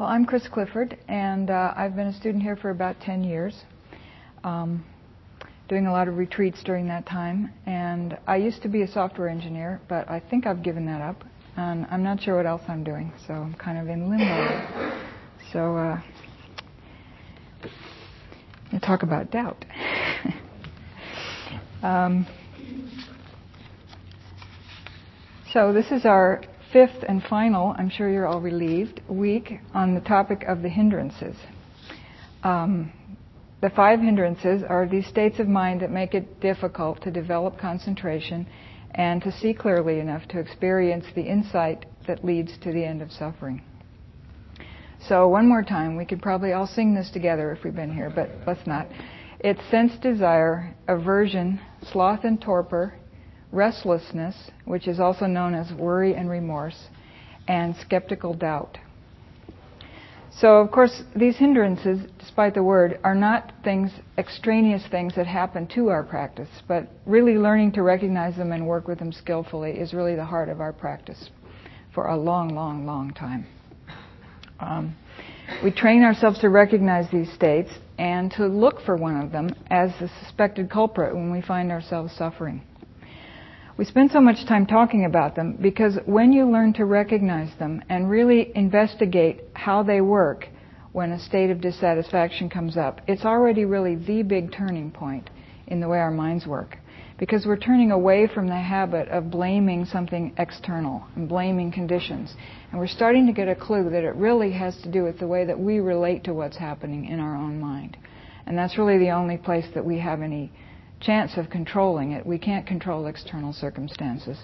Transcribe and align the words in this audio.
Well, 0.00 0.08
I'm 0.08 0.24
Chris 0.24 0.48
Clifford, 0.48 0.96
and 1.08 1.50
uh, 1.50 1.74
I've 1.76 1.94
been 1.94 2.06
a 2.06 2.14
student 2.14 2.42
here 2.42 2.56
for 2.56 2.70
about 2.70 2.98
10 3.02 3.22
years, 3.22 3.64
um, 4.42 4.82
doing 5.68 5.86
a 5.86 5.92
lot 5.92 6.08
of 6.08 6.16
retreats 6.16 6.62
during 6.64 6.88
that 6.88 7.04
time. 7.04 7.52
And 7.66 8.16
I 8.26 8.36
used 8.36 8.62
to 8.62 8.68
be 8.68 8.80
a 8.80 8.88
software 8.88 9.28
engineer, 9.28 9.78
but 9.90 10.08
I 10.10 10.18
think 10.18 10.46
I've 10.46 10.62
given 10.62 10.86
that 10.86 11.02
up, 11.02 11.22
and 11.58 11.86
I'm 11.90 12.02
not 12.02 12.22
sure 12.22 12.34
what 12.34 12.46
else 12.46 12.62
I'm 12.66 12.82
doing, 12.82 13.12
so 13.26 13.34
I'm 13.34 13.52
kind 13.52 13.76
of 13.76 13.88
in 13.88 14.08
limbo. 14.08 14.94
So, 15.52 15.76
uh, 15.76 16.00
we'll 18.72 18.80
talk 18.80 19.02
about 19.02 19.30
doubt. 19.30 19.66
um, 21.82 22.26
so, 25.52 25.74
this 25.74 25.92
is 25.92 26.06
our 26.06 26.40
fifth 26.72 27.04
and 27.08 27.22
final, 27.24 27.74
I'm 27.78 27.90
sure 27.90 28.10
you're 28.10 28.26
all 28.26 28.40
relieved, 28.40 29.00
week 29.08 29.60
on 29.74 29.94
the 29.94 30.00
topic 30.00 30.44
of 30.44 30.62
the 30.62 30.68
hindrances. 30.68 31.36
Um, 32.42 32.92
the 33.60 33.70
five 33.70 34.00
hindrances 34.00 34.62
are 34.62 34.88
these 34.88 35.06
states 35.06 35.38
of 35.38 35.48
mind 35.48 35.82
that 35.82 35.90
make 35.90 36.14
it 36.14 36.40
difficult 36.40 37.02
to 37.02 37.10
develop 37.10 37.58
concentration 37.58 38.46
and 38.92 39.22
to 39.22 39.30
see 39.30 39.52
clearly 39.52 40.00
enough 40.00 40.26
to 40.28 40.38
experience 40.38 41.04
the 41.14 41.22
insight 41.22 41.86
that 42.06 42.24
leads 42.24 42.56
to 42.58 42.72
the 42.72 42.84
end 42.84 43.02
of 43.02 43.12
suffering. 43.12 43.62
So, 45.08 45.28
one 45.28 45.48
more 45.48 45.62
time, 45.62 45.96
we 45.96 46.04
could 46.04 46.20
probably 46.20 46.52
all 46.52 46.66
sing 46.66 46.94
this 46.94 47.10
together 47.10 47.52
if 47.52 47.64
we've 47.64 47.74
been 47.74 47.92
here, 47.92 48.12
but 48.14 48.30
let's 48.46 48.66
not. 48.66 48.86
It's 49.38 49.60
sense 49.70 49.92
desire, 50.02 50.74
aversion, 50.88 51.60
sloth 51.82 52.24
and 52.24 52.40
torpor, 52.40 52.94
restlessness, 53.52 54.50
which 54.64 54.86
is 54.86 55.00
also 55.00 55.26
known 55.26 55.54
as 55.54 55.72
worry 55.72 56.14
and 56.14 56.30
remorse, 56.30 56.88
and 57.48 57.74
skeptical 57.76 58.34
doubt. 58.34 58.78
So, 60.32 60.58
of 60.58 60.70
course, 60.70 61.02
these 61.16 61.36
hindrances, 61.36 62.08
despite 62.18 62.54
the 62.54 62.62
word, 62.62 63.00
are 63.02 63.16
not 63.16 63.52
things, 63.64 63.90
extraneous 64.16 64.82
things 64.90 65.14
that 65.16 65.26
happen 65.26 65.66
to 65.74 65.88
our 65.88 66.04
practice, 66.04 66.48
but 66.68 66.88
really 67.04 67.34
learning 67.34 67.72
to 67.72 67.82
recognize 67.82 68.36
them 68.36 68.52
and 68.52 68.66
work 68.66 68.86
with 68.86 69.00
them 69.00 69.12
skillfully 69.12 69.72
is 69.72 69.92
really 69.92 70.14
the 70.14 70.24
heart 70.24 70.48
of 70.48 70.60
our 70.60 70.72
practice 70.72 71.30
for 71.92 72.06
a 72.06 72.16
long, 72.16 72.54
long, 72.54 72.86
long 72.86 73.12
time. 73.12 73.46
Um, 74.60 74.96
we 75.64 75.72
train 75.72 76.02
ourselves 76.04 76.38
to 76.40 76.48
recognize 76.48 77.10
these 77.10 77.32
states 77.32 77.70
and 77.98 78.30
to 78.32 78.46
look 78.46 78.80
for 78.82 78.96
one 78.96 79.20
of 79.20 79.32
them 79.32 79.50
as 79.70 79.90
the 80.00 80.08
suspected 80.22 80.70
culprit 80.70 81.14
when 81.14 81.32
we 81.32 81.42
find 81.42 81.72
ourselves 81.72 82.12
suffering. 82.16 82.62
We 83.80 83.86
spend 83.86 84.10
so 84.10 84.20
much 84.20 84.44
time 84.46 84.66
talking 84.66 85.06
about 85.06 85.36
them 85.36 85.56
because 85.58 85.98
when 86.04 86.34
you 86.34 86.44
learn 86.44 86.74
to 86.74 86.84
recognize 86.84 87.48
them 87.58 87.82
and 87.88 88.10
really 88.10 88.52
investigate 88.54 89.40
how 89.54 89.82
they 89.82 90.02
work 90.02 90.46
when 90.92 91.12
a 91.12 91.18
state 91.18 91.48
of 91.48 91.62
dissatisfaction 91.62 92.50
comes 92.50 92.76
up, 92.76 93.00
it's 93.08 93.24
already 93.24 93.64
really 93.64 93.94
the 93.94 94.22
big 94.22 94.52
turning 94.52 94.90
point 94.90 95.30
in 95.66 95.80
the 95.80 95.88
way 95.88 95.96
our 95.96 96.10
minds 96.10 96.46
work. 96.46 96.76
Because 97.18 97.46
we're 97.46 97.56
turning 97.56 97.90
away 97.90 98.26
from 98.26 98.48
the 98.48 98.54
habit 98.54 99.08
of 99.08 99.30
blaming 99.30 99.86
something 99.86 100.34
external 100.36 101.06
and 101.16 101.26
blaming 101.26 101.72
conditions. 101.72 102.34
And 102.72 102.78
we're 102.78 102.86
starting 102.86 103.26
to 103.28 103.32
get 103.32 103.48
a 103.48 103.54
clue 103.54 103.88
that 103.88 104.04
it 104.04 104.14
really 104.14 104.52
has 104.52 104.76
to 104.82 104.92
do 104.92 105.04
with 105.04 105.18
the 105.18 105.26
way 105.26 105.46
that 105.46 105.58
we 105.58 105.78
relate 105.78 106.24
to 106.24 106.34
what's 106.34 106.58
happening 106.58 107.06
in 107.06 107.18
our 107.18 107.34
own 107.34 107.58
mind. 107.58 107.96
And 108.44 108.58
that's 108.58 108.76
really 108.76 108.98
the 108.98 109.12
only 109.12 109.38
place 109.38 109.68
that 109.72 109.86
we 109.86 110.00
have 110.00 110.20
any 110.20 110.52
chance 111.00 111.36
of 111.36 111.50
controlling 111.50 112.12
it. 112.12 112.24
We 112.24 112.38
can't 112.38 112.66
control 112.66 113.06
external 113.06 113.52
circumstances, 113.52 114.38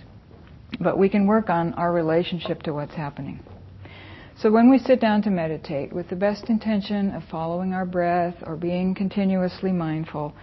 but 0.80 0.98
we 0.98 1.08
can 1.08 1.26
work 1.26 1.50
on 1.50 1.74
our 1.74 1.92
relationship 1.92 2.62
to 2.62 2.72
what's 2.72 2.94
happening. 2.94 3.40
So 4.38 4.50
when 4.50 4.70
we 4.70 4.78
sit 4.78 5.00
down 5.00 5.22
to 5.22 5.30
meditate 5.30 5.92
with 5.92 6.08
the 6.08 6.16
best 6.16 6.50
intention 6.50 7.10
of 7.12 7.22
following 7.30 7.72
our 7.72 7.86
breath 7.86 8.34
or 8.42 8.56
being 8.56 8.94
continuously 8.94 9.72
mindful, 9.72 10.34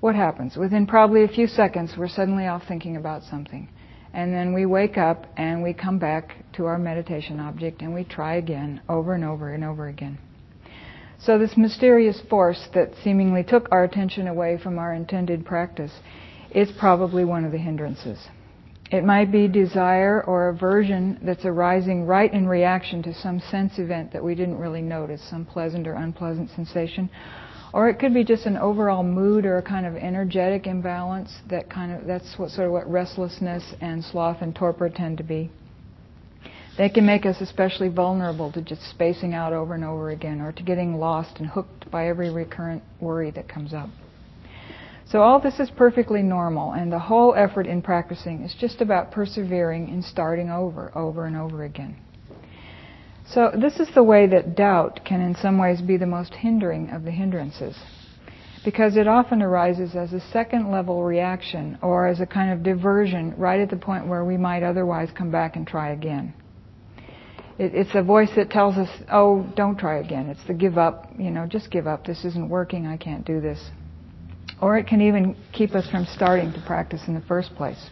what 0.00 0.14
happens? 0.14 0.56
Within 0.56 0.86
probably 0.86 1.24
a 1.24 1.28
few 1.28 1.46
seconds, 1.46 1.94
we're 1.96 2.08
suddenly 2.08 2.46
off 2.46 2.62
thinking 2.66 2.96
about 2.96 3.22
something. 3.22 3.68
And 4.12 4.34
then 4.34 4.52
we 4.52 4.66
wake 4.66 4.98
up 4.98 5.26
and 5.36 5.62
we 5.62 5.72
come 5.72 5.98
back 5.98 6.34
to 6.54 6.66
our 6.66 6.78
meditation 6.78 7.38
object 7.38 7.82
and 7.82 7.94
we 7.94 8.02
try 8.02 8.34
again 8.36 8.80
over 8.88 9.14
and 9.14 9.24
over 9.24 9.52
and 9.54 9.62
over 9.62 9.86
again. 9.86 10.18
So, 11.22 11.38
this 11.38 11.54
mysterious 11.56 12.18
force 12.30 12.68
that 12.72 12.94
seemingly 13.04 13.42
took 13.42 13.68
our 13.70 13.84
attention 13.84 14.26
away 14.26 14.56
from 14.56 14.78
our 14.78 14.94
intended 14.94 15.44
practice 15.44 15.92
is 16.50 16.72
probably 16.78 17.26
one 17.26 17.44
of 17.44 17.52
the 17.52 17.58
hindrances. 17.58 18.28
It 18.90 19.04
might 19.04 19.30
be 19.30 19.46
desire 19.46 20.24
or 20.26 20.48
aversion 20.48 21.18
that's 21.22 21.44
arising 21.44 22.06
right 22.06 22.32
in 22.32 22.48
reaction 22.48 23.02
to 23.02 23.12
some 23.14 23.38
sense 23.38 23.78
event 23.78 24.12
that 24.12 24.24
we 24.24 24.34
didn't 24.34 24.58
really 24.58 24.80
notice, 24.80 25.22
some 25.28 25.44
pleasant 25.44 25.86
or 25.86 25.92
unpleasant 25.92 26.50
sensation. 26.50 27.10
Or 27.74 27.90
it 27.90 27.98
could 27.98 28.14
be 28.14 28.24
just 28.24 28.46
an 28.46 28.56
overall 28.56 29.04
mood 29.04 29.44
or 29.44 29.58
a 29.58 29.62
kind 29.62 29.84
of 29.84 29.96
energetic 29.96 30.66
imbalance 30.66 31.30
that 31.50 31.68
kind 31.68 31.92
of 31.92 32.06
that's 32.06 32.38
what 32.38 32.50
sort 32.50 32.66
of 32.66 32.72
what 32.72 32.90
restlessness 32.90 33.62
and 33.82 34.02
sloth 34.02 34.38
and 34.40 34.56
torpor 34.56 34.88
tend 34.88 35.18
to 35.18 35.24
be. 35.24 35.50
They 36.78 36.88
can 36.88 37.04
make 37.04 37.26
us 37.26 37.40
especially 37.40 37.88
vulnerable 37.88 38.52
to 38.52 38.62
just 38.62 38.82
spacing 38.90 39.34
out 39.34 39.52
over 39.52 39.74
and 39.74 39.84
over 39.84 40.10
again 40.10 40.40
or 40.40 40.52
to 40.52 40.62
getting 40.62 40.98
lost 40.98 41.38
and 41.38 41.46
hooked 41.46 41.90
by 41.90 42.08
every 42.08 42.30
recurrent 42.30 42.82
worry 43.00 43.30
that 43.32 43.48
comes 43.48 43.74
up. 43.74 43.90
So, 45.10 45.22
all 45.22 45.40
this 45.40 45.58
is 45.58 45.70
perfectly 45.70 46.22
normal, 46.22 46.72
and 46.72 46.92
the 46.92 46.98
whole 47.00 47.34
effort 47.34 47.66
in 47.66 47.82
practicing 47.82 48.42
is 48.42 48.54
just 48.54 48.80
about 48.80 49.10
persevering 49.10 49.88
in 49.88 50.02
starting 50.02 50.50
over, 50.50 50.96
over 50.96 51.26
and 51.26 51.36
over 51.36 51.64
again. 51.64 51.96
So, 53.26 53.50
this 53.60 53.80
is 53.80 53.92
the 53.92 54.04
way 54.04 54.28
that 54.28 54.54
doubt 54.54 55.00
can, 55.04 55.20
in 55.20 55.34
some 55.34 55.58
ways, 55.58 55.80
be 55.80 55.96
the 55.96 56.06
most 56.06 56.34
hindering 56.34 56.90
of 56.90 57.02
the 57.02 57.10
hindrances. 57.10 57.76
Because 58.64 58.96
it 58.96 59.08
often 59.08 59.42
arises 59.42 59.96
as 59.96 60.12
a 60.12 60.20
second 60.20 60.70
level 60.70 61.02
reaction 61.02 61.78
or 61.82 62.06
as 62.06 62.20
a 62.20 62.26
kind 62.26 62.52
of 62.52 62.62
diversion 62.62 63.34
right 63.36 63.60
at 63.60 63.70
the 63.70 63.76
point 63.76 64.06
where 64.06 64.24
we 64.24 64.36
might 64.36 64.62
otherwise 64.62 65.08
come 65.16 65.32
back 65.32 65.56
and 65.56 65.66
try 65.66 65.90
again. 65.90 66.34
It, 67.60 67.74
it's 67.74 67.90
a 67.94 68.02
voice 68.02 68.30
that 68.36 68.48
tells 68.48 68.78
us, 68.78 68.88
oh, 69.12 69.46
don't 69.54 69.78
try 69.78 69.98
again. 69.98 70.30
It's 70.30 70.42
the 70.46 70.54
give 70.54 70.78
up, 70.78 71.10
you 71.18 71.30
know, 71.30 71.46
just 71.46 71.70
give 71.70 71.86
up. 71.86 72.06
This 72.06 72.24
isn't 72.24 72.48
working. 72.48 72.86
I 72.86 72.96
can't 72.96 73.22
do 73.26 73.38
this. 73.38 73.62
Or 74.62 74.78
it 74.78 74.86
can 74.86 75.02
even 75.02 75.36
keep 75.52 75.74
us 75.74 75.86
from 75.90 76.06
starting 76.06 76.54
to 76.54 76.64
practice 76.66 77.02
in 77.06 77.12
the 77.12 77.20
first 77.20 77.54
place. 77.56 77.90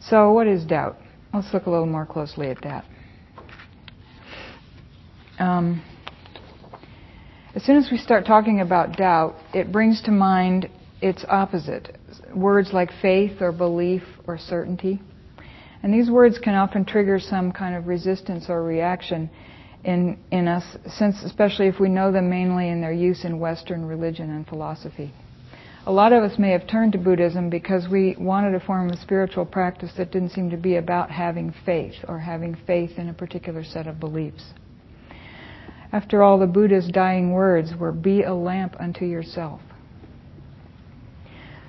So, 0.00 0.32
what 0.32 0.46
is 0.46 0.64
doubt? 0.64 0.96
Let's 1.34 1.52
look 1.52 1.66
a 1.66 1.70
little 1.70 1.86
more 1.86 2.06
closely 2.06 2.48
at 2.48 2.62
that. 2.62 2.86
Um, 5.38 5.84
as 7.54 7.62
soon 7.62 7.76
as 7.76 7.90
we 7.90 7.98
start 7.98 8.24
talking 8.24 8.62
about 8.62 8.96
doubt, 8.96 9.34
it 9.52 9.70
brings 9.70 10.00
to 10.02 10.10
mind 10.10 10.70
its 11.02 11.26
opposite 11.28 11.94
words 12.34 12.72
like 12.72 12.90
faith 13.02 13.42
or 13.42 13.52
belief 13.52 14.02
or 14.26 14.38
certainty. 14.38 15.02
And 15.86 15.94
these 15.94 16.10
words 16.10 16.40
can 16.40 16.56
often 16.56 16.84
trigger 16.84 17.20
some 17.20 17.52
kind 17.52 17.76
of 17.76 17.86
resistance 17.86 18.46
or 18.48 18.64
reaction 18.64 19.30
in, 19.84 20.18
in 20.32 20.48
us, 20.48 20.64
since 20.98 21.22
especially 21.22 21.68
if 21.68 21.78
we 21.78 21.88
know 21.88 22.10
them 22.10 22.28
mainly 22.28 22.70
in 22.70 22.80
their 22.80 22.92
use 22.92 23.24
in 23.24 23.38
Western 23.38 23.84
religion 23.84 24.30
and 24.30 24.44
philosophy. 24.48 25.14
A 25.86 25.92
lot 25.92 26.12
of 26.12 26.24
us 26.24 26.40
may 26.40 26.50
have 26.50 26.66
turned 26.66 26.90
to 26.94 26.98
Buddhism 26.98 27.50
because 27.50 27.86
we 27.88 28.16
wanted 28.18 28.56
a 28.56 28.66
form 28.66 28.90
of 28.90 28.98
spiritual 28.98 29.46
practice 29.46 29.92
that 29.96 30.10
didn't 30.10 30.30
seem 30.30 30.50
to 30.50 30.56
be 30.56 30.74
about 30.74 31.12
having 31.12 31.54
faith 31.64 31.94
or 32.08 32.18
having 32.18 32.56
faith 32.66 32.98
in 32.98 33.08
a 33.08 33.14
particular 33.14 33.62
set 33.62 33.86
of 33.86 34.00
beliefs. 34.00 34.42
After 35.92 36.20
all, 36.20 36.40
the 36.40 36.48
Buddha's 36.48 36.88
dying 36.88 37.30
words 37.30 37.76
were, 37.78 37.92
Be 37.92 38.24
a 38.24 38.34
lamp 38.34 38.74
unto 38.80 39.04
yourself. 39.04 39.60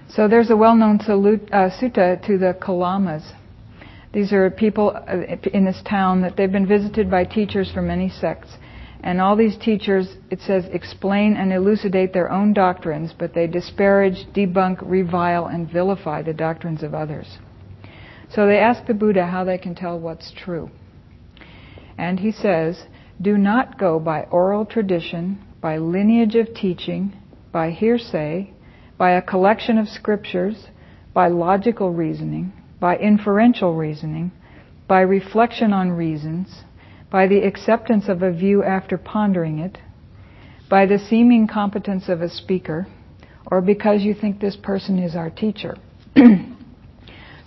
So 0.09 0.27
there's 0.27 0.49
a 0.49 0.57
well 0.57 0.75
known 0.75 0.99
uh, 1.01 1.69
sutta 1.69 2.25
to 2.25 2.39
the 2.39 2.57
Kalamas 2.59 3.33
these 4.13 4.31
are 4.31 4.49
people 4.49 4.95
uh, 4.95 5.35
in 5.53 5.65
this 5.65 5.81
town 5.87 6.21
that 6.21 6.37
they've 6.37 6.51
been 6.51 6.67
visited 6.67 7.09
by 7.09 7.25
teachers 7.25 7.71
from 7.71 7.87
many 7.87 8.09
sects. 8.09 8.49
And 9.01 9.21
all 9.21 9.35
these 9.35 9.57
teachers, 9.57 10.07
it 10.31 10.41
says, 10.41 10.65
explain 10.71 11.35
and 11.35 11.53
elucidate 11.53 12.13
their 12.13 12.31
own 12.31 12.53
doctrines, 12.53 13.13
but 13.17 13.33
they 13.33 13.45
disparage, 13.47 14.25
debunk, 14.33 14.79
revile, 14.81 15.45
and 15.45 15.71
vilify 15.71 16.23
the 16.23 16.33
doctrines 16.33 16.83
of 16.83 16.93
others. 16.93 17.37
So 18.29 18.47
they 18.47 18.57
ask 18.57 18.85
the 18.85 18.93
Buddha 18.93 19.25
how 19.25 19.43
they 19.43 19.57
can 19.57 19.75
tell 19.75 19.99
what's 19.99 20.31
true. 20.31 20.71
And 21.97 22.19
he 22.19 22.31
says, 22.31 22.83
Do 23.21 23.37
not 23.37 23.79
go 23.79 23.99
by 23.99 24.23
oral 24.23 24.65
tradition, 24.65 25.43
by 25.61 25.77
lineage 25.77 26.35
of 26.35 26.53
teaching, 26.53 27.15
by 27.51 27.71
hearsay, 27.71 28.53
by 28.97 29.11
a 29.11 29.21
collection 29.21 29.77
of 29.77 29.87
scriptures, 29.87 30.67
by 31.13 31.27
logical 31.27 31.91
reasoning, 31.91 32.51
by 32.79 32.97
inferential 32.97 33.75
reasoning, 33.75 34.31
by 34.87 35.01
reflection 35.01 35.73
on 35.73 35.91
reasons, 35.91 36.63
by 37.11 37.27
the 37.27 37.39
acceptance 37.39 38.07
of 38.07 38.21
a 38.21 38.31
view 38.31 38.63
after 38.63 38.97
pondering 38.97 39.59
it, 39.59 39.77
by 40.69 40.85
the 40.85 40.99
seeming 40.99 41.47
competence 41.47 42.09
of 42.09 42.21
a 42.21 42.29
speaker, 42.29 42.87
or 43.49 43.61
because 43.61 44.01
you 44.03 44.13
think 44.13 44.39
this 44.39 44.57
person 44.57 44.99
is 44.99 45.15
our 45.15 45.29
teacher. 45.29 45.77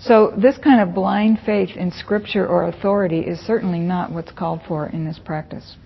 So, 0.03 0.32
this 0.35 0.56
kind 0.56 0.81
of 0.81 0.94
blind 0.94 1.41
faith 1.44 1.76
in 1.76 1.91
scripture 1.91 2.47
or 2.47 2.65
authority 2.65 3.21
is 3.21 3.38
certainly 3.41 3.81
not 3.81 4.11
what's 4.11 4.33
called 4.33 4.62
for 4.67 4.87
in 4.87 5.05
this 5.05 5.19
practice. 5.19 5.76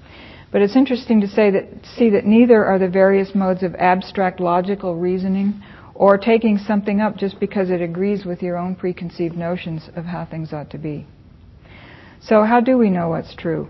But 0.52 0.62
it's 0.62 0.76
interesting 0.76 1.20
to 1.22 1.26
say 1.26 1.50
that, 1.50 1.64
see 1.96 2.10
that 2.10 2.24
neither 2.24 2.64
are 2.64 2.78
the 2.78 2.88
various 2.88 3.34
modes 3.34 3.64
of 3.64 3.74
abstract 3.74 4.38
logical 4.38 4.94
reasoning 4.94 5.60
or 5.94 6.18
taking 6.18 6.58
something 6.58 7.00
up 7.00 7.16
just 7.16 7.38
because 7.38 7.70
it 7.70 7.80
agrees 7.80 8.24
with 8.24 8.42
your 8.42 8.56
own 8.56 8.74
preconceived 8.74 9.36
notions 9.36 9.88
of 9.94 10.04
how 10.04 10.24
things 10.24 10.52
ought 10.52 10.70
to 10.70 10.78
be. 10.78 11.06
So, 12.20 12.44
how 12.44 12.60
do 12.60 12.78
we 12.78 12.90
know 12.90 13.10
what's 13.10 13.34
true? 13.34 13.68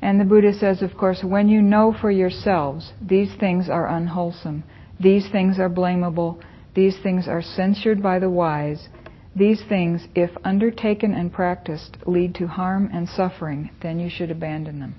And 0.00 0.20
the 0.20 0.24
Buddha 0.24 0.52
says, 0.52 0.82
of 0.82 0.96
course, 0.96 1.22
when 1.22 1.48
you 1.48 1.62
know 1.62 1.94
for 2.00 2.10
yourselves 2.10 2.92
these 3.00 3.32
things 3.38 3.68
are 3.68 3.88
unwholesome, 3.88 4.64
these 4.98 5.28
things 5.30 5.58
are 5.58 5.70
blamable, 5.70 6.42
these 6.74 6.96
things 7.02 7.28
are 7.28 7.42
censured 7.42 8.02
by 8.02 8.18
the 8.18 8.30
wise, 8.30 8.88
these 9.34 9.62
things, 9.68 10.06
if 10.14 10.30
undertaken 10.44 11.14
and 11.14 11.32
practiced, 11.32 11.96
lead 12.06 12.34
to 12.36 12.46
harm 12.46 12.90
and 12.92 13.08
suffering, 13.08 13.70
then 13.80 13.98
you 13.98 14.10
should 14.10 14.30
abandon 14.30 14.80
them. 14.80 14.94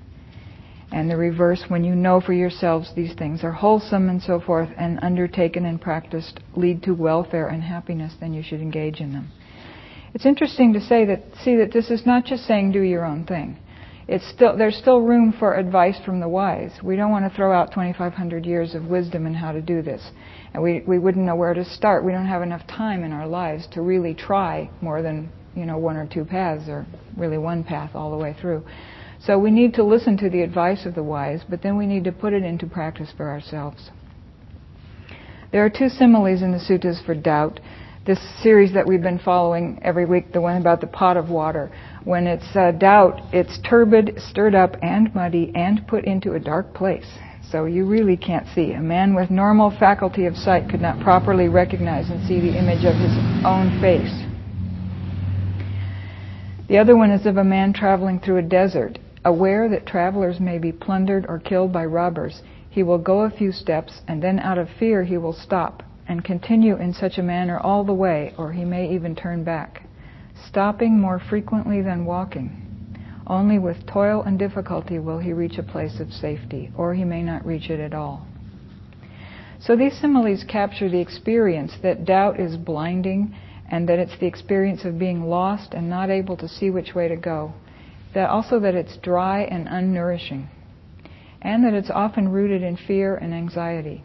And 0.94 1.10
the 1.10 1.18
reverse, 1.18 1.66
when 1.68 1.84
you 1.84 1.96
know 1.96 2.22
for 2.22 2.34
yourselves 2.34 2.92
these 2.96 3.14
things 3.16 3.44
are 3.44 3.52
wholesome 3.52 4.10
and 4.10 4.22
so 4.22 4.40
forth, 4.40 4.70
and 4.78 5.00
undertaken 5.02 5.66
and 5.66 5.82
practiced 5.82 6.40
lead 6.56 6.84
to 6.84 6.94
welfare 6.94 7.48
and 7.48 7.64
happiness, 7.64 8.14
then 8.20 8.34
you 8.34 8.44
should 8.44 8.62
engage 8.62 9.02
in 9.02 9.12
them. 9.12 9.32
It's 10.14 10.26
interesting 10.26 10.74
to 10.74 10.80
say 10.80 11.06
that, 11.06 11.24
see 11.44 11.56
that 11.58 11.74
this 11.74 11.90
is 11.90 12.06
not 12.06 12.26
just 12.26 12.46
saying 12.46 12.72
do 12.72 12.82
your 12.82 13.04
own 13.04 13.26
thing. 13.26 13.58
It's 14.08 14.28
still, 14.30 14.56
there's 14.56 14.76
still 14.76 15.00
room 15.00 15.34
for 15.38 15.56
advice 15.56 15.98
from 16.06 16.20
the 16.20 16.30
wise. 16.30 16.72
We 16.84 16.96
don't 16.96 17.12
want 17.12 17.30
to 17.30 17.36
throw 17.36 17.52
out 17.52 17.72
2,500 17.72 18.46
years 18.46 18.76
of 18.76 18.86
wisdom 18.86 19.26
in 19.26 19.34
how 19.34 19.52
to 19.52 19.62
do 19.62 19.82
this 19.82 20.12
and 20.54 20.62
we, 20.62 20.84
we 20.86 21.00
wouldn't 21.00 21.26
know 21.26 21.36
where 21.36 21.54
to 21.54 21.66
start. 21.66 22.04
We 22.04 22.12
don't 22.12 22.28
have 22.28 22.42
enough 22.42 22.66
time 22.68 23.04
in 23.04 23.12
our 23.12 23.28
lives 23.28 23.68
to 23.72 23.82
really 23.82 24.14
try 24.14 24.70
more 24.82 25.02
than 25.02 25.32
you 25.56 25.66
know 25.66 25.78
one 25.78 25.98
or 25.98 26.08
two 26.08 26.26
paths, 26.26 26.68
or 26.68 26.86
really 27.18 27.38
one 27.38 27.64
path 27.64 27.92
all 27.96 28.12
the 28.12 28.18
way 28.18 28.36
through. 28.40 28.64
So 29.26 29.40
we 29.40 29.52
need 29.52 29.74
to 29.76 29.84
listen 29.84 30.18
to 30.18 30.30
the 30.30 30.42
advice 30.42 30.86
of 30.86 30.96
the 30.96 31.04
wise, 31.04 31.42
but 31.50 31.62
then 31.62 31.78
we 31.78 31.86
need 31.86 32.04
to 32.04 32.12
put 32.12 32.34
it 32.34 32.44
into 32.44 32.66
practice 32.66 33.10
for 33.16 33.30
ourselves. 33.30 33.90
There 35.52 35.64
are 35.64 35.70
two 35.70 35.88
similes 35.88 36.42
in 36.42 36.52
the 36.52 36.58
suttas 36.58 37.04
for 37.06 37.16
doubt. 37.16 37.60
This 38.06 38.20
series 38.42 38.74
that 38.74 38.86
we've 38.86 39.02
been 39.02 39.20
following 39.20 39.80
every 39.82 40.06
week, 40.06 40.34
the 40.34 40.42
one 40.42 40.58
about 40.58 40.82
the 40.82 40.88
pot 40.88 41.16
of 41.16 41.30
water. 41.30 41.72
When 42.04 42.28
it's 42.28 42.54
uh, 42.54 42.72
doubt, 42.72 43.22
it's 43.32 43.60
turbid, 43.62 44.16
stirred 44.18 44.56
up, 44.56 44.76
and 44.82 45.14
muddy, 45.16 45.54
and 45.56 45.88
put 45.88 46.04
into 46.04 46.34
a 46.34 46.40
dark 46.40 46.74
place 46.74 47.08
so 47.50 47.66
you 47.66 47.86
really 47.86 48.18
can't 48.18 48.48
see. 48.56 48.72
A 48.72 48.82
man 48.82 49.14
with 49.14 49.30
normal 49.30 49.70
faculty 49.70 50.26
of 50.26 50.36
sight 50.36 50.70
could 50.70 50.82
not 50.82 51.00
properly 51.02 51.48
recognize 51.48 52.10
and 52.10 52.28
see 52.28 52.40
the 52.40 52.58
image 52.58 52.84
of 52.84 52.96
his 52.96 53.16
own 53.46 53.80
face. 53.80 54.12
The 56.68 56.80
other 56.80 56.98
one 56.98 57.12
is 57.12 57.28
of 57.28 57.38
a 57.38 57.44
man 57.44 57.72
traveling 57.72 58.20
through 58.20 58.38
a 58.38 58.42
desert. 58.42 58.98
Aware 59.26 59.70
that 59.70 59.86
travelers 59.86 60.40
may 60.40 60.58
be 60.58 60.72
plundered 60.72 61.26
or 61.30 61.40
killed 61.40 61.72
by 61.72 61.86
robbers, 61.86 62.44
he 62.70 62.84
will 62.84 62.98
go 62.98 63.22
a 63.22 63.30
few 63.30 63.52
steps 63.52 64.02
and 64.08 64.22
then 64.22 64.40
out 64.40 64.58
of 64.58 64.70
fear 64.80 65.04
he 65.04 65.18
will 65.18 65.34
stop 65.34 65.84
and 66.08 66.24
continue 66.24 66.76
in 66.76 66.94
such 66.94 67.18
a 67.18 67.24
manner 67.24 67.58
all 67.58 67.84
the 67.84 67.94
way, 67.94 68.34
or 68.38 68.52
he 68.52 68.66
may 68.66 68.94
even 68.94 69.16
turn 69.16 69.44
back, 69.44 69.84
stopping 70.48 71.00
more 71.00 71.20
frequently 71.20 71.82
than 71.82 72.06
walking. 72.06 72.60
Only 73.26 73.58
with 73.58 73.86
toil 73.86 74.22
and 74.24 74.38
difficulty 74.38 75.00
will 75.00 75.20
he 75.20 75.32
reach 75.32 75.58
a 75.58 75.64
place 75.64 76.02
of 76.02 76.12
safety, 76.12 76.72
or 76.78 76.94
he 76.94 77.06
may 77.06 77.24
not 77.24 77.46
reach 77.46 77.70
it 77.70 77.80
at 77.80 77.94
all. 77.94 78.28
So 79.62 79.78
these 79.78 79.98
similes 79.98 80.44
capture 80.44 80.90
the 80.90 81.00
experience 81.00 81.78
that 81.82 82.04
doubt 82.04 82.38
is 82.38 82.58
blinding 82.58 83.34
and 83.72 83.88
that 83.88 84.00
it's 84.00 84.18
the 84.20 84.26
experience 84.26 84.84
of 84.84 85.00
being 85.00 85.24
lost 85.24 85.74
and 85.74 85.90
not 85.90 86.10
able 86.10 86.36
to 86.38 86.50
see 86.50 86.70
which 86.70 86.94
way 86.94 87.08
to 87.08 87.16
go. 87.16 87.54
That 88.14 88.30
also 88.30 88.60
that 88.60 88.76
it's 88.76 88.98
dry 88.98 89.42
and 89.42 89.68
unnourishing. 89.68 90.50
And 91.42 91.66
that 91.66 91.74
it's 91.74 91.90
often 91.90 92.30
rooted 92.30 92.62
in 92.62 92.78
fear 92.78 93.16
and 93.16 93.34
anxiety. 93.34 94.04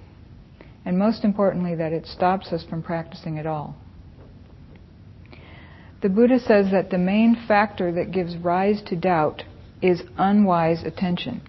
And 0.85 0.99
most 0.99 1.25
importantly, 1.25 1.75
that 1.75 1.93
it 1.93 2.07
stops 2.07 2.53
us 2.53 2.65
from 2.65 2.83
practicing 2.83 3.39
at 3.39 3.47
all. 3.47 3.77
The 6.01 6.09
Buddha 6.09 6.39
says 6.39 6.71
that 6.71 6.91
the 6.91 6.99
main 6.99 7.37
factor 7.49 7.91
that 7.93 8.13
gives 8.13 8.37
rise 8.37 8.83
to 8.87 8.97
doubt 8.97 9.43
is 9.83 10.03
unwise 10.17 10.85
attention. 10.85 11.43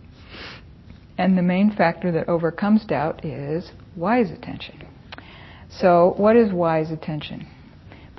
And 1.17 1.37
the 1.37 1.43
main 1.43 1.71
factor 1.75 2.11
that 2.11 2.27
overcomes 2.27 2.85
doubt 2.85 3.23
is 3.23 3.71
wise 3.95 4.31
attention. 4.31 4.87
So, 5.69 6.13
what 6.17 6.35
is 6.35 6.51
wise 6.51 6.91
attention? 6.91 7.47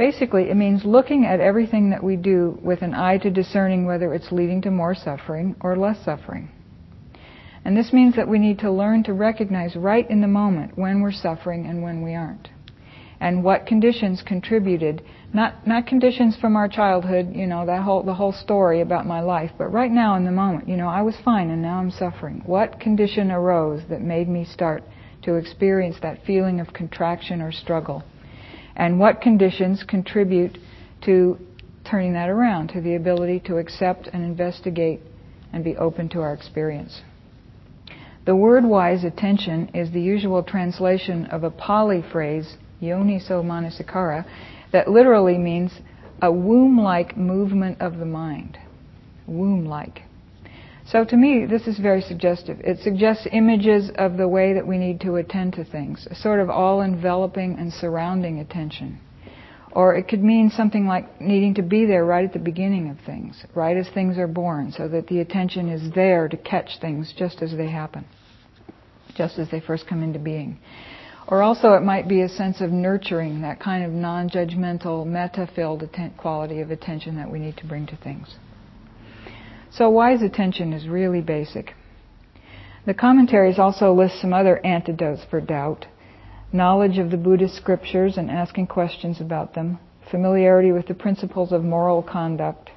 Basically, 0.00 0.49
it 0.49 0.56
means 0.56 0.87
looking 0.87 1.26
at 1.26 1.41
everything 1.41 1.91
that 1.91 2.02
we 2.02 2.17
do 2.17 2.58
with 2.62 2.81
an 2.81 2.94
eye 2.94 3.19
to 3.19 3.29
discerning 3.29 3.85
whether 3.85 4.14
it's 4.14 4.32
leading 4.32 4.62
to 4.62 4.70
more 4.70 4.94
suffering 4.94 5.55
or 5.61 5.76
less 5.76 6.02
suffering. 6.02 6.49
And 7.67 7.76
this 7.76 7.93
means 7.93 8.17
that 8.17 8.26
we 8.26 8.38
need 8.38 8.61
to 8.61 8.73
learn 8.73 9.02
to 9.02 9.12
recognize 9.12 9.76
right 9.76 10.08
in 10.08 10.23
the 10.23 10.26
moment 10.26 10.79
when 10.79 11.02
we're 11.02 11.12
suffering 11.12 11.67
and 11.67 11.82
when 11.82 12.00
we 12.00 12.14
aren't. 12.14 12.49
And 13.20 13.44
what 13.44 13.67
conditions 13.67 14.23
contributed 14.23 15.02
not 15.35 15.67
not 15.67 15.87
conditions 15.87 16.35
from 16.35 16.56
our 16.56 16.67
childhood 16.67 17.35
you 17.35 17.47
know 17.47 17.67
that 17.67 17.82
whole 17.82 18.02
the 18.02 18.14
whole 18.14 18.32
story 18.32 18.81
about 18.81 19.06
my 19.06 19.20
life 19.20 19.50
but 19.58 19.67
right 19.67 19.91
now 19.91 20.17
in 20.17 20.25
the 20.25 20.32
moment 20.32 20.67
you 20.67 20.79
know 20.79 20.88
I 20.88 21.02
was 21.02 21.17
fine 21.23 21.50
and 21.50 21.61
now 21.61 21.79
I'm 21.79 21.91
suffering. 21.91 22.41
What 22.47 22.81
condition 22.81 23.31
arose 23.31 23.82
that 23.91 24.00
made 24.00 24.31
me 24.31 24.47
start 24.47 24.82
to 25.25 25.35
experience 25.35 25.97
that 26.00 26.25
feeling 26.25 26.58
of 26.58 26.73
contraction 26.73 27.43
or 27.43 27.52
struggle 27.52 28.02
and 28.81 28.99
what 28.99 29.21
conditions 29.21 29.85
contribute 29.87 30.59
to 31.05 31.38
turning 31.88 32.15
that 32.15 32.29
around 32.29 32.69
to 32.69 32.81
the 32.81 32.97
ability 32.97 33.38
to 33.38 33.59
accept 33.59 34.09
and 34.12 34.25
investigate 34.25 35.00
and 35.53 35.62
be 35.62 35.77
open 35.77 36.09
to 36.09 36.21
our 36.21 36.32
experience 36.35 37.03
the 38.27 38.37
word 38.37 38.65
wise 38.65 39.03
attention 39.03 39.71
is 39.75 39.91
the 39.93 40.00
usual 40.00 40.43
translation 40.43 41.25
of 41.27 41.43
a 41.43 41.50
Pali 41.50 42.05
phrase 42.12 42.56
yoniso 42.81 43.43
manasikara, 43.43 44.25
that 44.73 44.88
literally 44.88 45.38
means 45.38 45.73
a 46.23 46.31
womb 46.31 46.79
like 46.79 47.17
movement 47.17 47.81
of 47.81 47.99
the 47.99 48.05
mind. 48.05 48.59
Womb 49.26 49.65
like. 49.65 50.03
So 50.91 51.05
to 51.05 51.17
me, 51.17 51.47
this 51.47 51.69
is 51.69 51.79
very 51.79 52.03
suggestive. 52.03 52.59
It 52.65 52.81
suggests 52.81 53.25
images 53.31 53.93
of 53.95 54.17
the 54.17 54.27
way 54.27 54.55
that 54.55 54.67
we 54.67 54.77
need 54.77 55.01
to 55.03 55.17
attend 55.17 55.53
to 55.53 55.65
things, 55.65 56.09
a 56.11 56.17
sort 56.17 56.41
of 56.41 56.51
all 56.51 56.83
enveloping 56.83 57.57
and 57.61 57.73
surrounding 57.73 58.41
attention. 58.41 58.99
Or 59.71 59.95
it 59.95 60.09
could 60.09 60.21
mean 60.21 60.51
something 60.51 60.89
like 60.89 61.21
needing 61.21 61.55
to 61.55 61.63
be 61.63 61.87
there 61.87 62.05
right 62.05 62.25
at 62.25 62.33
the 62.33 62.41
beginning 62.41 62.91
of 62.91 62.99
things, 63.07 63.45
right 63.55 63.77
as 63.77 63.89
things 63.91 64.19
are 64.19 64.27
born, 64.27 64.73
so 64.73 64.89
that 64.89 65.07
the 65.07 65.21
attention 65.21 65.69
is 65.69 65.93
there 65.95 66.27
to 66.27 66.37
catch 66.37 66.81
things 66.81 67.15
just 67.17 67.41
as 67.41 67.53
they 67.57 67.71
happen, 67.71 68.05
just 69.14 69.38
as 69.38 69.49
they 69.49 69.61
first 69.61 69.87
come 69.87 70.03
into 70.03 70.19
being. 70.19 70.59
Or 71.29 71.41
also, 71.41 71.75
it 71.75 71.85
might 71.85 72.09
be 72.09 72.23
a 72.23 72.29
sense 72.29 72.61
of 72.61 72.73
nurturing, 72.73 73.43
that 73.43 73.61
kind 73.61 73.85
of 73.85 73.93
non 73.93 74.29
judgmental, 74.29 75.07
metta 75.07 75.49
filled 75.55 75.88
quality 76.17 76.61
of 76.61 76.73
attention 76.73 77.14
that 77.14 77.31
we 77.31 77.38
need 77.38 77.57
to 77.59 77.67
bring 77.67 77.87
to 77.87 77.97
things. 77.97 78.35
So, 79.73 79.89
wise 79.89 80.23
attention 80.23 80.73
is 80.73 80.89
really 80.89 81.21
basic. 81.21 81.75
The 82.87 82.95
commentaries 82.95 83.59
also 83.59 83.93
list 83.93 84.21
some 84.21 84.33
other 84.33 84.65
antidotes 84.65 85.23
for 85.31 85.41
doubt 85.41 85.87
knowledge 86.53 86.99
of 86.99 87.11
the 87.11 87.17
Buddhist 87.17 87.55
scriptures 87.57 88.17
and 88.17 88.31
asking 88.31 88.67
questions 88.67 89.21
about 89.21 89.55
them, 89.55 89.79
familiarity 90.11 90.73
with 90.73 90.87
the 90.87 90.95
principles 90.95 91.53
of 91.53 91.62
moral 91.62 92.03
conduct, 92.03 92.71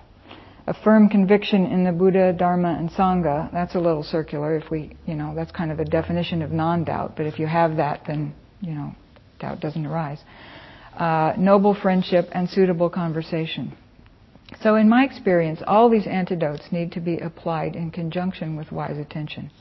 a 0.67 0.73
firm 0.83 1.09
conviction 1.09 1.65
in 1.65 1.83
the 1.83 1.91
Buddha, 1.91 2.33
Dharma, 2.33 2.75
and 2.77 2.89
Sangha. 2.91 3.51
That's 3.51 3.75
a 3.75 3.79
little 3.79 4.03
circular 4.03 4.55
if 4.55 4.69
we, 4.69 4.95
you 5.05 5.15
know, 5.15 5.33
that's 5.35 5.51
kind 5.51 5.71
of 5.71 5.79
a 5.79 5.85
definition 5.85 6.41
of 6.41 6.51
non 6.51 6.83
doubt, 6.83 7.13
but 7.17 7.25
if 7.25 7.39
you 7.39 7.47
have 7.47 7.77
that, 7.77 8.03
then 8.07 8.33
you 8.61 8.73
know, 8.73 8.95
doubt 9.39 9.59
doesn't 9.59 9.85
arise. 9.85 10.19
Uh, 10.97 11.33
noble 11.37 11.73
friendship 11.73 12.29
and 12.31 12.49
suitable 12.49 12.89
conversation. 12.89 13.75
So, 14.61 14.75
in 14.75 14.89
my 14.89 15.03
experience, 15.03 15.61
all 15.65 15.89
these 15.89 16.07
antidotes 16.07 16.71
need 16.71 16.91
to 16.93 16.99
be 16.99 17.17
applied 17.17 17.75
in 17.75 17.91
conjunction 17.91 18.55
with 18.55 18.71
wise 18.71 18.97
attention. 18.97 19.51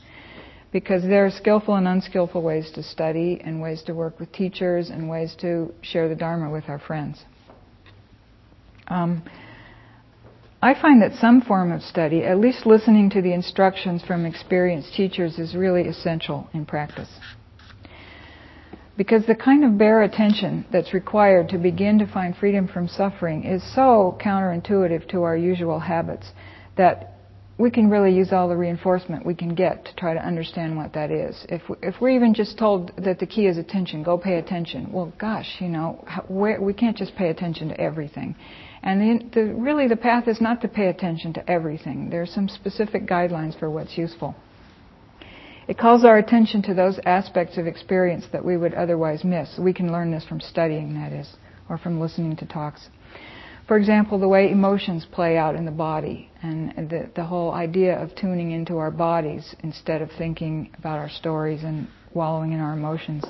Because 0.71 1.03
there 1.03 1.25
are 1.25 1.31
skillful 1.31 1.75
and 1.75 1.87
unskillful 1.87 2.41
ways 2.41 2.71
to 2.71 2.83
study, 2.83 3.39
and 3.43 3.61
ways 3.61 3.83
to 3.83 3.93
work 3.93 4.19
with 4.19 4.31
teachers, 4.31 4.89
and 4.89 5.09
ways 5.09 5.35
to 5.41 5.73
share 5.81 6.09
the 6.09 6.15
Dharma 6.15 6.49
with 6.49 6.67
our 6.67 6.79
friends. 6.79 7.23
Um, 8.87 9.23
I 10.61 10.79
find 10.81 11.01
that 11.01 11.13
some 11.19 11.41
form 11.41 11.71
of 11.71 11.81
study, 11.81 12.23
at 12.23 12.39
least 12.39 12.65
listening 12.65 13.09
to 13.11 13.21
the 13.21 13.33
instructions 13.33 14.01
from 14.03 14.25
experienced 14.25 14.93
teachers, 14.93 15.37
is 15.37 15.55
really 15.55 15.87
essential 15.87 16.47
in 16.53 16.65
practice. 16.65 17.09
Because 18.95 19.25
the 19.25 19.35
kind 19.35 19.63
of 19.63 19.77
bare 19.77 20.03
attention 20.03 20.65
that's 20.71 20.93
required 20.93 21.49
to 21.49 21.57
begin 21.57 21.97
to 21.99 22.05
find 22.05 22.35
freedom 22.35 22.67
from 22.67 22.87
suffering 22.87 23.43
is 23.43 23.63
so 23.73 24.17
counterintuitive 24.21 25.09
to 25.09 25.23
our 25.23 25.35
usual 25.35 25.79
habits 25.79 26.27
that 26.77 27.13
we 27.57 27.69
can 27.69 27.89
really 27.89 28.13
use 28.13 28.33
all 28.33 28.49
the 28.49 28.55
reinforcement 28.55 29.25
we 29.25 29.35
can 29.35 29.53
get 29.53 29.85
to 29.85 29.95
try 29.95 30.13
to 30.13 30.25
understand 30.25 30.75
what 30.75 30.93
that 30.93 31.11
is. 31.11 31.45
If, 31.49 31.61
if 31.81 31.95
we're 32.01 32.09
even 32.09 32.33
just 32.33 32.57
told 32.57 32.91
that 32.97 33.19
the 33.19 33.27
key 33.27 33.45
is 33.45 33.57
attention, 33.57 34.03
go 34.03 34.17
pay 34.17 34.37
attention. 34.37 34.91
Well, 34.91 35.13
gosh, 35.19 35.57
you 35.59 35.69
know, 35.69 36.03
we 36.29 36.73
can't 36.73 36.97
just 36.97 37.15
pay 37.15 37.29
attention 37.29 37.69
to 37.69 37.79
everything. 37.79 38.35
And 38.81 39.01
the, 39.01 39.29
the, 39.33 39.53
really, 39.53 39.87
the 39.87 39.95
path 39.95 40.27
is 40.27 40.41
not 40.41 40.61
to 40.61 40.67
pay 40.67 40.87
attention 40.87 41.33
to 41.33 41.49
everything. 41.49 42.09
There 42.09 42.21
are 42.21 42.27
some 42.27 42.49
specific 42.49 43.07
guidelines 43.07 43.57
for 43.57 43.69
what's 43.69 43.97
useful. 43.97 44.35
It 45.67 45.77
calls 45.77 46.03
our 46.03 46.17
attention 46.17 46.61
to 46.63 46.73
those 46.73 46.99
aspects 47.05 47.57
of 47.57 47.67
experience 47.67 48.25
that 48.31 48.43
we 48.43 48.57
would 48.57 48.73
otherwise 48.73 49.23
miss. 49.23 49.57
We 49.57 49.73
can 49.73 49.91
learn 49.91 50.11
this 50.11 50.25
from 50.25 50.41
studying, 50.41 50.93
that 50.95 51.13
is, 51.13 51.29
or 51.69 51.77
from 51.77 52.01
listening 52.01 52.35
to 52.37 52.45
talks. 52.45 52.89
For 53.67 53.77
example, 53.77 54.19
the 54.19 54.27
way 54.27 54.51
emotions 54.51 55.05
play 55.09 55.37
out 55.37 55.55
in 55.55 55.63
the 55.63 55.71
body 55.71 56.29
and 56.41 56.89
the, 56.89 57.09
the 57.15 57.23
whole 57.23 57.51
idea 57.51 57.97
of 57.97 58.13
tuning 58.13 58.51
into 58.51 58.77
our 58.77 58.91
bodies 58.91 59.55
instead 59.63 60.01
of 60.01 60.11
thinking 60.17 60.69
about 60.77 60.99
our 60.99 61.09
stories 61.09 61.63
and 61.63 61.87
wallowing 62.13 62.51
in 62.51 62.59
our 62.59 62.73
emotions. 62.73 63.23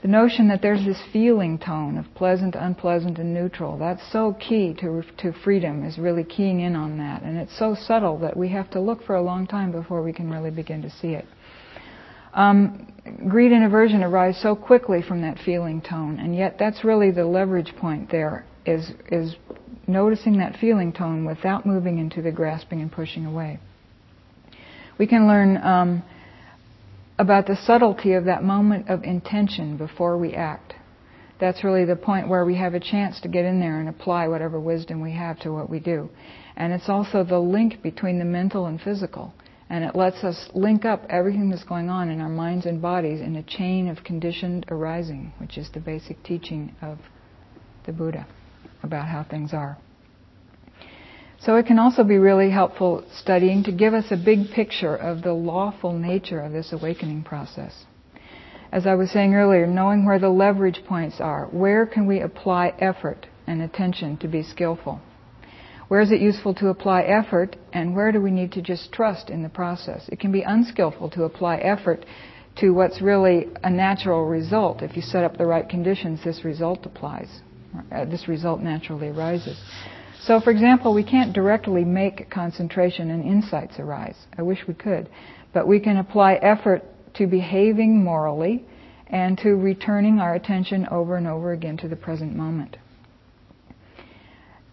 The 0.00 0.08
notion 0.08 0.48
that 0.48 0.62
there's 0.62 0.84
this 0.84 1.00
feeling 1.12 1.58
tone 1.58 1.96
of 1.96 2.06
pleasant, 2.14 2.56
unpleasant, 2.56 3.18
and 3.18 3.32
neutral, 3.32 3.78
that's 3.78 4.02
so 4.10 4.32
key 4.40 4.74
to, 4.80 5.04
to 5.18 5.32
freedom, 5.44 5.84
is 5.84 5.96
really 5.96 6.24
keying 6.24 6.60
in 6.60 6.74
on 6.74 6.98
that. 6.98 7.22
And 7.22 7.38
it's 7.38 7.56
so 7.56 7.76
subtle 7.76 8.18
that 8.18 8.36
we 8.36 8.48
have 8.48 8.68
to 8.70 8.80
look 8.80 9.04
for 9.04 9.14
a 9.14 9.22
long 9.22 9.46
time 9.46 9.70
before 9.70 10.02
we 10.02 10.12
can 10.12 10.28
really 10.28 10.50
begin 10.50 10.82
to 10.82 10.90
see 10.90 11.10
it. 11.10 11.26
Um, 12.34 12.92
greed 13.28 13.52
and 13.52 13.64
aversion 13.64 14.02
arise 14.02 14.38
so 14.40 14.54
quickly 14.54 15.02
from 15.02 15.22
that 15.22 15.38
feeling 15.38 15.80
tone, 15.80 16.18
and 16.18 16.34
yet 16.34 16.56
that's 16.58 16.84
really 16.84 17.10
the 17.10 17.24
leverage 17.24 17.74
point 17.76 18.10
there 18.10 18.44
is, 18.64 18.90
is 19.10 19.36
noticing 19.86 20.38
that 20.38 20.56
feeling 20.60 20.92
tone 20.92 21.24
without 21.24 21.66
moving 21.66 21.98
into 21.98 22.22
the 22.22 22.32
grasping 22.32 22.80
and 22.80 22.90
pushing 22.90 23.26
away. 23.26 23.58
We 24.98 25.06
can 25.06 25.26
learn 25.26 25.56
um, 25.58 26.02
about 27.18 27.46
the 27.46 27.56
subtlety 27.56 28.12
of 28.14 28.24
that 28.24 28.42
moment 28.42 28.88
of 28.88 29.02
intention 29.04 29.76
before 29.76 30.16
we 30.16 30.34
act. 30.34 30.74
That's 31.40 31.64
really 31.64 31.84
the 31.84 31.96
point 31.96 32.28
where 32.28 32.44
we 32.44 32.56
have 32.56 32.74
a 32.74 32.80
chance 32.80 33.20
to 33.22 33.28
get 33.28 33.44
in 33.44 33.58
there 33.58 33.80
and 33.80 33.88
apply 33.88 34.28
whatever 34.28 34.60
wisdom 34.60 35.00
we 35.00 35.12
have 35.12 35.40
to 35.40 35.52
what 35.52 35.68
we 35.68 35.80
do. 35.80 36.08
And 36.56 36.72
it's 36.72 36.88
also 36.88 37.24
the 37.24 37.40
link 37.40 37.82
between 37.82 38.18
the 38.18 38.24
mental 38.24 38.66
and 38.66 38.80
physical. 38.80 39.34
And 39.72 39.84
it 39.84 39.96
lets 39.96 40.22
us 40.22 40.50
link 40.52 40.84
up 40.84 41.06
everything 41.08 41.48
that's 41.48 41.64
going 41.64 41.88
on 41.88 42.10
in 42.10 42.20
our 42.20 42.28
minds 42.28 42.66
and 42.66 42.82
bodies 42.82 43.22
in 43.22 43.36
a 43.36 43.42
chain 43.42 43.88
of 43.88 44.04
conditioned 44.04 44.66
arising, 44.68 45.32
which 45.38 45.56
is 45.56 45.70
the 45.72 45.80
basic 45.80 46.22
teaching 46.22 46.76
of 46.82 46.98
the 47.86 47.92
Buddha 47.92 48.26
about 48.82 49.08
how 49.08 49.24
things 49.24 49.54
are. 49.54 49.78
So 51.40 51.56
it 51.56 51.64
can 51.64 51.78
also 51.78 52.04
be 52.04 52.18
really 52.18 52.50
helpful 52.50 53.02
studying 53.16 53.64
to 53.64 53.72
give 53.72 53.94
us 53.94 54.04
a 54.10 54.16
big 54.22 54.50
picture 54.50 54.94
of 54.94 55.22
the 55.22 55.32
lawful 55.32 55.94
nature 55.94 56.40
of 56.40 56.52
this 56.52 56.74
awakening 56.74 57.22
process. 57.22 57.86
As 58.70 58.86
I 58.86 58.94
was 58.94 59.10
saying 59.10 59.34
earlier, 59.34 59.66
knowing 59.66 60.04
where 60.04 60.18
the 60.18 60.28
leverage 60.28 60.82
points 60.86 61.16
are, 61.18 61.46
where 61.46 61.86
can 61.86 62.06
we 62.06 62.20
apply 62.20 62.74
effort 62.78 63.26
and 63.46 63.62
attention 63.62 64.18
to 64.18 64.28
be 64.28 64.42
skillful? 64.42 65.00
Where 65.92 66.00
is 66.00 66.10
it 66.10 66.22
useful 66.22 66.54
to 66.54 66.68
apply 66.68 67.02
effort 67.02 67.54
and 67.74 67.94
where 67.94 68.12
do 68.12 68.20
we 68.22 68.30
need 68.30 68.52
to 68.52 68.62
just 68.62 68.92
trust 68.92 69.28
in 69.28 69.42
the 69.42 69.50
process? 69.50 70.08
It 70.08 70.20
can 70.20 70.32
be 70.32 70.40
unskillful 70.40 71.10
to 71.10 71.24
apply 71.24 71.58
effort 71.58 72.06
to 72.60 72.70
what's 72.70 73.02
really 73.02 73.48
a 73.62 73.68
natural 73.68 74.24
result. 74.24 74.80
If 74.80 74.96
you 74.96 75.02
set 75.02 75.22
up 75.22 75.36
the 75.36 75.44
right 75.44 75.68
conditions, 75.68 76.24
this 76.24 76.46
result 76.46 76.86
applies 76.86 77.28
uh, 77.94 78.06
this 78.06 78.26
result 78.26 78.62
naturally 78.62 79.08
arises. 79.08 79.60
So, 80.22 80.40
for 80.40 80.50
example, 80.50 80.94
we 80.94 81.04
can't 81.04 81.34
directly 81.34 81.84
make 81.84 82.30
concentration 82.30 83.10
and 83.10 83.22
insights 83.22 83.78
arise. 83.78 84.16
I 84.38 84.40
wish 84.40 84.60
we 84.66 84.72
could. 84.72 85.10
But 85.52 85.68
we 85.68 85.78
can 85.78 85.98
apply 85.98 86.36
effort 86.36 86.84
to 87.16 87.26
behaving 87.26 88.02
morally 88.02 88.64
and 89.08 89.36
to 89.40 89.56
returning 89.56 90.20
our 90.20 90.36
attention 90.36 90.88
over 90.90 91.16
and 91.16 91.26
over 91.26 91.52
again 91.52 91.76
to 91.76 91.88
the 91.88 91.96
present 91.96 92.34
moment. 92.34 92.78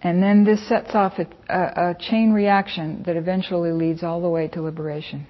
And 0.02 0.24
then 0.24 0.46
this 0.46 0.68
sets 0.68 0.96
off 0.96 1.20
a, 1.20 1.28
a, 1.50 1.90
a 1.90 1.96
chain 2.00 2.32
reaction 2.32 3.04
that 3.06 3.18
eventually 3.18 3.72
leads 3.72 4.04
all 4.04 4.22
the 4.22 4.30
way 4.30 4.48
to 4.50 4.62
liberation. 4.62 5.28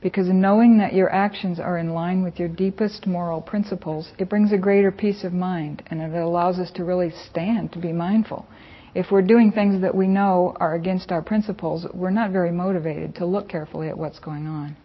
Because 0.00 0.28
knowing 0.28 0.78
that 0.78 0.92
your 0.92 1.10
actions 1.10 1.58
are 1.58 1.78
in 1.78 1.94
line 1.94 2.22
with 2.22 2.38
your 2.38 2.48
deepest 2.48 3.06
moral 3.06 3.40
principles, 3.40 4.12
it 4.18 4.28
brings 4.28 4.52
a 4.52 4.58
greater 4.58 4.92
peace 4.92 5.24
of 5.24 5.32
mind 5.32 5.82
and 5.86 6.00
it 6.00 6.14
allows 6.14 6.58
us 6.58 6.70
to 6.72 6.84
really 6.84 7.10
stand 7.30 7.72
to 7.72 7.78
be 7.78 7.92
mindful. 7.92 8.46
If 8.94 9.10
we're 9.10 9.22
doing 9.22 9.50
things 9.50 9.80
that 9.80 9.94
we 9.94 10.06
know 10.06 10.54
are 10.60 10.74
against 10.74 11.10
our 11.10 11.22
principles, 11.22 11.86
we're 11.92 12.10
not 12.10 12.30
very 12.30 12.52
motivated 12.52 13.16
to 13.16 13.26
look 13.26 13.48
carefully 13.48 13.88
at 13.88 13.98
what's 13.98 14.20
going 14.20 14.46
on. 14.46 14.76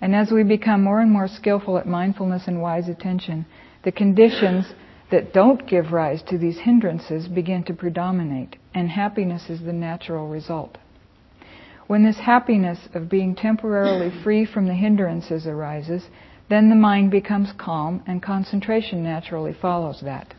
And 0.00 0.14
as 0.14 0.30
we 0.30 0.44
become 0.44 0.84
more 0.84 1.00
and 1.00 1.10
more 1.10 1.28
skillful 1.28 1.76
at 1.76 1.86
mindfulness 1.86 2.44
and 2.46 2.62
wise 2.62 2.88
attention, 2.88 3.44
the 3.84 3.92
conditions 3.92 4.72
that 5.10 5.32
don't 5.32 5.66
give 5.66 5.92
rise 5.92 6.22
to 6.22 6.38
these 6.38 6.58
hindrances 6.58 7.28
begin 7.28 7.64
to 7.64 7.74
predominate, 7.74 8.56
and 8.74 8.90
happiness 8.90 9.48
is 9.48 9.60
the 9.62 9.72
natural 9.72 10.28
result. 10.28 10.78
When 11.86 12.04
this 12.04 12.18
happiness 12.18 12.88
of 12.94 13.08
being 13.08 13.34
temporarily 13.34 14.10
free 14.22 14.44
from 14.44 14.66
the 14.66 14.74
hindrances 14.74 15.46
arises, 15.46 16.08
then 16.50 16.68
the 16.68 16.76
mind 16.76 17.10
becomes 17.10 17.52
calm 17.58 18.02
and 18.06 18.22
concentration 18.22 19.02
naturally 19.02 19.54
follows 19.54 20.00
that. 20.02 20.34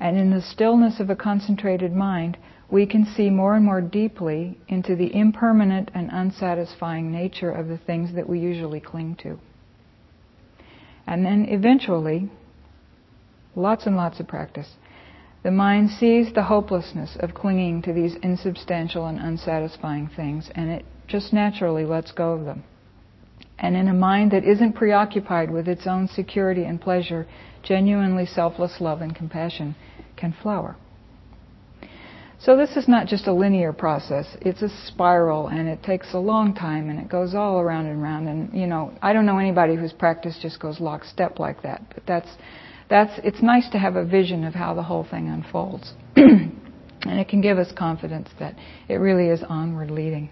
And 0.00 0.16
in 0.16 0.30
the 0.30 0.42
stillness 0.42 1.00
of 1.00 1.10
a 1.10 1.16
concentrated 1.16 1.92
mind, 1.92 2.38
we 2.70 2.86
can 2.86 3.06
see 3.06 3.30
more 3.30 3.54
and 3.54 3.64
more 3.64 3.80
deeply 3.80 4.58
into 4.68 4.94
the 4.94 5.14
impermanent 5.14 5.90
and 5.94 6.10
unsatisfying 6.12 7.10
nature 7.10 7.50
of 7.50 7.68
the 7.68 7.78
things 7.78 8.14
that 8.14 8.28
we 8.28 8.38
usually 8.38 8.80
cling 8.80 9.16
to. 9.22 9.38
And 11.06 11.24
then 11.24 11.46
eventually, 11.48 12.30
lots 13.58 13.86
and 13.86 13.96
lots 13.96 14.20
of 14.20 14.28
practice, 14.28 14.76
the 15.42 15.50
mind 15.50 15.90
sees 15.90 16.32
the 16.32 16.44
hopelessness 16.44 17.16
of 17.20 17.34
clinging 17.34 17.82
to 17.82 17.92
these 17.92 18.16
insubstantial 18.22 19.06
and 19.06 19.18
unsatisfying 19.18 20.08
things, 20.14 20.50
and 20.54 20.70
it 20.70 20.84
just 21.06 21.32
naturally 21.32 21.84
lets 21.84 22.12
go 22.12 22.32
of 22.32 22.44
them. 22.44 22.64
And 23.58 23.76
in 23.76 23.88
a 23.88 23.94
mind 23.94 24.30
that 24.32 24.44
isn't 24.44 24.74
preoccupied 24.74 25.50
with 25.50 25.68
its 25.68 25.86
own 25.86 26.08
security 26.08 26.64
and 26.64 26.80
pleasure, 26.80 27.26
genuinely 27.62 28.26
selfless 28.26 28.80
love 28.80 29.00
and 29.00 29.14
compassion 29.14 29.74
can 30.16 30.34
flower. 30.42 30.76
So 32.40 32.56
this 32.56 32.76
is 32.76 32.86
not 32.86 33.08
just 33.08 33.26
a 33.26 33.32
linear 33.32 33.72
process. 33.72 34.36
It's 34.40 34.62
a 34.62 34.68
spiral 34.86 35.48
and 35.48 35.68
it 35.68 35.82
takes 35.82 36.14
a 36.14 36.18
long 36.18 36.54
time 36.54 36.88
and 36.88 37.00
it 37.00 37.08
goes 37.08 37.34
all 37.34 37.58
around 37.58 37.86
and 37.86 38.00
around 38.00 38.28
and 38.28 38.52
you 38.54 38.68
know, 38.68 38.92
I 39.02 39.12
don't 39.12 39.26
know 39.26 39.38
anybody 39.38 39.74
whose 39.74 39.92
practice 39.92 40.38
just 40.40 40.60
goes 40.60 40.78
lockstep 40.78 41.40
like 41.40 41.62
that, 41.62 41.82
but 41.92 42.04
that's 42.06 42.28
that's 42.88 43.12
it's 43.24 43.42
nice 43.42 43.68
to 43.70 43.78
have 43.78 43.96
a 43.96 44.04
vision 44.04 44.44
of 44.44 44.54
how 44.54 44.74
the 44.74 44.82
whole 44.82 45.04
thing 45.04 45.28
unfolds. 45.28 45.92
and 46.16 47.20
it 47.20 47.28
can 47.28 47.40
give 47.40 47.58
us 47.58 47.70
confidence 47.76 48.28
that 48.38 48.54
it 48.88 48.94
really 48.94 49.28
is 49.28 49.42
onward 49.48 49.90
leading. 49.90 50.30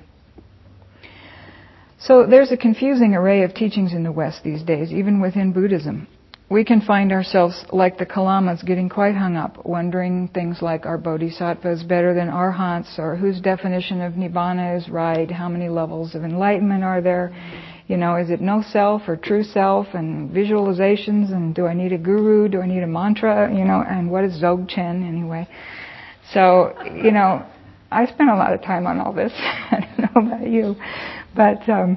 So 1.98 2.26
there's 2.26 2.52
a 2.52 2.56
confusing 2.56 3.14
array 3.14 3.42
of 3.42 3.54
teachings 3.54 3.92
in 3.92 4.02
the 4.02 4.12
West 4.12 4.42
these 4.44 4.62
days, 4.62 4.92
even 4.92 5.20
within 5.20 5.52
Buddhism. 5.52 6.08
We 6.48 6.64
can 6.64 6.80
find 6.80 7.10
ourselves, 7.10 7.64
like 7.72 7.98
the 7.98 8.06
Kalamas, 8.06 8.64
getting 8.64 8.88
quite 8.88 9.16
hung 9.16 9.34
up, 9.34 9.66
wondering 9.66 10.28
things 10.28 10.62
like 10.62 10.86
are 10.86 10.98
bodhisattvas 10.98 11.82
better 11.82 12.14
than 12.14 12.28
arhants, 12.28 12.98
or 13.00 13.16
whose 13.16 13.40
definition 13.40 14.00
of 14.00 14.12
nibbana 14.12 14.76
is 14.76 14.88
right, 14.88 15.28
how 15.28 15.48
many 15.48 15.68
levels 15.68 16.14
of 16.14 16.22
enlightenment 16.22 16.84
are 16.84 17.00
there, 17.00 17.34
you 17.86 17.96
know, 17.96 18.16
is 18.16 18.30
it 18.30 18.40
no 18.40 18.62
self 18.62 19.02
or 19.06 19.16
true 19.16 19.44
self 19.44 19.86
and 19.94 20.30
visualizations 20.30 21.32
and 21.32 21.54
do 21.54 21.66
I 21.66 21.74
need 21.74 21.92
a 21.92 21.98
guru? 21.98 22.48
Do 22.48 22.60
I 22.60 22.66
need 22.66 22.82
a 22.82 22.86
mantra? 22.86 23.48
You 23.54 23.64
know, 23.64 23.84
and 23.88 24.10
what 24.10 24.24
is 24.24 24.42
Dzogchen 24.42 25.06
anyway? 25.06 25.48
So, 26.32 26.74
you 26.84 27.12
know, 27.12 27.46
I 27.90 28.06
spent 28.06 28.30
a 28.30 28.34
lot 28.34 28.52
of 28.52 28.62
time 28.62 28.86
on 28.88 28.98
all 28.98 29.12
this. 29.12 29.32
I 29.36 29.86
don't 29.96 30.14
know 30.14 30.34
about 30.34 30.48
you, 30.48 30.74
but 31.36 31.68
um, 31.68 31.96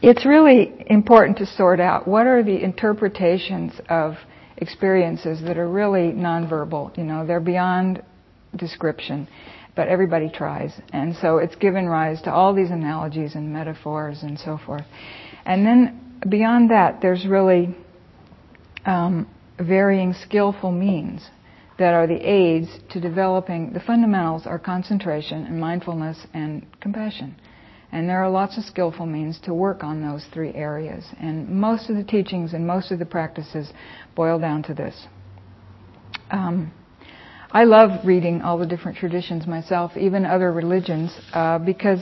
it's 0.00 0.24
really 0.24 0.72
important 0.86 1.38
to 1.38 1.46
sort 1.46 1.80
out 1.80 2.06
what 2.06 2.28
are 2.28 2.44
the 2.44 2.62
interpretations 2.62 3.72
of 3.88 4.14
experiences 4.58 5.42
that 5.42 5.58
are 5.58 5.68
really 5.68 6.12
nonverbal. 6.12 6.96
You 6.96 7.02
know, 7.02 7.26
they're 7.26 7.40
beyond 7.40 8.02
description 8.56 9.26
but 9.76 9.88
everybody 9.88 10.28
tries. 10.28 10.72
And 10.92 11.16
so 11.16 11.38
it's 11.38 11.56
given 11.56 11.86
rise 11.86 12.22
to 12.22 12.32
all 12.32 12.54
these 12.54 12.70
analogies 12.70 13.34
and 13.34 13.52
metaphors 13.52 14.22
and 14.22 14.38
so 14.38 14.58
forth. 14.64 14.84
And 15.44 15.66
then 15.66 16.20
beyond 16.28 16.70
that, 16.70 17.00
there's 17.00 17.26
really 17.26 17.76
um, 18.86 19.28
varying 19.58 20.14
skillful 20.14 20.70
means 20.70 21.28
that 21.78 21.92
are 21.92 22.06
the 22.06 22.14
aids 22.14 22.68
to 22.90 23.00
developing 23.00 23.72
the 23.72 23.80
fundamentals 23.80 24.46
are 24.46 24.58
concentration 24.58 25.44
and 25.44 25.60
mindfulness 25.60 26.18
and 26.32 26.64
compassion. 26.80 27.34
And 27.90 28.08
there 28.08 28.22
are 28.22 28.30
lots 28.30 28.58
of 28.58 28.64
skillful 28.64 29.06
means 29.06 29.38
to 29.44 29.54
work 29.54 29.84
on 29.84 30.00
those 30.00 30.24
three 30.32 30.52
areas. 30.52 31.04
And 31.20 31.48
most 31.48 31.90
of 31.90 31.96
the 31.96 32.02
teachings 32.02 32.52
and 32.52 32.66
most 32.66 32.90
of 32.90 32.98
the 32.98 33.06
practices 33.06 33.72
boil 34.16 34.38
down 34.38 34.62
to 34.64 34.74
this. 34.74 35.06
Um, 36.30 36.72
I 37.54 37.62
love 37.62 38.04
reading 38.04 38.42
all 38.42 38.58
the 38.58 38.66
different 38.66 38.98
traditions 38.98 39.46
myself, 39.46 39.96
even 39.96 40.24
other 40.24 40.50
religions, 40.50 41.16
uh, 41.32 41.60
because 41.60 42.00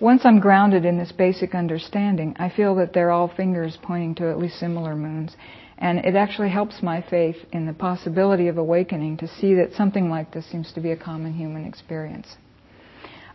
once 0.00 0.22
I'm 0.24 0.40
grounded 0.40 0.86
in 0.86 0.96
this 0.96 1.12
basic 1.12 1.54
understanding, 1.54 2.34
I 2.38 2.48
feel 2.48 2.74
that 2.76 2.94
they're 2.94 3.10
all 3.10 3.28
fingers 3.28 3.76
pointing 3.82 4.14
to 4.14 4.30
at 4.30 4.38
least 4.38 4.58
similar 4.58 4.96
moons. 4.96 5.36
And 5.76 5.98
it 5.98 6.16
actually 6.16 6.48
helps 6.48 6.82
my 6.82 7.02
faith 7.02 7.36
in 7.52 7.66
the 7.66 7.74
possibility 7.74 8.48
of 8.48 8.56
awakening 8.56 9.18
to 9.18 9.28
see 9.28 9.52
that 9.56 9.74
something 9.74 10.08
like 10.08 10.32
this 10.32 10.50
seems 10.50 10.72
to 10.72 10.80
be 10.80 10.92
a 10.92 10.96
common 10.96 11.34
human 11.34 11.66
experience. 11.66 12.36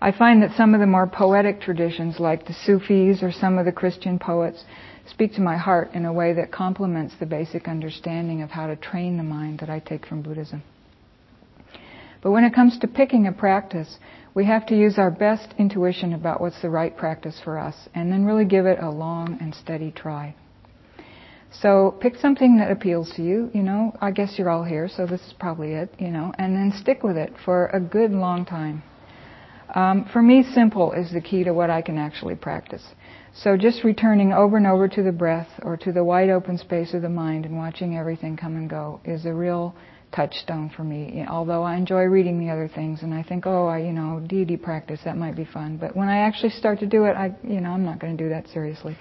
I 0.01 0.11
find 0.13 0.41
that 0.41 0.57
some 0.57 0.73
of 0.73 0.79
the 0.79 0.87
more 0.87 1.05
poetic 1.05 1.61
traditions, 1.61 2.19
like 2.19 2.47
the 2.47 2.55
Sufis 2.65 3.21
or 3.21 3.31
some 3.31 3.59
of 3.59 3.65
the 3.65 3.71
Christian 3.71 4.17
poets, 4.17 4.63
speak 5.05 5.35
to 5.35 5.41
my 5.41 5.57
heart 5.57 5.91
in 5.93 6.05
a 6.05 6.13
way 6.13 6.33
that 6.33 6.51
complements 6.51 7.13
the 7.19 7.27
basic 7.27 7.67
understanding 7.67 8.41
of 8.41 8.49
how 8.49 8.65
to 8.65 8.75
train 8.75 9.17
the 9.17 9.23
mind 9.23 9.59
that 9.59 9.69
I 9.69 9.77
take 9.77 10.07
from 10.07 10.23
Buddhism. 10.23 10.63
But 12.21 12.31
when 12.31 12.43
it 12.43 12.53
comes 12.53 12.77
to 12.79 12.87
picking 12.87 13.27
a 13.27 13.31
practice, 13.31 13.97
we 14.33 14.45
have 14.45 14.65
to 14.67 14.77
use 14.77 14.97
our 14.97 15.11
best 15.11 15.53
intuition 15.57 16.13
about 16.13 16.39
what's 16.39 16.61
the 16.61 16.69
right 16.69 16.95
practice 16.95 17.39
for 17.43 17.57
us 17.57 17.75
and 17.93 18.11
then 18.11 18.25
really 18.25 18.45
give 18.45 18.65
it 18.65 18.79
a 18.79 18.89
long 18.89 19.37
and 19.41 19.53
steady 19.53 19.91
try. 19.91 20.35
So 21.51 21.97
pick 21.99 22.15
something 22.15 22.57
that 22.57 22.71
appeals 22.71 23.11
to 23.17 23.23
you, 23.23 23.51
you 23.53 23.61
know, 23.61 23.93
I 23.99 24.11
guess 24.11 24.35
you're 24.37 24.49
all 24.49 24.63
here, 24.63 24.87
so 24.87 25.05
this 25.05 25.19
is 25.21 25.33
probably 25.37 25.73
it, 25.73 25.93
you 25.99 26.07
know, 26.07 26.31
and 26.37 26.55
then 26.55 26.71
stick 26.79 27.03
with 27.03 27.17
it 27.17 27.33
for 27.43 27.67
a 27.67 27.79
good 27.79 28.11
long 28.11 28.45
time. 28.45 28.83
Um, 29.75 30.05
for 30.11 30.21
me, 30.21 30.43
simple 30.53 30.93
is 30.93 31.11
the 31.11 31.21
key 31.21 31.43
to 31.43 31.53
what 31.53 31.69
I 31.69 31.81
can 31.81 31.97
actually 31.97 32.35
practice. 32.35 32.83
So 33.33 33.57
just 33.57 33.83
returning 33.83 34.31
over 34.31 34.57
and 34.57 34.67
over 34.67 34.87
to 34.89 35.03
the 35.03 35.11
breath 35.11 35.47
or 35.61 35.75
to 35.77 35.91
the 35.91 36.03
wide 36.03 36.29
open 36.29 36.57
space 36.57 36.93
of 36.93 37.01
the 37.01 37.09
mind 37.09 37.45
and 37.45 37.57
watching 37.57 37.97
everything 37.97 38.37
come 38.37 38.55
and 38.55 38.69
go 38.69 39.01
is 39.03 39.25
a 39.25 39.33
real 39.33 39.75
touchstone 40.11 40.71
for 40.75 40.83
me. 40.83 41.25
Although 41.27 41.63
I 41.63 41.75
enjoy 41.75 42.03
reading 42.03 42.39
the 42.39 42.51
other 42.51 42.67
things 42.67 43.01
and 43.03 43.13
I 43.13 43.23
think, 43.23 43.45
oh, 43.45 43.67
I, 43.67 43.79
you 43.79 43.93
know, 43.93 44.21
deity 44.27 44.57
practice, 44.57 44.99
that 45.05 45.17
might 45.17 45.35
be 45.35 45.45
fun. 45.45 45.77
But 45.77 45.95
when 45.95 46.09
I 46.09 46.19
actually 46.19 46.51
start 46.51 46.79
to 46.79 46.85
do 46.85 47.05
it, 47.05 47.15
I, 47.15 47.35
you 47.43 47.61
know, 47.61 47.71
I'm 47.71 47.85
not 47.85 47.99
going 47.99 48.15
to 48.15 48.23
do 48.23 48.29
that 48.29 48.47
seriously. 48.49 48.97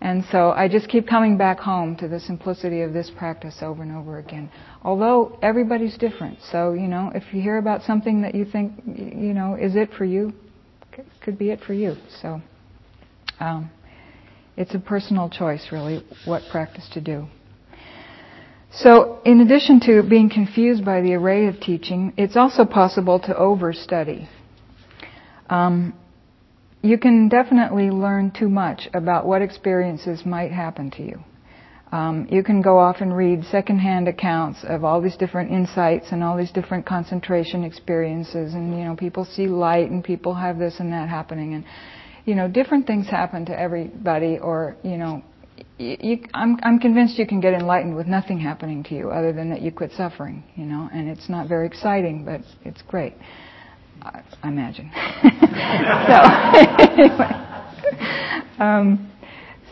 And 0.00 0.24
so 0.30 0.50
I 0.50 0.68
just 0.68 0.88
keep 0.88 1.08
coming 1.08 1.38
back 1.38 1.58
home 1.58 1.96
to 1.96 2.08
the 2.08 2.20
simplicity 2.20 2.82
of 2.82 2.92
this 2.92 3.10
practice 3.16 3.58
over 3.62 3.82
and 3.82 3.92
over 3.92 4.18
again. 4.18 4.50
Although 4.82 5.38
everybody's 5.42 5.96
different. 5.96 6.38
So, 6.52 6.74
you 6.74 6.86
know, 6.86 7.10
if 7.14 7.22
you 7.32 7.40
hear 7.40 7.56
about 7.56 7.82
something 7.82 8.22
that 8.22 8.34
you 8.34 8.44
think, 8.44 8.72
you 8.86 9.32
know, 9.32 9.54
is 9.54 9.74
it 9.74 9.90
for 9.96 10.04
you, 10.04 10.32
could 11.22 11.38
be 11.38 11.50
it 11.50 11.60
for 11.66 11.72
you. 11.72 11.96
So, 12.20 12.40
um, 13.40 13.70
it's 14.56 14.74
a 14.74 14.78
personal 14.78 15.28
choice, 15.28 15.68
really, 15.70 16.04
what 16.24 16.42
practice 16.50 16.88
to 16.92 17.00
do. 17.00 17.26
So, 18.78 19.20
in 19.24 19.40
addition 19.40 19.80
to 19.86 20.02
being 20.02 20.28
confused 20.28 20.84
by 20.84 21.00
the 21.00 21.14
array 21.14 21.46
of 21.46 21.60
teaching, 21.60 22.12
it's 22.18 22.36
also 22.36 22.66
possible 22.66 23.18
to 23.20 23.32
overstudy. 23.32 24.28
Um, 25.48 25.94
you 26.82 26.98
can 26.98 27.30
definitely 27.30 27.90
learn 27.90 28.32
too 28.38 28.50
much 28.50 28.86
about 28.92 29.24
what 29.24 29.40
experiences 29.40 30.26
might 30.26 30.52
happen 30.52 30.90
to 30.92 31.02
you. 31.02 31.20
Um, 31.90 32.28
you 32.30 32.42
can 32.42 32.60
go 32.60 32.78
off 32.78 32.96
and 33.00 33.16
read 33.16 33.44
secondhand 33.44 34.08
accounts 34.08 34.58
of 34.62 34.84
all 34.84 35.00
these 35.00 35.16
different 35.16 35.52
insights 35.52 36.08
and 36.10 36.22
all 36.22 36.36
these 36.36 36.50
different 36.50 36.84
concentration 36.84 37.64
experiences, 37.64 38.52
and 38.52 38.78
you 38.78 38.84
know, 38.84 38.94
people 38.94 39.24
see 39.24 39.46
light 39.46 39.90
and 39.90 40.04
people 40.04 40.34
have 40.34 40.58
this 40.58 40.80
and 40.80 40.92
that 40.92 41.08
happening, 41.08 41.54
and 41.54 41.64
you 42.26 42.34
know, 42.34 42.46
different 42.46 42.86
things 42.86 43.06
happen 43.06 43.46
to 43.46 43.58
everybody, 43.58 44.38
or 44.38 44.76
you 44.82 44.98
know, 44.98 45.22
you, 45.78 46.18
I'm, 46.34 46.58
I'm 46.62 46.78
convinced 46.78 47.18
you 47.18 47.26
can 47.26 47.40
get 47.40 47.54
enlightened 47.54 47.96
with 47.96 48.06
nothing 48.06 48.38
happening 48.38 48.82
to 48.84 48.94
you 48.94 49.10
other 49.10 49.32
than 49.32 49.50
that 49.50 49.62
you 49.62 49.70
quit 49.70 49.92
suffering, 49.92 50.42
you 50.54 50.64
know, 50.64 50.88
and 50.92 51.08
it's 51.08 51.28
not 51.28 51.48
very 51.48 51.66
exciting, 51.66 52.24
but 52.24 52.40
it's 52.64 52.82
great. 52.82 53.14
I, 54.02 54.22
I 54.42 54.48
imagine. 54.48 54.90
so, 56.06 56.16
anyway. 56.92 57.42
Um, 58.58 59.12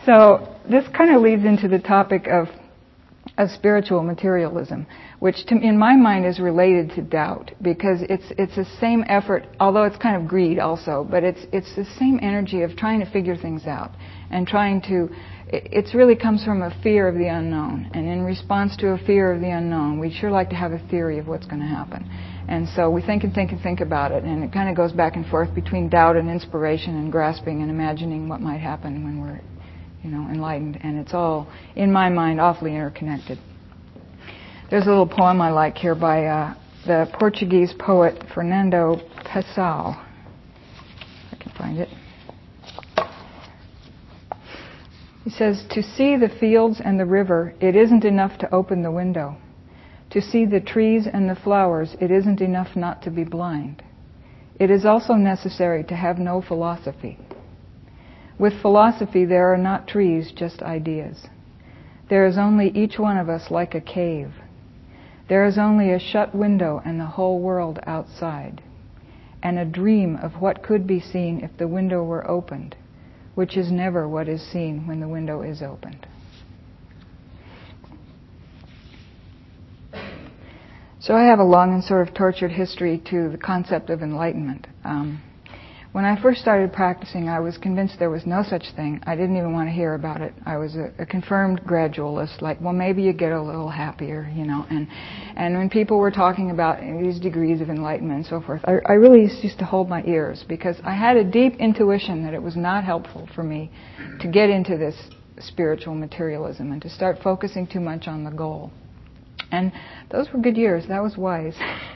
so, 0.05 0.55
this 0.69 0.85
kind 0.95 1.15
of 1.15 1.21
leads 1.21 1.43
into 1.43 1.67
the 1.67 1.79
topic 1.79 2.27
of, 2.27 2.47
of 3.37 3.49
spiritual 3.49 4.03
materialism, 4.03 4.85
which 5.19 5.45
to, 5.47 5.55
in 5.55 5.77
my 5.77 5.95
mind 5.95 6.25
is 6.25 6.39
related 6.39 6.91
to 6.91 7.01
doubt 7.01 7.51
because 7.61 8.01
it's, 8.03 8.25
it's 8.37 8.55
the 8.55 8.65
same 8.79 9.03
effort, 9.07 9.47
although 9.59 9.83
it's 9.83 9.97
kind 9.97 10.15
of 10.15 10.27
greed 10.27 10.59
also, 10.59 11.07
but 11.09 11.23
it's, 11.23 11.41
it's 11.51 11.75
the 11.75 11.85
same 11.97 12.19
energy 12.21 12.61
of 12.61 12.75
trying 12.77 12.99
to 12.99 13.11
figure 13.11 13.35
things 13.35 13.65
out 13.65 13.91
and 14.35 14.45
trying 14.45 14.81
to 14.81 15.09
it 15.47 15.93
really 15.93 16.15
comes 16.15 16.43
from 16.43 16.63
a 16.63 16.75
fear 16.81 17.07
of 17.07 17.15
the 17.15 17.27
unknown. 17.27 17.89
And 17.93 18.07
in 18.07 18.23
response 18.23 18.75
to 18.77 18.89
a 18.89 18.97
fear 18.97 19.31
of 19.31 19.41
the 19.41 19.51
unknown, 19.51 19.99
we 19.99 20.11
sure 20.11 20.31
like 20.31 20.49
to 20.49 20.55
have 20.55 20.71
a 20.71 20.79
theory 20.89 21.19
of 21.19 21.27
what's 21.27 21.45
going 21.45 21.61
to 21.61 21.67
happen. 21.67 22.03
And 22.47 22.67
so 22.69 22.89
we 22.89 23.01
think 23.01 23.23
and 23.23 23.33
think 23.33 23.51
and 23.51 23.61
think 23.61 23.79
about 23.79 24.11
it, 24.11 24.23
and 24.23 24.43
it 24.43 24.51
kind 24.51 24.69
of 24.69 24.75
goes 24.75 24.91
back 24.91 25.15
and 25.15 25.25
forth 25.27 25.53
between 25.53 25.87
doubt 25.87 26.15
and 26.15 26.29
inspiration 26.29 26.95
and 26.95 27.11
grasping 27.11 27.61
and 27.61 27.69
imagining 27.69 28.27
what 28.27 28.41
might 28.41 28.59
happen 28.59 29.03
when 29.03 29.21
we're, 29.21 29.39
you 30.03 30.09
know, 30.09 30.27
enlightened. 30.29 30.79
And 30.83 30.97
it's 30.97 31.13
all, 31.13 31.47
in 31.75 31.91
my 31.91 32.09
mind, 32.09 32.41
awfully 32.41 32.71
interconnected. 32.71 33.37
There's 34.71 34.87
a 34.87 34.89
little 34.89 35.07
poem 35.07 35.41
I 35.41 35.51
like 35.51 35.77
here 35.77 35.95
by 35.95 36.25
uh, 36.25 36.55
the 36.87 37.07
Portuguese 37.19 37.73
poet 37.79 38.23
Fernando 38.33 38.99
Pessoa. 39.25 40.03
I 41.31 41.35
can 41.39 41.51
find 41.51 41.77
it. 41.77 41.89
He 45.25 45.31
says, 45.31 45.65
To 45.71 45.81
see 45.81 46.17
the 46.17 46.29
fields 46.29 46.79
and 46.79 46.99
the 46.99 47.05
river, 47.07 47.55
it 47.59 47.75
isn't 47.75 48.05
enough 48.05 48.37
to 48.37 48.53
open 48.53 48.83
the 48.83 48.91
window. 48.91 49.37
To 50.11 50.21
see 50.21 50.45
the 50.45 50.59
trees 50.59 51.07
and 51.07 51.27
the 51.27 51.35
flowers, 51.35 51.97
it 51.99 52.11
isn't 52.11 52.41
enough 52.41 52.75
not 52.75 53.01
to 53.01 53.09
be 53.09 53.23
blind. 53.23 53.81
It 54.59 54.69
is 54.69 54.85
also 54.85 55.15
necessary 55.15 55.83
to 55.85 55.95
have 55.95 56.19
no 56.19 56.41
philosophy. 56.41 57.17
With 58.37 58.61
philosophy, 58.61 59.25
there 59.25 59.51
are 59.51 59.57
not 59.57 59.87
trees, 59.87 60.31
just 60.31 60.61
ideas. 60.61 61.27
There 62.07 62.27
is 62.27 62.37
only 62.37 62.69
each 62.69 62.99
one 62.99 63.17
of 63.17 63.27
us 63.27 63.49
like 63.49 63.73
a 63.73 63.81
cave. 63.81 64.31
There 65.27 65.45
is 65.45 65.57
only 65.57 65.91
a 65.91 65.97
shut 65.97 66.35
window 66.35 66.83
and 66.85 66.99
the 66.99 67.05
whole 67.17 67.39
world 67.39 67.79
outside, 67.87 68.61
and 69.41 69.57
a 69.57 69.65
dream 69.65 70.17
of 70.17 70.39
what 70.39 70.61
could 70.61 70.85
be 70.85 70.99
seen 70.99 71.39
if 71.39 71.57
the 71.57 71.67
window 71.67 72.03
were 72.03 72.29
opened 72.29 72.75
which 73.35 73.57
is 73.57 73.71
never 73.71 74.07
what 74.07 74.27
is 74.27 74.41
seen 74.51 74.87
when 74.87 74.99
the 74.99 75.07
window 75.07 75.41
is 75.41 75.61
opened. 75.61 76.07
So 80.99 81.13
I 81.13 81.25
have 81.25 81.37
a 81.37 81.43
long 81.43 81.73
and 81.73 81.83
sort 81.83 82.07
of 82.07 82.15
tortured 82.15 82.51
history 82.51 83.01
to 83.11 83.29
the 83.29 83.37
concept 83.37 83.91
of 83.91 84.01
enlightenment. 84.01 84.65
Um, 84.83 85.21
when 85.95 86.03
I 86.03 86.21
first 86.21 86.41
started 86.41 86.73
practicing, 86.73 87.29
I 87.29 87.39
was 87.39 87.57
convinced 87.57 87.99
there 87.99 88.09
was 88.09 88.25
no 88.25 88.43
such 88.43 88.65
thing. 88.75 89.01
I 89.07 89.15
didn't 89.15 89.37
even 89.37 89.53
want 89.53 89.69
to 89.69 89.71
hear 89.71 89.93
about 89.93 90.19
it. 90.19 90.33
I 90.45 90.57
was 90.57 90.75
a, 90.75 90.91
a 90.99 91.05
confirmed 91.05 91.61
gradualist, 91.61 92.41
like, 92.41 92.59
well, 92.59 92.73
maybe 92.73 93.01
you 93.01 93.13
get 93.13 93.31
a 93.31 93.41
little 93.41 93.69
happier, 93.69 94.29
you 94.35 94.43
know. 94.43 94.65
And 94.69 94.89
and 95.37 95.55
when 95.55 95.69
people 95.69 95.97
were 95.97 96.11
talking 96.11 96.51
about 96.51 96.81
these 96.81 97.17
degrees 97.17 97.61
of 97.61 97.69
enlightenment 97.69 98.17
and 98.17 98.25
so 98.25 98.41
forth, 98.41 98.59
I, 98.65 98.79
I 98.85 98.93
really 98.95 99.21
used 99.21 99.57
to 99.59 99.63
hold 99.63 99.87
my 99.87 100.03
ears 100.03 100.43
because 100.49 100.75
I 100.83 100.93
had 100.93 101.15
a 101.15 101.23
deep 101.23 101.55
intuition 101.59 102.25
that 102.25 102.33
it 102.33 102.43
was 102.43 102.57
not 102.57 102.83
helpful 102.83 103.29
for 103.33 103.43
me 103.43 103.71
to 104.19 104.27
get 104.27 104.49
into 104.49 104.77
this 104.77 104.97
spiritual 105.39 105.95
materialism 105.95 106.73
and 106.73 106.81
to 106.81 106.89
start 106.89 107.19
focusing 107.23 107.67
too 107.67 107.79
much 107.79 108.09
on 108.09 108.25
the 108.25 108.31
goal. 108.31 108.69
And 109.49 109.71
those 110.11 110.27
were 110.33 110.41
good 110.41 110.57
years. 110.57 110.83
That 110.89 111.01
was 111.01 111.15
wise. 111.15 111.55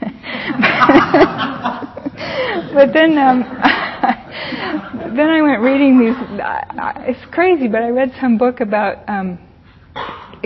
but 2.72 2.92
then, 2.94 3.18
um, 3.18 3.44
then 5.16 5.28
I 5.28 5.42
went 5.42 5.60
reading 5.60 5.98
these. 5.98 6.16
It's 7.08 7.24
crazy, 7.32 7.68
but 7.68 7.82
I 7.82 7.90
read 7.90 8.12
some 8.20 8.38
book 8.38 8.60
about 8.60 9.08
um, 9.08 9.38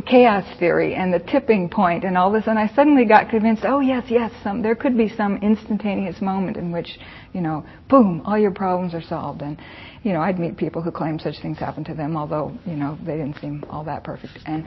chaos 0.07 0.45
theory 0.59 0.95
and 0.95 1.13
the 1.13 1.19
tipping 1.19 1.69
point 1.69 2.05
and 2.05 2.17
all 2.17 2.31
this, 2.31 2.45
and 2.47 2.59
I 2.59 2.69
suddenly 2.75 3.05
got 3.05 3.31
convinced. 3.31 3.63
Oh 3.65 3.81
yes, 3.81 4.05
yes, 4.09 4.31
some 4.43 4.63
there 4.63 4.75
could 4.75 4.97
be 4.97 5.09
some 5.09 5.37
instantaneous 5.39 6.21
moment 6.21 6.57
in 6.57 6.73
which, 6.73 6.99
you 7.33 7.41
know, 7.41 7.65
boom, 7.89 8.23
all 8.25 8.39
your 8.39 8.51
problems 8.51 8.95
are 8.95 9.03
solved. 9.03 9.43
And 9.43 9.59
you 10.03 10.13
know, 10.13 10.21
I'd 10.21 10.39
meet 10.39 10.57
people 10.57 10.83
who 10.83 10.91
claim 10.91 11.19
such 11.19 11.41
things 11.41 11.59
happened 11.59 11.87
to 11.87 11.95
them, 11.95 12.17
although 12.17 12.53
you 12.67 12.77
know 12.77 12.99
they 13.05 13.17
didn't 13.17 13.41
seem 13.41 13.65
all 13.71 13.85
that 13.85 14.05
perfect. 14.05 14.39
And 14.47 14.65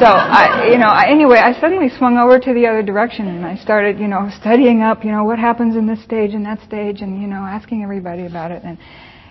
so, 0.00 0.06
I, 0.06 0.68
you 0.70 0.78
know, 0.78 0.86
I, 0.86 1.10
anyway, 1.10 1.38
I 1.38 1.58
suddenly 1.60 1.90
swung 1.98 2.16
over 2.16 2.38
to 2.38 2.54
the 2.54 2.66
other 2.66 2.82
direction 2.82 3.28
and 3.28 3.44
I 3.44 3.56
started, 3.56 3.98
you 3.98 4.08
know, 4.08 4.30
studying 4.40 4.80
up, 4.82 5.04
you 5.04 5.12
know, 5.12 5.24
what 5.24 5.38
happens 5.38 5.76
in 5.76 5.86
this 5.86 6.02
stage 6.02 6.32
and 6.34 6.44
that 6.46 6.62
stage, 6.62 7.02
and 7.02 7.20
you 7.20 7.28
know, 7.28 7.44
asking 7.44 7.82
everybody 7.82 8.26
about 8.26 8.50
it. 8.50 8.62
And 8.64 8.78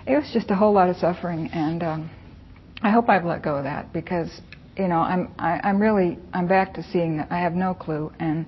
it 0.06 0.16
was 0.16 0.30
just 0.32 0.50
a 0.50 0.54
whole 0.54 0.72
lot 0.72 0.88
of 0.88 0.96
suffering. 0.96 1.48
And 1.52 1.82
um, 1.82 2.10
I 2.82 2.90
hope 2.90 3.08
I've 3.08 3.24
let 3.24 3.42
go 3.42 3.56
of 3.56 3.64
that 3.64 3.92
because 3.92 4.40
you 4.76 4.88
know, 4.88 5.00
I'm 5.00 5.34
I, 5.38 5.60
I'm 5.64 5.80
really 5.80 6.18
I'm 6.32 6.46
back 6.46 6.74
to 6.74 6.82
seeing 6.82 7.18
that 7.18 7.30
I 7.30 7.38
have 7.38 7.52
no 7.52 7.74
clue 7.74 8.10
and 8.18 8.46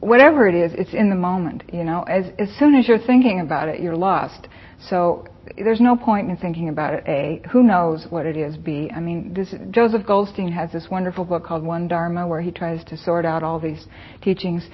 whatever 0.00 0.46
it 0.46 0.54
is, 0.54 0.72
it's 0.74 0.94
in 0.94 1.10
the 1.10 1.16
moment. 1.16 1.64
You 1.72 1.84
know, 1.84 2.02
as 2.02 2.26
as 2.38 2.48
soon 2.58 2.74
as 2.74 2.86
you're 2.86 3.04
thinking 3.04 3.40
about 3.40 3.68
it, 3.68 3.80
you're 3.80 3.96
lost. 3.96 4.48
So 4.88 5.26
there's 5.56 5.80
no 5.80 5.96
point 5.96 6.30
in 6.30 6.36
thinking 6.36 6.68
about 6.68 6.94
it. 6.94 7.04
A, 7.06 7.42
who 7.50 7.62
knows 7.62 8.06
what 8.10 8.26
it 8.26 8.36
is? 8.36 8.56
B, 8.56 8.90
I 8.94 9.00
mean, 9.00 9.32
this, 9.32 9.54
Joseph 9.70 10.06
Goldstein 10.06 10.50
has 10.52 10.72
this 10.72 10.88
wonderful 10.90 11.24
book 11.24 11.44
called 11.44 11.62
One 11.62 11.88
Dharma, 11.88 12.26
where 12.26 12.40
he 12.40 12.50
tries 12.50 12.84
to 12.84 12.96
sort 12.96 13.24
out 13.24 13.42
all 13.42 13.60
these 13.60 13.86
teachings. 14.22 14.66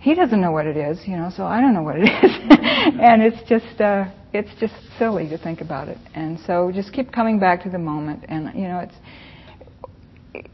He 0.00 0.14
doesn't 0.14 0.40
know 0.40 0.50
what 0.50 0.66
it 0.66 0.76
is, 0.76 0.98
you 1.06 1.16
know, 1.16 1.30
so 1.34 1.44
I 1.44 1.60
don't 1.60 1.74
know 1.74 1.82
what 1.82 1.96
it 1.96 2.02
is, 2.02 2.30
and 2.50 3.22
it's 3.22 3.48
just, 3.48 3.80
uh, 3.80 4.06
it's 4.38 4.60
just 4.60 4.74
silly 4.98 5.28
to 5.28 5.38
think 5.38 5.60
about 5.60 5.88
it. 5.88 5.98
And 6.14 6.38
so, 6.46 6.70
just 6.74 6.92
keep 6.92 7.12
coming 7.12 7.38
back 7.38 7.62
to 7.64 7.70
the 7.70 7.78
moment, 7.78 8.24
and 8.28 8.52
you 8.54 8.68
know, 8.68 8.80
it's, 8.80 8.94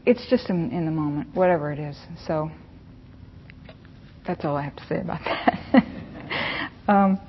it's 0.05 0.29
just 0.29 0.49
in, 0.49 0.71
in 0.71 0.85
the 0.85 0.91
moment, 0.91 1.35
whatever 1.35 1.71
it 1.71 1.79
is. 1.79 1.97
So, 2.27 2.49
that's 4.25 4.45
all 4.45 4.55
I 4.55 4.63
have 4.63 4.75
to 4.75 4.85
say 4.87 4.99
about 4.99 5.19
that. 5.25 5.83
um, 6.87 7.19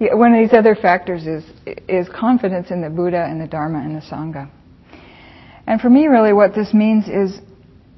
yeah, 0.00 0.14
one 0.14 0.34
of 0.34 0.40
these 0.40 0.56
other 0.56 0.74
factors 0.74 1.26
is 1.26 1.44
is 1.88 2.08
confidence 2.08 2.70
in 2.70 2.80
the 2.80 2.90
Buddha 2.90 3.24
and 3.24 3.40
the 3.40 3.46
Dharma 3.46 3.78
and 3.78 3.94
the 3.94 4.00
Sangha. 4.00 4.50
And 5.66 5.80
for 5.80 5.88
me, 5.88 6.06
really, 6.06 6.32
what 6.32 6.54
this 6.54 6.74
means 6.74 7.08
is 7.08 7.40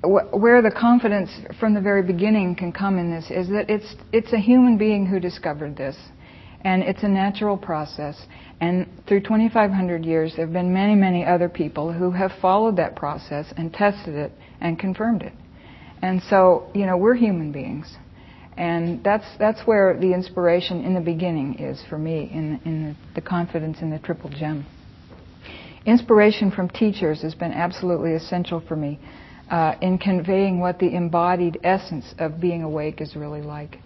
wh- 0.03 0.33
where 0.33 0.63
the 0.63 0.71
confidence 0.71 1.31
from 1.59 1.75
the 1.75 1.81
very 1.81 2.03
beginning 2.03 2.55
can 2.55 2.73
come 2.73 2.99
in 2.99 3.11
this 3.11 3.31
is 3.31 3.49
that 3.49 3.69
it's 3.69 3.95
it's 4.13 4.33
a 4.33 4.39
human 4.39 4.79
being 4.79 5.07
who 5.07 5.19
discovered 5.19 5.77
this, 5.77 5.97
and 6.63 6.83
it's 6.83 7.03
a 7.03 7.09
natural 7.09 7.57
process. 7.57 8.21
And 8.61 8.89
through 9.07 9.21
2,500 9.21 10.05
years, 10.05 10.33
there 10.37 10.47
have 10.47 10.53
been 10.53 10.73
many, 10.73 10.95
many 10.95 11.25
other 11.25 11.49
people 11.49 11.93
who 11.93 12.11
have 12.11 12.33
followed 12.41 12.77
that 12.77 12.97
process 12.97 13.53
and 13.57 13.73
tested 13.73 14.15
it 14.15 14.33
and 14.61 14.79
confirmed 14.79 15.23
it. 15.23 15.33
And 16.03 16.23
so, 16.31 16.71
you 16.75 16.87
know, 16.87 16.97
we're 16.97 17.15
human 17.15 17.53
beings. 17.53 17.97
And 18.57 19.05
that's, 19.05 19.27
that's 19.39 19.61
where 19.67 19.99
the 19.99 20.15
inspiration 20.15 20.83
in 20.83 20.95
the 20.95 21.01
beginning 21.01 21.59
is 21.59 21.83
for 21.91 21.99
me, 21.99 22.31
in, 22.33 22.61
in 22.65 22.97
the, 23.15 23.21
confidence 23.21 23.79
in 23.83 23.91
the 23.91 23.99
triple 23.99 24.31
gem. 24.31 24.65
Inspiration 25.85 26.51
from 26.51 26.71
teachers 26.71 27.23
has 27.23 27.35
been 27.35 27.53
absolutely 27.53 28.15
essential 28.15 28.63
for 28.67 28.75
me 28.75 28.99
uh, 29.51 29.75
in 29.83 29.99
conveying 29.99 30.59
what 30.59 30.79
the 30.79 30.95
embodied 30.95 31.61
essence 31.63 32.15
of 32.19 32.41
being 32.41 32.63
awake 32.63 33.01
is 33.01 33.15
really 33.15 33.43
like. 33.43 33.79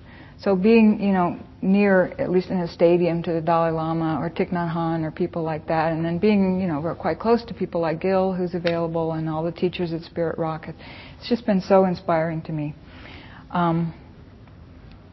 So 0.43 0.57
being, 0.57 1.03
you 1.03 1.13
know, 1.13 1.39
near, 1.61 2.15
at 2.19 2.31
least 2.31 2.49
in 2.49 2.59
a 2.61 2.69
stadium, 2.69 3.23
to 3.25 3.33
the 3.33 3.43
Dalai 3.43 3.71
Lama 3.73 4.19
or 4.21 4.31
Thich 4.31 4.51
Nhat 4.51 4.75
Hanh 4.75 5.05
or 5.05 5.11
people 5.11 5.43
like 5.43 5.69
that, 5.69 5.93
and 5.93 6.03
then 6.03 6.19
being, 6.19 6.59
you 6.61 6.67
know, 6.67 6.97
quite 6.99 7.19
close 7.19 7.45
to 7.45 7.55
people 7.55 7.83
like 7.83 8.01
Gil, 8.01 8.33
who's 8.33 8.55
available, 8.55 9.13
and 9.13 9.29
all 9.29 9.45
the 9.45 9.53
teachers 9.53 9.93
at 9.93 10.01
Spirit 10.03 10.39
Rock, 10.39 10.67
it's 10.69 11.29
just 11.29 11.45
been 11.45 11.61
so 11.61 11.85
inspiring 11.85 12.41
to 12.43 12.53
me. 12.53 12.75
Um, 13.51 13.93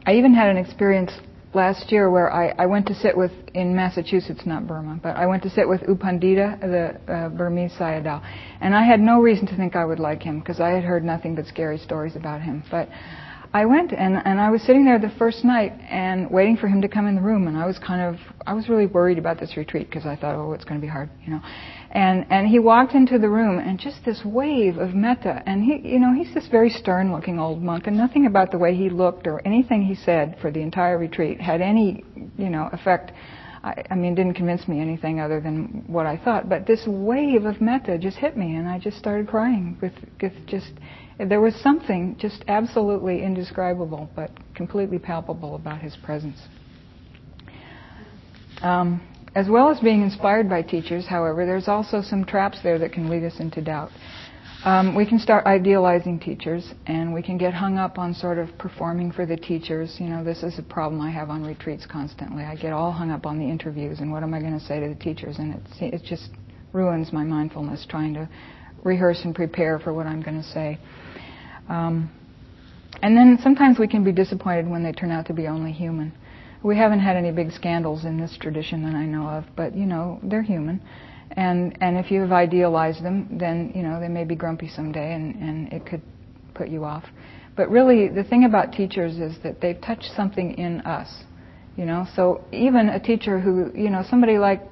I 0.06 0.14
even 0.14 0.32
had 0.32 0.48
an 0.48 0.56
experience 0.56 1.12
last 1.52 1.92
year 1.92 2.10
where 2.10 2.32
I, 2.32 2.54
I 2.58 2.64
went 2.64 2.86
to 2.86 2.94
sit 2.94 3.14
with, 3.14 3.32
in 3.52 3.76
Massachusetts, 3.76 4.40
not 4.46 4.66
Burma, 4.66 4.98
but 5.02 5.16
I 5.16 5.26
went 5.26 5.42
to 5.42 5.50
sit 5.50 5.68
with 5.68 5.82
U 5.82 5.94
Pandita, 5.94 6.58
the 6.60 7.12
uh, 7.12 7.28
Burmese 7.28 7.72
Sayadaw. 7.78 8.22
And 8.62 8.74
I 8.74 8.86
had 8.86 9.00
no 9.00 9.20
reason 9.20 9.46
to 9.48 9.56
think 9.56 9.76
I 9.76 9.84
would 9.84 9.98
like 9.98 10.22
him 10.22 10.38
because 10.38 10.60
I 10.60 10.70
had 10.70 10.84
heard 10.84 11.04
nothing 11.04 11.34
but 11.34 11.46
scary 11.46 11.76
stories 11.76 12.16
about 12.16 12.40
him. 12.40 12.62
But 12.70 12.88
I 13.52 13.64
went 13.64 13.92
and, 13.92 14.16
and 14.24 14.38
I 14.40 14.50
was 14.50 14.62
sitting 14.62 14.84
there 14.84 14.98
the 14.98 15.12
first 15.18 15.42
night 15.42 15.72
and 15.88 16.30
waiting 16.30 16.56
for 16.58 16.68
him 16.68 16.82
to 16.82 16.88
come 16.88 17.06
in 17.06 17.14
the 17.14 17.22
room 17.22 17.48
and 17.48 17.56
I 17.56 17.66
was 17.66 17.78
kind 17.78 18.02
of 18.02 18.20
I 18.46 18.52
was 18.52 18.68
really 18.68 18.86
worried 18.86 19.16
about 19.16 19.40
this 19.40 19.56
retreat 19.56 19.88
because 19.88 20.04
I 20.04 20.16
thought 20.16 20.34
oh 20.34 20.52
it's 20.52 20.64
going 20.64 20.78
to 20.78 20.84
be 20.84 20.90
hard 20.90 21.08
you 21.24 21.32
know. 21.32 21.40
And 21.90 22.26
and 22.28 22.46
he 22.46 22.58
walked 22.58 22.92
into 22.94 23.18
the 23.18 23.28
room 23.30 23.58
and 23.58 23.80
just 23.80 24.04
this 24.04 24.22
wave 24.22 24.76
of 24.76 24.94
metta 24.94 25.42
and 25.46 25.64
he 25.64 25.80
you 25.82 25.98
know 25.98 26.12
he's 26.12 26.32
this 26.34 26.46
very 26.48 26.68
stern 26.68 27.10
looking 27.10 27.38
old 27.38 27.62
monk 27.62 27.86
and 27.86 27.96
nothing 27.96 28.26
about 28.26 28.50
the 28.50 28.58
way 28.58 28.74
he 28.74 28.90
looked 28.90 29.26
or 29.26 29.40
anything 29.46 29.82
he 29.82 29.94
said 29.94 30.36
for 30.42 30.50
the 30.50 30.60
entire 30.60 30.98
retreat 30.98 31.40
had 31.40 31.62
any 31.62 32.04
you 32.36 32.50
know 32.50 32.68
effect. 32.72 33.12
I, 33.64 33.82
I 33.90 33.94
mean 33.96 34.14
didn't 34.14 34.34
convince 34.34 34.68
me 34.68 34.80
anything 34.80 35.20
other 35.20 35.40
than 35.40 35.84
what 35.86 36.04
I 36.04 36.18
thought 36.18 36.48
but 36.50 36.66
this 36.66 36.86
wave 36.86 37.44
of 37.44 37.62
metta 37.62 37.96
just 37.98 38.18
hit 38.18 38.36
me 38.36 38.56
and 38.56 38.68
I 38.68 38.78
just 38.78 38.98
started 38.98 39.26
crying 39.26 39.78
with, 39.80 39.94
with 40.20 40.34
just 40.46 40.70
there 41.26 41.40
was 41.40 41.54
something 41.56 42.16
just 42.18 42.44
absolutely 42.48 43.22
indescribable 43.22 44.08
but 44.14 44.30
completely 44.54 44.98
palpable 44.98 45.56
about 45.56 45.80
his 45.80 45.96
presence. 46.04 46.38
Um, 48.62 49.00
as 49.34 49.48
well 49.48 49.70
as 49.70 49.78
being 49.80 50.02
inspired 50.02 50.48
by 50.48 50.62
teachers, 50.62 51.06
however, 51.06 51.46
there's 51.46 51.68
also 51.68 52.02
some 52.02 52.24
traps 52.24 52.58
there 52.62 52.78
that 52.78 52.92
can 52.92 53.08
lead 53.08 53.24
us 53.24 53.40
into 53.40 53.62
doubt. 53.62 53.90
Um, 54.64 54.96
we 54.96 55.06
can 55.06 55.20
start 55.20 55.46
idealizing 55.46 56.18
teachers, 56.18 56.74
and 56.86 57.14
we 57.14 57.22
can 57.22 57.38
get 57.38 57.54
hung 57.54 57.78
up 57.78 57.96
on 57.96 58.12
sort 58.12 58.38
of 58.38 58.48
performing 58.58 59.12
for 59.12 59.24
the 59.24 59.36
teachers. 59.36 59.96
You 60.00 60.08
know, 60.08 60.24
this 60.24 60.42
is 60.42 60.58
a 60.58 60.62
problem 60.62 61.00
I 61.00 61.10
have 61.12 61.30
on 61.30 61.44
retreats 61.44 61.86
constantly. 61.86 62.42
I 62.42 62.56
get 62.56 62.72
all 62.72 62.90
hung 62.90 63.12
up 63.12 63.24
on 63.24 63.38
the 63.38 63.44
interviews 63.44 64.00
and 64.00 64.10
what 64.10 64.24
am 64.24 64.34
I 64.34 64.40
going 64.40 64.58
to 64.58 64.64
say 64.64 64.80
to 64.80 64.88
the 64.88 64.96
teachers, 64.96 65.38
and 65.38 65.54
it, 65.54 65.94
it 65.94 66.02
just 66.04 66.30
ruins 66.72 67.12
my 67.12 67.22
mindfulness 67.22 67.86
trying 67.88 68.14
to 68.14 68.28
rehearse 68.82 69.20
and 69.24 69.34
prepare 69.34 69.78
for 69.78 69.92
what 69.92 70.06
I'm 70.06 70.20
going 70.20 70.42
to 70.42 70.48
say. 70.48 70.78
Um, 71.68 72.10
and 73.02 73.16
then 73.16 73.38
sometimes 73.42 73.78
we 73.78 73.86
can 73.86 74.02
be 74.02 74.12
disappointed 74.12 74.68
when 74.68 74.82
they 74.82 74.92
turn 74.92 75.10
out 75.10 75.26
to 75.26 75.32
be 75.32 75.46
only 75.46 75.72
human. 75.72 76.12
We 76.62 76.76
haven't 76.76 77.00
had 77.00 77.16
any 77.16 77.30
big 77.30 77.52
scandals 77.52 78.04
in 78.04 78.18
this 78.20 78.36
tradition 78.40 78.82
that 78.82 78.94
I 78.94 79.04
know 79.04 79.28
of, 79.28 79.44
but 79.56 79.76
you 79.76 79.86
know 79.86 80.18
they're 80.24 80.42
human, 80.42 80.80
and 81.32 81.78
and 81.80 81.96
if 81.96 82.10
you 82.10 82.20
have 82.22 82.32
idealized 82.32 83.04
them, 83.04 83.38
then 83.38 83.72
you 83.74 83.82
know 83.82 84.00
they 84.00 84.08
may 84.08 84.24
be 84.24 84.34
grumpy 84.34 84.68
someday, 84.68 85.14
and 85.14 85.36
and 85.36 85.72
it 85.72 85.86
could 85.86 86.02
put 86.54 86.68
you 86.68 86.84
off. 86.84 87.04
But 87.56 87.70
really, 87.70 88.08
the 88.08 88.24
thing 88.24 88.44
about 88.44 88.72
teachers 88.72 89.18
is 89.18 89.36
that 89.42 89.60
they've 89.60 89.80
touched 89.80 90.10
something 90.16 90.58
in 90.58 90.80
us, 90.82 91.24
you 91.76 91.84
know. 91.84 92.06
So 92.14 92.44
even 92.52 92.88
a 92.88 93.00
teacher 93.00 93.40
who, 93.40 93.72
you 93.74 93.90
know, 93.90 94.04
somebody 94.08 94.38
like 94.38 94.62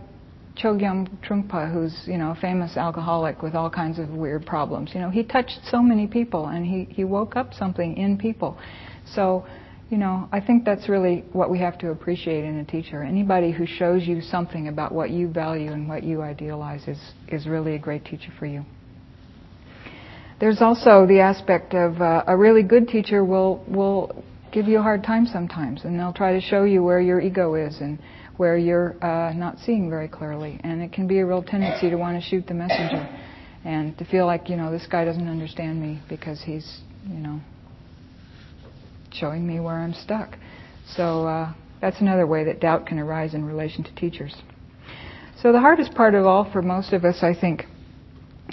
Chogyam 0.57 1.09
Trungpa, 1.23 1.73
who's 1.73 1.95
you 2.07 2.19
know 2.19 2.31
a 2.31 2.35
famous 2.35 2.77
alcoholic 2.77 3.43
with 3.43 3.55
all 3.55 3.71
kinds 3.71 3.99
of 3.99 4.09
weird 4.11 4.47
problems. 4.47 4.91
You 4.95 5.01
know, 5.01 5.11
he 5.11 5.23
touched 5.23 5.61
so 5.71 5.83
many 5.83 6.07
people, 6.07 6.47
and 6.47 6.65
he 6.65 6.85
he 6.93 7.05
woke 7.05 7.37
up 7.37 7.53
something 7.55 7.97
in 7.97 8.17
people. 8.17 8.59
So, 9.15 9.47
you 9.91 9.99
know, 9.99 10.29
I 10.33 10.41
think 10.41 10.65
that's 10.65 10.89
really 10.89 11.25
what 11.33 11.51
we 11.51 11.59
have 11.61 11.79
to 11.79 11.91
appreciate 11.91 12.45
in 12.45 12.59
a 12.59 12.65
teacher. 12.65 13.03
Anybody 13.03 13.53
who 13.53 13.67
shows 13.67 14.07
you 14.07 14.21
something 14.21 14.69
about 14.69 14.93
what 14.93 15.11
you 15.11 15.29
value 15.29 15.73
and 15.73 15.89
what 15.89 16.03
you 16.03 16.23
idealize 16.23 16.89
is 16.89 16.99
is 17.29 17.47
really 17.47 17.75
a 17.75 17.79
great 17.79 18.05
teacher 18.05 18.33
for 18.39 18.47
you. 18.47 18.65
There's 20.39 20.61
also 20.61 21.07
the 21.07 21.21
aspect 21.21 21.75
of 21.75 22.01
uh, 22.01 22.25
a 22.27 22.37
really 22.37 22.63
good 22.63 22.89
teacher 22.89 23.25
will 23.25 23.65
will 23.69 24.25
give 24.53 24.69
you 24.69 24.79
a 24.79 24.83
hard 24.83 25.05
time 25.05 25.27
sometimes, 25.27 25.85
and 25.85 25.99
they'll 25.99 26.13
try 26.13 26.33
to 26.33 26.41
show 26.41 26.65
you 26.65 26.83
where 26.83 27.01
your 27.01 27.21
ego 27.21 27.55
is 27.55 27.81
and 27.81 27.99
where 28.37 28.57
you're 28.57 29.03
uh, 29.03 29.33
not 29.33 29.59
seeing 29.61 29.89
very 29.89 30.09
clearly. 30.09 30.61
And 30.63 30.83
it 30.83 30.93
can 30.93 31.07
be 31.07 31.19
a 31.19 31.27
real 31.27 31.43
tendency 31.43 31.91
to 31.91 31.97
want 31.97 32.23
to 32.23 32.29
shoot 32.29 32.47
the 32.47 32.55
messenger 32.55 33.09
and 33.65 33.97
to 33.99 34.05
feel 34.05 34.27
like, 34.27 34.49
you 34.49 34.57
know, 34.57 34.71
this 34.71 34.87
guy 34.91 35.05
doesn't 35.05 35.29
understand 35.29 35.81
me 35.81 36.01
because 36.09 36.43
he's, 36.43 36.81
you 37.09 37.19
know, 37.19 37.41
showing 39.13 39.47
me 39.47 39.61
where 39.61 39.75
I'm 39.75 39.95
stuck. 39.95 40.37
So 40.95 41.27
uh, 41.27 41.53
that's 41.81 42.01
another 42.01 42.27
way 42.27 42.45
that 42.45 42.61
doubt 42.61 42.87
can 42.87 42.99
arise 42.99 43.35
in 43.35 43.45
relation 43.45 43.83
to 43.85 43.95
teachers. 43.95 44.35
So 45.43 45.53
the 45.53 45.61
hardest 45.61 45.95
part 45.95 46.15
of 46.15 46.27
all 46.27 46.51
for 46.51 46.63
most 46.63 46.93
of 46.93 47.05
us, 47.05 47.19
I 47.23 47.35
think, 47.39 47.65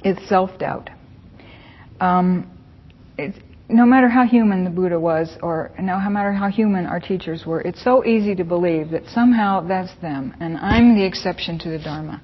is 0.04 0.18
self 0.28 0.58
doubt. 0.60 0.90
Um, 2.00 2.50
it's, 3.18 3.38
no 3.74 3.86
matter 3.86 4.08
how 4.08 4.26
human 4.26 4.64
the 4.64 4.70
Buddha 4.70 5.00
was, 5.00 5.36
or 5.42 5.72
no 5.80 5.98
matter 6.10 6.32
how 6.32 6.48
human 6.48 6.86
our 6.86 7.00
teachers 7.00 7.46
were, 7.46 7.62
it's 7.62 7.84
so 7.84 8.06
easy 8.06 8.36
to 8.36 8.44
believe 8.44 8.92
that 8.92 9.04
somehow 9.08 9.68
that's 9.68 9.94
them, 10.02 10.36
and 10.40 10.58
I'm 10.58 10.96
the 10.96 11.04
exception 11.04 11.58
to 11.60 11.70
the 11.70 11.80
Dharma. 11.80 12.22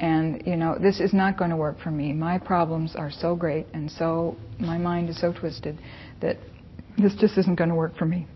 And, 0.00 0.42
you 0.46 0.56
know, 0.56 0.76
this 0.80 1.00
is 1.00 1.12
not 1.12 1.38
going 1.38 1.50
to 1.50 1.56
work 1.56 1.80
for 1.80 1.90
me. 1.90 2.12
My 2.12 2.38
problems 2.38 2.94
are 2.96 3.10
so 3.10 3.36
great, 3.36 3.66
and 3.72 3.90
so, 3.90 4.36
my 4.58 4.78
mind 4.78 5.08
is 5.08 5.20
so 5.20 5.32
twisted 5.32 5.78
that 6.20 6.36
this 6.96 7.14
just 7.14 7.38
isn't 7.38 7.56
going 7.56 7.70
to 7.70 7.76
work 7.76 7.96
for 7.96 8.06
me. 8.06 8.26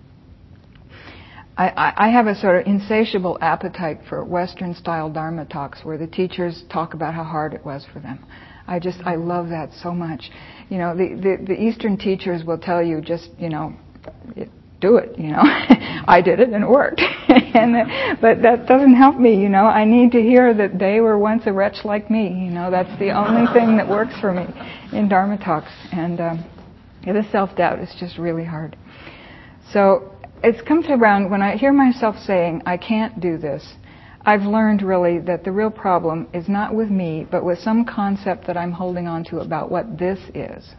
I, 1.57 1.69
I, 1.69 2.07
I 2.07 2.11
have 2.11 2.27
a 2.29 2.35
sort 2.35 2.61
of 2.61 2.67
insatiable 2.67 3.39
appetite 3.41 4.01
for 4.09 4.25
Western 4.25 4.75
style 4.75 5.11
Dharma 5.11 5.45
talks 5.45 5.85
where 5.85 5.99
the 5.99 6.07
teachers 6.07 6.65
talk 6.73 6.95
about 6.95 7.13
how 7.15 7.25
hard 7.25 7.55
it 7.55 7.65
was 7.65 7.85
for 7.93 8.01
them. 8.01 8.25
I 8.67 8.79
just 8.79 9.01
I 9.05 9.17
love 9.17 9.49
that 9.49 9.71
so 9.83 9.93
much. 9.93 10.31
You 10.69 10.79
know, 10.79 10.97
the 10.97 11.15
the, 11.15 11.45
the 11.47 11.63
Eastern 11.63 11.97
teachers 11.97 12.45
will 12.45 12.59
tell 12.59 12.83
you 12.83 13.01
just 13.01 13.31
you 13.39 13.49
know. 13.49 13.75
Do 14.81 14.97
it, 14.97 15.17
you 15.17 15.29
know. 15.29 15.39
I 16.09 16.21
did 16.25 16.41
it 16.41 16.49
and 16.49 16.65
it 16.65 16.69
worked. 16.69 17.01
and 17.29 18.19
but 18.21 18.43
that 18.43 18.67
doesn't 18.67 18.97
help 18.97 19.17
me, 19.17 19.41
you 19.41 19.49
know. 19.49 19.65
I 19.65 19.85
need 19.85 20.11
to 20.11 20.21
hear 20.21 20.53
that 20.55 20.77
they 20.77 20.99
were 20.99 21.17
once 21.17 21.45
a 21.47 21.53
wretch 21.53 21.85
like 21.85 22.11
me, 22.11 22.25
you 22.25 22.51
know. 22.51 22.69
That's 22.69 22.99
the 22.99 23.11
only 23.11 23.47
thing 23.53 23.77
that 23.77 23.89
works 23.89 24.19
for 24.21 24.33
me 24.33 24.47
in 24.93 25.09
Dharma 25.09 25.39
talks. 25.39 25.71
And 25.93 26.21
um, 26.21 26.45
the 27.05 27.25
self-doubt 27.31 27.79
is 27.79 27.95
just 28.01 28.19
really 28.19 28.45
hard. 28.45 28.77
So 29.73 30.13
it's 30.43 30.61
come 30.63 30.83
to 30.83 30.93
around 30.95 31.31
when 31.31 31.43
I 31.43 31.57
hear 31.57 31.73
myself 31.73 32.17
saying, 32.19 32.63
I 32.67 32.77
can't 32.77 33.21
do 33.21 33.39
this, 33.39 33.75
I've 34.25 34.43
learned 34.43 34.83
really 34.83 35.19
that 35.21 35.43
the 35.43 35.51
real 35.51 35.71
problem 35.71 36.29
is 36.33 36.49
not 36.49 36.75
with 36.75 36.91
me, 36.91 37.27
but 37.29 37.45
with 37.45 37.59
some 37.59 37.85
concept 37.85 38.47
that 38.47 38.57
I'm 38.57 38.71
holding 38.71 39.09
on 39.09 39.25
to 39.25 39.41
about 39.41 39.71
what 39.71 39.99
this 39.99 40.19
is. 40.35 40.75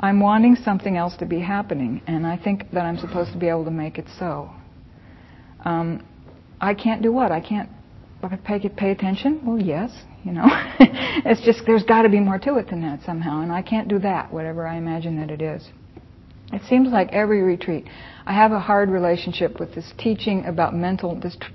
I'm 0.00 0.20
wanting 0.20 0.56
something 0.56 0.96
else 0.96 1.16
to 1.18 1.26
be 1.26 1.40
happening, 1.40 2.02
and 2.06 2.26
I 2.26 2.36
think 2.36 2.70
that 2.72 2.80
I'm 2.80 2.98
supposed 2.98 3.32
to 3.32 3.38
be 3.38 3.48
able 3.48 3.64
to 3.66 3.70
make 3.70 3.98
it 3.98 4.06
so. 4.18 4.50
Um, 5.64 6.06
I 6.60 6.74
can't 6.74 7.02
do 7.02 7.12
what? 7.12 7.30
I 7.30 7.40
can't 7.40 7.68
pay, 8.44 8.68
pay 8.70 8.90
attention? 8.90 9.40
Well, 9.44 9.58
yes, 9.58 9.90
you 10.24 10.32
know. 10.32 10.46
it's 10.80 11.42
just, 11.44 11.60
there's 11.66 11.84
got 11.84 12.02
to 12.02 12.08
be 12.08 12.20
more 12.20 12.38
to 12.38 12.56
it 12.56 12.68
than 12.68 12.80
that 12.82 13.00
somehow, 13.04 13.42
and 13.42 13.52
I 13.52 13.62
can't 13.62 13.88
do 13.88 13.98
that, 14.00 14.32
whatever 14.32 14.66
I 14.66 14.76
imagine 14.76 15.16
that 15.20 15.30
it 15.30 15.42
is. 15.42 15.68
It 16.52 16.62
seems 16.68 16.90
like 16.90 17.08
every 17.12 17.42
retreat, 17.42 17.86
I 18.26 18.32
have 18.34 18.52
a 18.52 18.60
hard 18.60 18.90
relationship 18.90 19.58
with 19.58 19.74
this 19.74 19.92
teaching 19.98 20.44
about 20.46 20.74
mental, 20.74 21.18
this 21.18 21.36
t- 21.40 21.46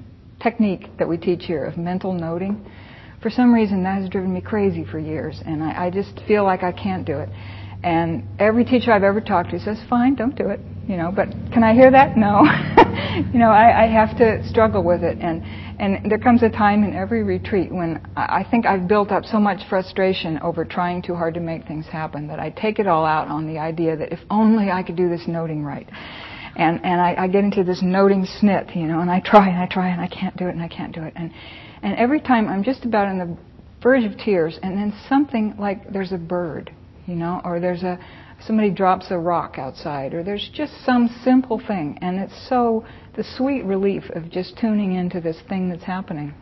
technique 0.42 0.88
that 0.98 1.08
we 1.08 1.18
teach 1.18 1.46
here 1.46 1.66
of 1.66 1.78
mental 1.78 2.14
noting. 2.14 2.66
For 3.22 3.30
some 3.30 3.54
reason, 3.54 3.84
that 3.84 4.02
has 4.02 4.10
driven 4.10 4.34
me 4.34 4.42
crazy 4.42 4.86
for 4.86 4.98
years, 4.98 5.42
and 5.46 5.62
I, 5.62 5.86
I 5.86 5.90
just 5.90 6.22
feel 6.28 6.44
like 6.44 6.64
I 6.64 6.72
can't 6.72 7.06
do 7.06 7.20
it. 7.20 7.30
And 7.84 8.24
every 8.40 8.66
teacher 8.66 8.92
I've 8.92 9.04
ever 9.04 9.22
talked 9.22 9.52
to 9.52 9.60
says, 9.60 9.82
"Fine, 9.90 10.16
don't 10.16 10.36
do 10.36 10.50
it." 10.50 10.60
You 10.88 10.98
know, 10.98 11.12
but 11.16 11.30
can 11.54 11.64
I 11.64 11.74
hear 11.74 11.92
that? 11.92 12.18
No. 12.18 12.42
you 13.34 13.40
know, 13.40 13.52
I, 13.52 13.84
I 13.84 13.88
have 13.88 14.18
to 14.18 14.48
struggle 14.48 14.84
with 14.84 15.04
it, 15.04 15.18
and 15.20 15.44
and 15.80 16.12
there 16.12 16.18
comes 16.18 16.44
a 16.44 16.50
time 16.50 16.84
in 16.84 16.94
every 16.94 17.24
retreat 17.24 17.72
when 17.72 18.06
I 18.18 18.46
think 18.50 18.66
I've 18.66 18.88
built 18.88 19.12
up 19.12 19.24
so 19.24 19.40
much 19.40 19.62
frustration 19.70 20.38
over 20.40 20.66
trying 20.66 21.02
too 21.02 21.16
hard 21.16 21.34
to 21.36 21.40
make 21.40 21.66
things 21.68 21.86
happen 21.86 22.28
that 22.28 22.40
I 22.40 22.50
take 22.50 22.80
it 22.80 22.88
all 22.88 23.06
out 23.06 23.30
on 23.30 23.48
the 23.48 23.60
idea 23.60 23.96
that 23.96 24.12
if 24.12 24.20
only 24.30 24.72
I 24.72 24.84
could 24.84 24.98
do 24.98 25.08
this 25.08 25.26
noting 25.26 25.64
right. 25.64 25.88
And 26.56 26.84
and 26.84 27.00
I, 27.02 27.16
I 27.18 27.28
get 27.28 27.44
into 27.44 27.64
this 27.64 27.82
noting 27.82 28.26
snit, 28.26 28.76
you 28.76 28.88
know, 28.88 29.00
and 29.00 29.10
I 29.10 29.20
try 29.20 29.50
and 29.50 29.58
I 29.58 29.68
try 29.68 29.90
and 29.90 30.02
I 30.02 30.08
can't 30.08 30.36
do 30.38 30.48
it 30.48 30.52
and 30.52 30.62
I 30.62 30.68
can't 30.68 30.94
do 30.94 31.04
it. 31.04 31.14
And 31.16 31.32
and 31.82 31.96
every 31.96 32.20
time 32.20 32.48
I'm 32.48 32.64
just 32.64 32.86
about 32.86 33.08
on 33.08 33.18
the 33.18 33.38
verge 33.82 34.04
of 34.04 34.18
tears, 34.18 34.60
and 34.62 34.78
then 34.78 34.94
something 35.08 35.56
like 35.58 35.92
there's 35.92 36.12
a 36.12 36.18
bird 36.18 36.72
you 37.10 37.16
know, 37.16 37.42
or 37.44 37.60
there's 37.60 37.82
a 37.82 38.00
somebody 38.46 38.70
drops 38.70 39.08
a 39.10 39.18
rock 39.18 39.56
outside, 39.58 40.14
or 40.14 40.24
there's 40.24 40.50
just 40.54 40.74
some 40.86 41.10
simple 41.24 41.60
thing, 41.68 41.98
and 42.02 42.20
it's 42.20 42.48
so 42.48 42.86
the 43.16 43.24
sweet 43.24 43.66
relief 43.66 44.04
of 44.12 44.30
just 44.30 44.58
tuning 44.58 44.94
into 44.94 45.20
this 45.20 45.38
thing 45.50 45.70
that's 45.70 45.84
happening. 45.84 46.34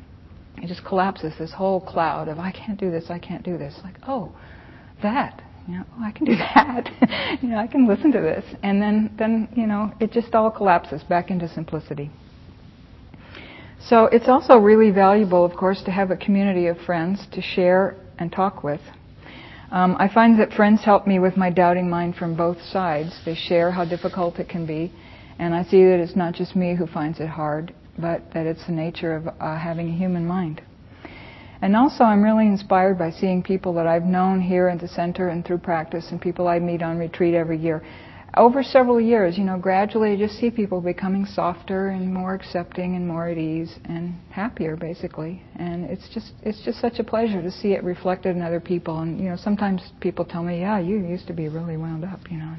It 0.57 0.67
just 0.67 0.83
collapses 0.83 1.33
this 1.39 1.53
whole 1.53 1.79
cloud 1.79 2.27
of 2.27 2.37
I 2.37 2.51
can't 2.51 2.79
do 2.79 2.91
this, 2.91 3.05
I 3.09 3.17
can't 3.17 3.43
do 3.43 3.57
this. 3.57 3.79
Like 3.83 3.95
oh, 4.07 4.35
that 5.01 5.41
you 5.67 5.75
know, 5.75 5.83
oh, 5.97 6.03
I 6.03 6.11
can 6.11 6.25
do 6.25 6.35
that. 6.35 7.39
you 7.41 7.49
know, 7.49 7.57
I 7.57 7.67
can 7.67 7.87
listen 7.87 8.11
to 8.13 8.21
this, 8.21 8.45
and 8.63 8.81
then 8.81 9.13
then 9.17 9.49
you 9.55 9.67
know, 9.67 9.91
it 9.99 10.11
just 10.11 10.33
all 10.33 10.49
collapses 10.49 11.03
back 11.03 11.29
into 11.29 11.47
simplicity. 11.49 12.09
So 13.79 14.05
it's 14.05 14.27
also 14.27 14.57
really 14.57 14.91
valuable, 14.91 15.45
of 15.45 15.55
course, 15.55 15.83
to 15.83 15.91
have 15.91 16.09
a 16.11 16.17
community 16.17 16.67
of 16.67 16.77
friends 16.79 17.25
to 17.33 17.41
share 17.41 17.95
and 18.17 18.31
talk 18.31 18.63
with. 18.63 18.81
Um, 19.71 19.97
I 19.99 20.07
find 20.13 20.39
that 20.39 20.53
friends 20.53 20.83
help 20.83 21.05
me 21.05 21.19
with 21.19 21.35
my 21.35 21.49
doubting 21.49 21.89
mind 21.89 22.15
from 22.15 22.35
both 22.35 22.61
sides. 22.61 23.19
They 23.25 23.35
share 23.35 23.71
how 23.71 23.83
difficult 23.83 24.39
it 24.39 24.47
can 24.47 24.65
be, 24.65 24.91
and 25.37 25.53
I 25.53 25.63
see 25.63 25.83
that 25.83 25.99
it's 25.99 26.15
not 26.15 26.33
just 26.33 26.55
me 26.55 26.75
who 26.75 26.87
finds 26.87 27.19
it 27.19 27.27
hard, 27.27 27.73
but 27.99 28.21
that 28.33 28.45
it's 28.45 28.65
the 28.65 28.71
nature 28.71 29.15
of 29.15 29.27
uh, 29.27 29.57
having 29.57 29.89
a 29.89 29.97
human 29.97 30.25
mind. 30.25 30.61
And 31.61 31.75
also, 31.75 32.03
I'm 32.03 32.23
really 32.23 32.45
inspired 32.45 32.97
by 32.97 33.11
seeing 33.11 33.41
people 33.41 33.73
that 33.73 33.87
I've 33.87 34.03
known 34.03 34.41
here 34.41 34.67
at 34.67 34.79
the 34.79 34.87
center 34.87 35.29
and 35.29 35.45
through 35.45 35.59
practice, 35.59 36.07
and 36.11 36.21
people 36.21 36.47
I 36.47 36.59
meet 36.59 36.81
on 36.81 36.97
retreat 36.97 37.33
every 37.33 37.57
year 37.57 37.83
over 38.37 38.61
several 38.61 39.01
years, 39.01 39.37
you 39.37 39.43
know, 39.43 39.57
gradually 39.57 40.11
you 40.11 40.17
just 40.17 40.39
see 40.39 40.51
people 40.51 40.79
becoming 40.79 41.25
softer 41.25 41.89
and 41.89 42.13
more 42.13 42.33
accepting 42.33 42.95
and 42.95 43.07
more 43.07 43.27
at 43.27 43.37
ease 43.37 43.79
and 43.85 44.15
happier, 44.29 44.75
basically. 44.75 45.41
And 45.55 45.85
it's 45.85 46.07
just 46.13 46.33
it's 46.43 46.63
just 46.63 46.79
such 46.79 46.99
a 46.99 47.03
pleasure 47.03 47.41
to 47.41 47.51
see 47.51 47.73
it 47.73 47.83
reflected 47.83 48.35
in 48.35 48.41
other 48.41 48.59
people. 48.59 48.99
And 48.99 49.19
you 49.19 49.29
know, 49.29 49.35
sometimes 49.35 49.81
people 49.99 50.23
tell 50.23 50.43
me, 50.43 50.59
"Yeah, 50.59 50.79
you 50.79 50.97
used 50.97 51.27
to 51.27 51.33
be 51.33 51.47
really 51.47 51.77
wound 51.77 52.05
up," 52.05 52.19
you 52.29 52.37
know. 52.37 52.53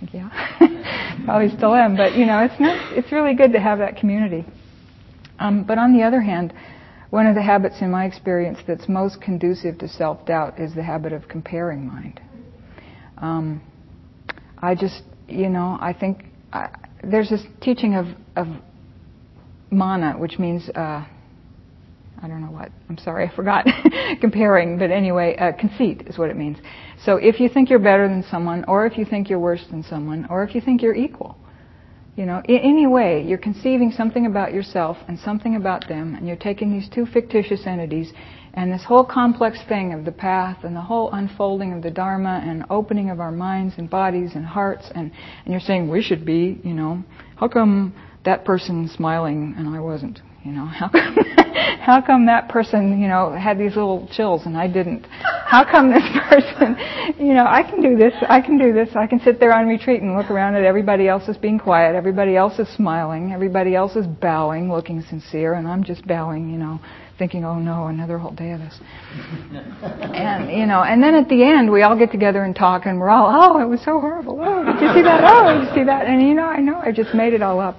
Like, 0.00 0.14
yeah, 0.14 1.20
probably 1.24 1.48
still 1.56 1.74
am, 1.74 1.96
but 1.96 2.14
you 2.14 2.24
know, 2.24 2.44
it's 2.44 2.60
not. 2.60 2.96
It's 2.96 3.10
really 3.10 3.34
good 3.34 3.52
to 3.52 3.60
have 3.60 3.78
that 3.78 3.96
community. 3.96 4.44
Um, 5.40 5.64
but 5.64 5.78
on 5.78 5.92
the 5.92 6.02
other 6.02 6.20
hand, 6.20 6.52
one 7.10 7.26
of 7.26 7.34
the 7.34 7.42
habits 7.42 7.76
in 7.80 7.90
my 7.90 8.04
experience 8.04 8.58
that's 8.66 8.88
most 8.88 9.20
conducive 9.20 9.78
to 9.78 9.88
self-doubt 9.88 10.58
is 10.60 10.74
the 10.74 10.82
habit 10.82 11.12
of 11.12 11.26
comparing 11.28 11.86
mind. 11.86 12.20
Um, 13.16 13.62
I 14.58 14.74
just, 14.74 15.02
you 15.26 15.48
know, 15.48 15.78
I 15.80 15.94
think 15.98 16.24
I, 16.52 16.68
there's 17.02 17.30
this 17.30 17.42
teaching 17.60 17.94
of, 17.94 18.06
of 18.36 18.46
mana, 19.70 20.18
which 20.18 20.38
means, 20.38 20.68
uh, 20.70 21.04
I 22.20 22.26
don't 22.28 22.42
know 22.42 22.50
what, 22.50 22.70
I'm 22.88 22.98
sorry, 22.98 23.26
I 23.26 23.34
forgot, 23.34 23.66
comparing, 24.20 24.78
but 24.78 24.90
anyway, 24.90 25.36
uh, 25.36 25.52
conceit 25.52 26.02
is 26.06 26.18
what 26.18 26.30
it 26.30 26.36
means. 26.36 26.58
So 27.04 27.16
if 27.16 27.40
you 27.40 27.48
think 27.48 27.70
you're 27.70 27.78
better 27.78 28.08
than 28.08 28.24
someone, 28.30 28.64
or 28.66 28.86
if 28.86 28.98
you 28.98 29.04
think 29.04 29.30
you're 29.30 29.38
worse 29.38 29.64
than 29.70 29.82
someone, 29.82 30.26
or 30.28 30.42
if 30.44 30.54
you 30.54 30.60
think 30.60 30.82
you're 30.82 30.94
equal, 30.94 31.38
you 32.18 32.26
know, 32.26 32.42
in 32.48 32.58
any 32.58 32.84
way, 32.88 33.22
you're 33.22 33.38
conceiving 33.38 33.92
something 33.92 34.26
about 34.26 34.52
yourself 34.52 34.96
and 35.06 35.16
something 35.20 35.54
about 35.54 35.86
them, 35.86 36.16
and 36.16 36.26
you're 36.26 36.36
taking 36.36 36.72
these 36.72 36.88
two 36.92 37.06
fictitious 37.06 37.64
entities 37.64 38.12
and 38.54 38.72
this 38.72 38.82
whole 38.82 39.04
complex 39.04 39.60
thing 39.68 39.92
of 39.92 40.04
the 40.04 40.10
path 40.10 40.64
and 40.64 40.74
the 40.74 40.80
whole 40.80 41.12
unfolding 41.12 41.72
of 41.72 41.80
the 41.80 41.92
Dharma 41.92 42.42
and 42.44 42.64
opening 42.70 43.08
of 43.08 43.20
our 43.20 43.30
minds 43.30 43.74
and 43.78 43.88
bodies 43.88 44.32
and 44.34 44.44
hearts, 44.44 44.90
and, 44.96 45.12
and 45.44 45.52
you're 45.52 45.60
saying 45.60 45.88
we 45.88 46.02
should 46.02 46.26
be, 46.26 46.60
you 46.64 46.74
know, 46.74 47.04
how 47.36 47.46
come 47.46 47.94
that 48.24 48.44
person's 48.44 48.90
smiling 48.90 49.54
and 49.56 49.68
I 49.68 49.78
wasn't? 49.78 50.18
You 50.48 50.54
know, 50.54 50.64
how 50.64 50.88
come, 50.88 51.16
how 51.80 52.00
come 52.00 52.24
that 52.24 52.48
person, 52.48 52.98
you 53.02 53.06
know, 53.06 53.32
had 53.32 53.58
these 53.58 53.76
little 53.76 54.08
chills 54.10 54.46
and 54.46 54.56
I 54.56 54.66
didn't? 54.66 55.04
How 55.44 55.62
come 55.62 55.90
this 55.90 56.02
person, 56.30 56.74
you 57.18 57.34
know, 57.34 57.44
I 57.46 57.62
can 57.62 57.82
do 57.82 57.98
this, 57.98 58.14
I 58.26 58.40
can 58.40 58.56
do 58.56 58.72
this, 58.72 58.88
I 58.96 59.06
can 59.06 59.20
sit 59.20 59.40
there 59.40 59.52
on 59.52 59.66
retreat 59.66 60.00
and 60.00 60.16
look 60.16 60.30
around 60.30 60.54
at 60.54 60.64
everybody 60.64 61.06
else 61.06 61.28
is 61.28 61.36
being 61.36 61.58
quiet, 61.58 61.94
everybody 61.94 62.34
else 62.34 62.58
is 62.58 62.66
smiling, 62.74 63.30
everybody 63.30 63.76
else 63.76 63.94
is 63.94 64.06
bowing, 64.06 64.72
looking 64.72 65.02
sincere, 65.02 65.52
and 65.52 65.68
I'm 65.68 65.84
just 65.84 66.06
bowing, 66.06 66.48
you 66.48 66.56
know, 66.56 66.80
thinking, 67.18 67.44
oh 67.44 67.58
no, 67.58 67.88
another 67.88 68.16
whole 68.16 68.32
day 68.32 68.52
of 68.52 68.60
this. 68.60 68.80
and, 69.82 70.50
you 70.50 70.64
know, 70.64 70.82
and 70.82 71.02
then 71.02 71.14
at 71.14 71.28
the 71.28 71.44
end, 71.44 71.70
we 71.70 71.82
all 71.82 71.98
get 71.98 72.10
together 72.10 72.44
and 72.44 72.56
talk, 72.56 72.86
and 72.86 72.98
we're 72.98 73.10
all, 73.10 73.28
oh, 73.28 73.60
it 73.60 73.66
was 73.66 73.80
so 73.84 74.00
horrible. 74.00 74.38
Oh, 74.40 74.64
did 74.64 74.80
you 74.80 74.94
see 74.94 75.02
that? 75.02 75.20
Oh, 75.24 75.52
did 75.52 75.68
you 75.68 75.74
see 75.74 75.84
that? 75.84 76.06
And, 76.06 76.22
you 76.22 76.32
know, 76.32 76.46
I 76.46 76.60
know, 76.60 76.80
I 76.82 76.90
just 76.90 77.14
made 77.14 77.34
it 77.34 77.42
all 77.42 77.60
up. 77.60 77.76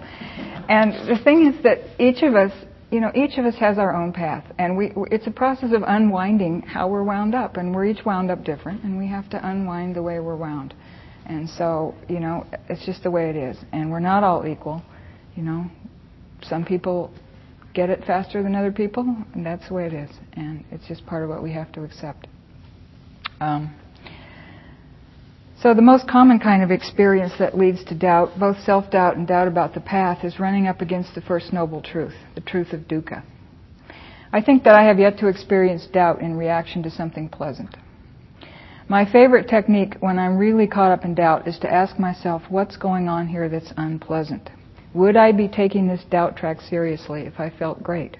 And 0.69 0.93
the 1.10 1.21
thing 1.23 1.47
is 1.47 1.63
that 1.63 1.79
each 1.99 2.21
of 2.21 2.36
us, 2.36 2.51
you 2.91 3.01
know, 3.01 3.12
each 3.15 3.39
of 3.39 3.45
us 3.45 3.55
has 3.55 3.79
our 3.79 3.95
own 3.95 4.13
path, 4.13 4.45
and 4.60 4.77
we, 4.77 4.93
it's 5.12 5.25
a 5.25 5.32
process 5.32 5.71
of 5.73 5.84
unwinding 5.86 6.62
how 6.62 6.88
we're 6.88 7.03
wound 7.03 7.34
up, 7.34 7.58
and 7.58 7.73
we're 7.73 7.88
each 7.88 8.05
wound 8.05 8.29
up 8.29 8.43
different, 8.43 8.84
and 8.84 8.97
we 8.97 9.08
have 9.08 9.27
to 9.32 9.49
unwind 9.49 9.95
the 9.95 10.03
way 10.03 10.19
we're 10.19 10.36
wound. 10.36 10.75
And 11.25 11.49
so, 11.49 11.95
you 12.08 12.19
know, 12.19 12.45
it's 12.69 12.86
just 12.86 13.03
the 13.03 13.12
way 13.12 13.29
it 13.29 13.36
is. 13.36 13.58
And 13.71 13.91
we're 13.91 13.99
not 13.99 14.23
all 14.23 14.47
equal, 14.47 14.84
you 15.36 15.43
know. 15.43 15.65
Some 16.43 16.65
people 16.65 17.12
get 17.73 17.89
it 17.89 18.03
faster 18.05 18.41
than 18.41 18.55
other 18.55 18.71
people, 18.71 19.03
and 19.34 19.45
that's 19.45 19.67
the 19.67 19.73
way 19.73 19.86
it 19.86 19.93
is. 19.93 20.10
And 20.34 20.63
it's 20.71 20.88
just 20.88 21.05
part 21.05 21.23
of 21.23 21.29
what 21.29 21.43
we 21.43 21.51
have 21.53 21.71
to 21.73 21.84
accept. 21.84 22.27
Um, 23.41 23.75
so, 25.62 25.74
the 25.74 25.82
most 25.82 26.08
common 26.08 26.39
kind 26.39 26.63
of 26.63 26.72
experience 26.72 27.34
that 27.38 27.58
leads 27.58 27.84
to 27.86 27.95
doubt, 27.95 28.39
both 28.39 28.58
self 28.62 28.89
doubt 28.89 29.17
and 29.17 29.28
doubt 29.28 29.48
about 29.48 29.74
the 29.74 29.82
path, 29.82 30.24
is 30.24 30.39
running 30.39 30.67
up 30.67 30.82
against 30.82 31.15
the 31.15 31.22
first 31.22 31.52
noble 31.52 31.82
truth, 31.82 32.13
the 32.36 32.41
truth 32.41 32.72
of 32.72 32.82
dukkha. 32.82 33.24
I 34.32 34.41
think 34.41 34.63
that 34.63 34.76
I 34.76 34.84
have 34.84 35.00
yet 35.00 35.17
to 35.19 35.28
experience 35.28 35.88
doubt 35.88 36.22
in 36.22 36.38
reaction 36.38 36.84
to 36.84 36.89
something 36.91 37.30
pleasant. 37.30 37.76
My 38.88 39.06
favorite 39.06 39.48
technique 39.48 39.95
when 40.00 40.17
I'm 40.17 40.38
really 40.38 40.65
caught 40.65 40.91
up 40.91 41.04
in 41.04 41.13
doubt 41.13 41.48
is 41.48 41.60
to 41.60 41.72
ask 41.72 42.00
myself, 42.00 42.43
what's 42.50 42.78
going 42.78 43.08
on 43.08 43.28
here 43.28 43.50
that's 43.50 43.74
unpleasant? 43.76 44.50
Would 44.93 45.17
I 45.17 45.32
be 45.32 45.48
taking 45.48 45.88
this 45.88 46.04
doubt 46.10 46.38
track 46.38 46.62
seriously 46.62 47.22
if 47.22 47.39
I 47.39 47.50
felt 47.50 47.84
great? 47.84 48.17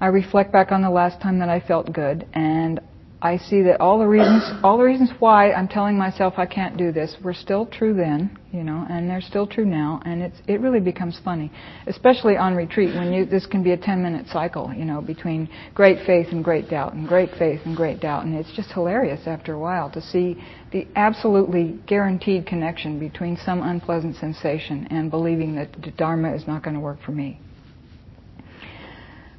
I 0.00 0.06
reflect 0.06 0.52
back 0.52 0.72
on 0.72 0.82
the 0.82 0.90
last 0.90 1.20
time 1.20 1.38
that 1.40 1.48
I 1.48 1.60
felt 1.60 1.92
good, 1.92 2.26
and 2.32 2.80
I 3.20 3.36
see 3.36 3.62
that 3.62 3.80
all 3.80 3.98
the 3.98 4.06
reasons, 4.06 4.44
all 4.62 4.78
the 4.78 4.84
reasons 4.84 5.10
why 5.18 5.50
I'm 5.50 5.66
telling 5.66 5.98
myself 5.98 6.34
I 6.36 6.46
can't 6.46 6.76
do 6.76 6.92
this 6.92 7.16
were 7.24 7.34
still 7.34 7.66
true 7.66 7.92
then, 7.92 8.38
you 8.52 8.62
know, 8.62 8.86
and 8.88 9.10
they're 9.10 9.20
still 9.20 9.44
true 9.44 9.64
now, 9.64 10.00
and 10.04 10.22
it's 10.22 10.36
it 10.46 10.60
really 10.60 10.78
becomes 10.78 11.20
funny, 11.24 11.50
especially 11.88 12.36
on 12.36 12.54
retreat 12.54 12.94
when 12.94 13.12
you 13.12 13.26
this 13.26 13.44
can 13.44 13.64
be 13.64 13.72
a 13.72 13.76
10-minute 13.76 14.28
cycle, 14.28 14.72
you 14.72 14.84
know, 14.84 15.00
between 15.00 15.48
great 15.74 16.06
faith 16.06 16.28
and 16.30 16.44
great 16.44 16.70
doubt, 16.70 16.92
and 16.92 17.08
great 17.08 17.30
faith 17.36 17.60
and 17.64 17.76
great 17.76 17.98
doubt, 17.98 18.24
and 18.24 18.36
it's 18.36 18.54
just 18.54 18.70
hilarious 18.70 19.26
after 19.26 19.54
a 19.54 19.58
while 19.58 19.90
to 19.90 20.00
see 20.00 20.40
the 20.70 20.86
absolutely 20.94 21.80
guaranteed 21.88 22.46
connection 22.46 23.00
between 23.00 23.36
some 23.44 23.62
unpleasant 23.62 24.14
sensation 24.14 24.86
and 24.90 25.10
believing 25.10 25.56
that 25.56 25.72
the 25.82 25.90
Dharma 25.90 26.32
is 26.36 26.46
not 26.46 26.62
going 26.62 26.74
to 26.74 26.80
work 26.80 26.98
for 27.04 27.10
me. 27.10 27.40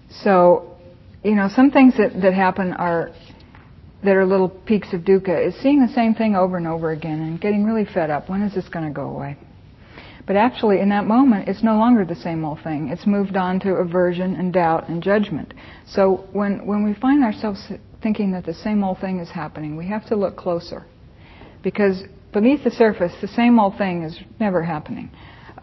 So, 0.09 0.75
you 1.23 1.35
know, 1.35 1.47
some 1.55 1.71
things 1.71 1.95
that, 1.97 2.19
that 2.21 2.33
happen 2.33 2.73
are 2.73 3.11
that 4.03 4.15
are 4.15 4.25
little 4.25 4.49
peaks 4.49 4.93
of 4.93 5.01
dukkha 5.01 5.47
is 5.47 5.55
seeing 5.61 5.81
the 5.81 5.93
same 5.93 6.13
thing 6.13 6.35
over 6.35 6.57
and 6.57 6.67
over 6.67 6.91
again 6.91 7.19
and 7.19 7.41
getting 7.41 7.65
really 7.65 7.85
fed 7.85 8.09
up. 8.09 8.29
When 8.29 8.41
is 8.41 8.53
this 8.53 8.69
going 8.69 8.85
to 8.85 8.93
go 8.93 9.09
away? 9.09 9.37
But 10.25 10.35
actually, 10.35 10.79
in 10.79 10.89
that 10.89 11.05
moment, 11.05 11.49
it's 11.49 11.63
no 11.63 11.77
longer 11.77 12.05
the 12.05 12.15
same 12.15 12.45
old 12.45 12.61
thing. 12.63 12.89
It's 12.89 13.07
moved 13.07 13.35
on 13.35 13.59
to 13.61 13.71
aversion 13.71 14.35
and 14.35 14.53
doubt 14.53 14.87
and 14.87 15.01
judgment. 15.01 15.53
So 15.87 16.27
when, 16.31 16.65
when 16.67 16.83
we 16.83 16.93
find 16.93 17.23
ourselves 17.23 17.59
thinking 18.03 18.31
that 18.33 18.45
the 18.45 18.53
same 18.53 18.83
old 18.83 18.99
thing 18.99 19.19
is 19.19 19.29
happening, 19.29 19.75
we 19.75 19.87
have 19.87 20.05
to 20.09 20.15
look 20.15 20.37
closer. 20.37 20.85
Because 21.63 22.03
beneath 22.31 22.63
the 22.63 22.69
surface, 22.69 23.11
the 23.21 23.27
same 23.27 23.59
old 23.59 23.77
thing 23.77 24.03
is 24.03 24.19
never 24.39 24.61
happening. 24.63 25.09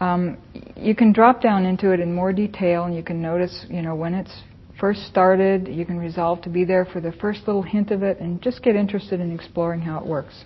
Um, 0.01 0.37
you 0.75 0.93
can 0.93 1.13
drop 1.13 1.41
down 1.41 1.65
into 1.65 1.91
it 1.91 2.01
in 2.01 2.13
more 2.13 2.33
detail 2.33 2.83
and 2.83 2.93
you 2.93 3.03
can 3.03 3.21
notice, 3.21 3.65
you 3.69 3.81
know, 3.81 3.95
when 3.95 4.13
it's 4.13 4.43
first 4.79 5.05
started. 5.07 5.67
You 5.67 5.85
can 5.85 5.97
resolve 5.97 6.41
to 6.43 6.49
be 6.49 6.65
there 6.65 6.85
for 6.85 7.01
the 7.01 7.11
first 7.13 7.41
little 7.47 7.63
hint 7.63 7.91
of 7.91 8.03
it 8.03 8.19
and 8.19 8.41
just 8.41 8.61
get 8.63 8.75
interested 8.75 9.19
in 9.19 9.33
exploring 9.33 9.81
how 9.81 9.99
it 9.99 10.05
works. 10.05 10.43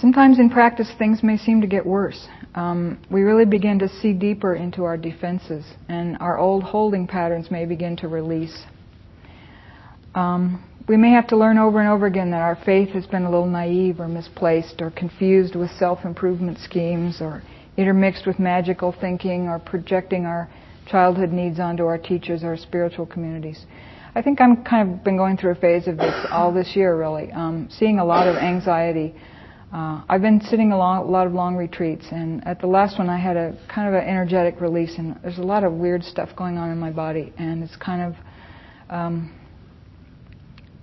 Sometimes 0.00 0.38
in 0.38 0.50
practice, 0.50 0.90
things 0.98 1.22
may 1.22 1.38
seem 1.38 1.62
to 1.62 1.66
get 1.66 1.84
worse. 1.84 2.28
Um, 2.54 3.02
we 3.10 3.22
really 3.22 3.46
begin 3.46 3.78
to 3.78 3.88
see 3.88 4.12
deeper 4.12 4.54
into 4.54 4.84
our 4.84 4.98
defenses, 4.98 5.64
and 5.88 6.18
our 6.20 6.38
old 6.38 6.64
holding 6.64 7.06
patterns 7.06 7.50
may 7.50 7.64
begin 7.64 7.96
to 7.98 8.08
release. 8.08 8.64
Um, 10.14 10.62
we 10.86 10.96
may 10.96 11.10
have 11.10 11.26
to 11.28 11.36
learn 11.36 11.58
over 11.58 11.80
and 11.80 11.88
over 11.88 12.06
again 12.06 12.30
that 12.30 12.42
our 12.42 12.58
faith 12.64 12.90
has 12.90 13.06
been 13.06 13.24
a 13.24 13.30
little 13.30 13.46
naive 13.46 13.98
or 13.98 14.06
misplaced 14.06 14.80
or 14.80 14.90
confused 14.90 15.56
with 15.56 15.70
self 15.72 16.04
improvement 16.04 16.58
schemes 16.58 17.18
or 17.20 17.42
intermixed 17.76 18.26
with 18.26 18.38
magical 18.38 18.94
thinking 19.00 19.48
or 19.48 19.58
projecting 19.58 20.26
our 20.26 20.48
childhood 20.86 21.30
needs 21.30 21.60
onto 21.60 21.84
our 21.84 21.98
teachers 21.98 22.42
or 22.44 22.56
spiritual 22.56 23.06
communities. 23.06 23.66
I 24.14 24.22
think 24.22 24.40
I'm 24.40 24.64
kind 24.64 24.90
of 24.90 25.04
been 25.04 25.16
going 25.16 25.36
through 25.36 25.52
a 25.52 25.56
phase 25.56 25.86
of 25.88 25.98
this 25.98 26.14
all 26.30 26.52
this 26.52 26.74
year, 26.74 26.96
really, 26.96 27.30
um, 27.32 27.68
seeing 27.70 27.98
a 27.98 28.04
lot 28.04 28.26
of 28.28 28.36
anxiety 28.36 29.14
uh, 29.72 30.00
I've 30.08 30.22
been 30.22 30.40
sitting 30.40 30.70
a, 30.70 30.78
long, 30.78 31.10
lot 31.10 31.26
of 31.26 31.32
long 31.32 31.56
retreats, 31.56 32.06
and 32.12 32.46
at 32.46 32.60
the 32.60 32.68
last 32.68 32.98
one, 32.98 33.10
I 33.10 33.18
had 33.18 33.36
a 33.36 33.58
kind 33.68 33.88
of 33.88 33.94
an 33.94 34.08
energetic 34.08 34.60
release, 34.60 34.94
and 34.96 35.18
there's 35.22 35.38
a 35.38 35.42
lot 35.42 35.64
of 35.64 35.72
weird 35.72 36.04
stuff 36.04 36.28
going 36.36 36.56
on 36.56 36.70
in 36.70 36.78
my 36.78 36.90
body, 36.90 37.32
and 37.36 37.64
it's 37.64 37.76
kind 37.76 38.02
of. 38.02 38.14
Um, 38.88 39.38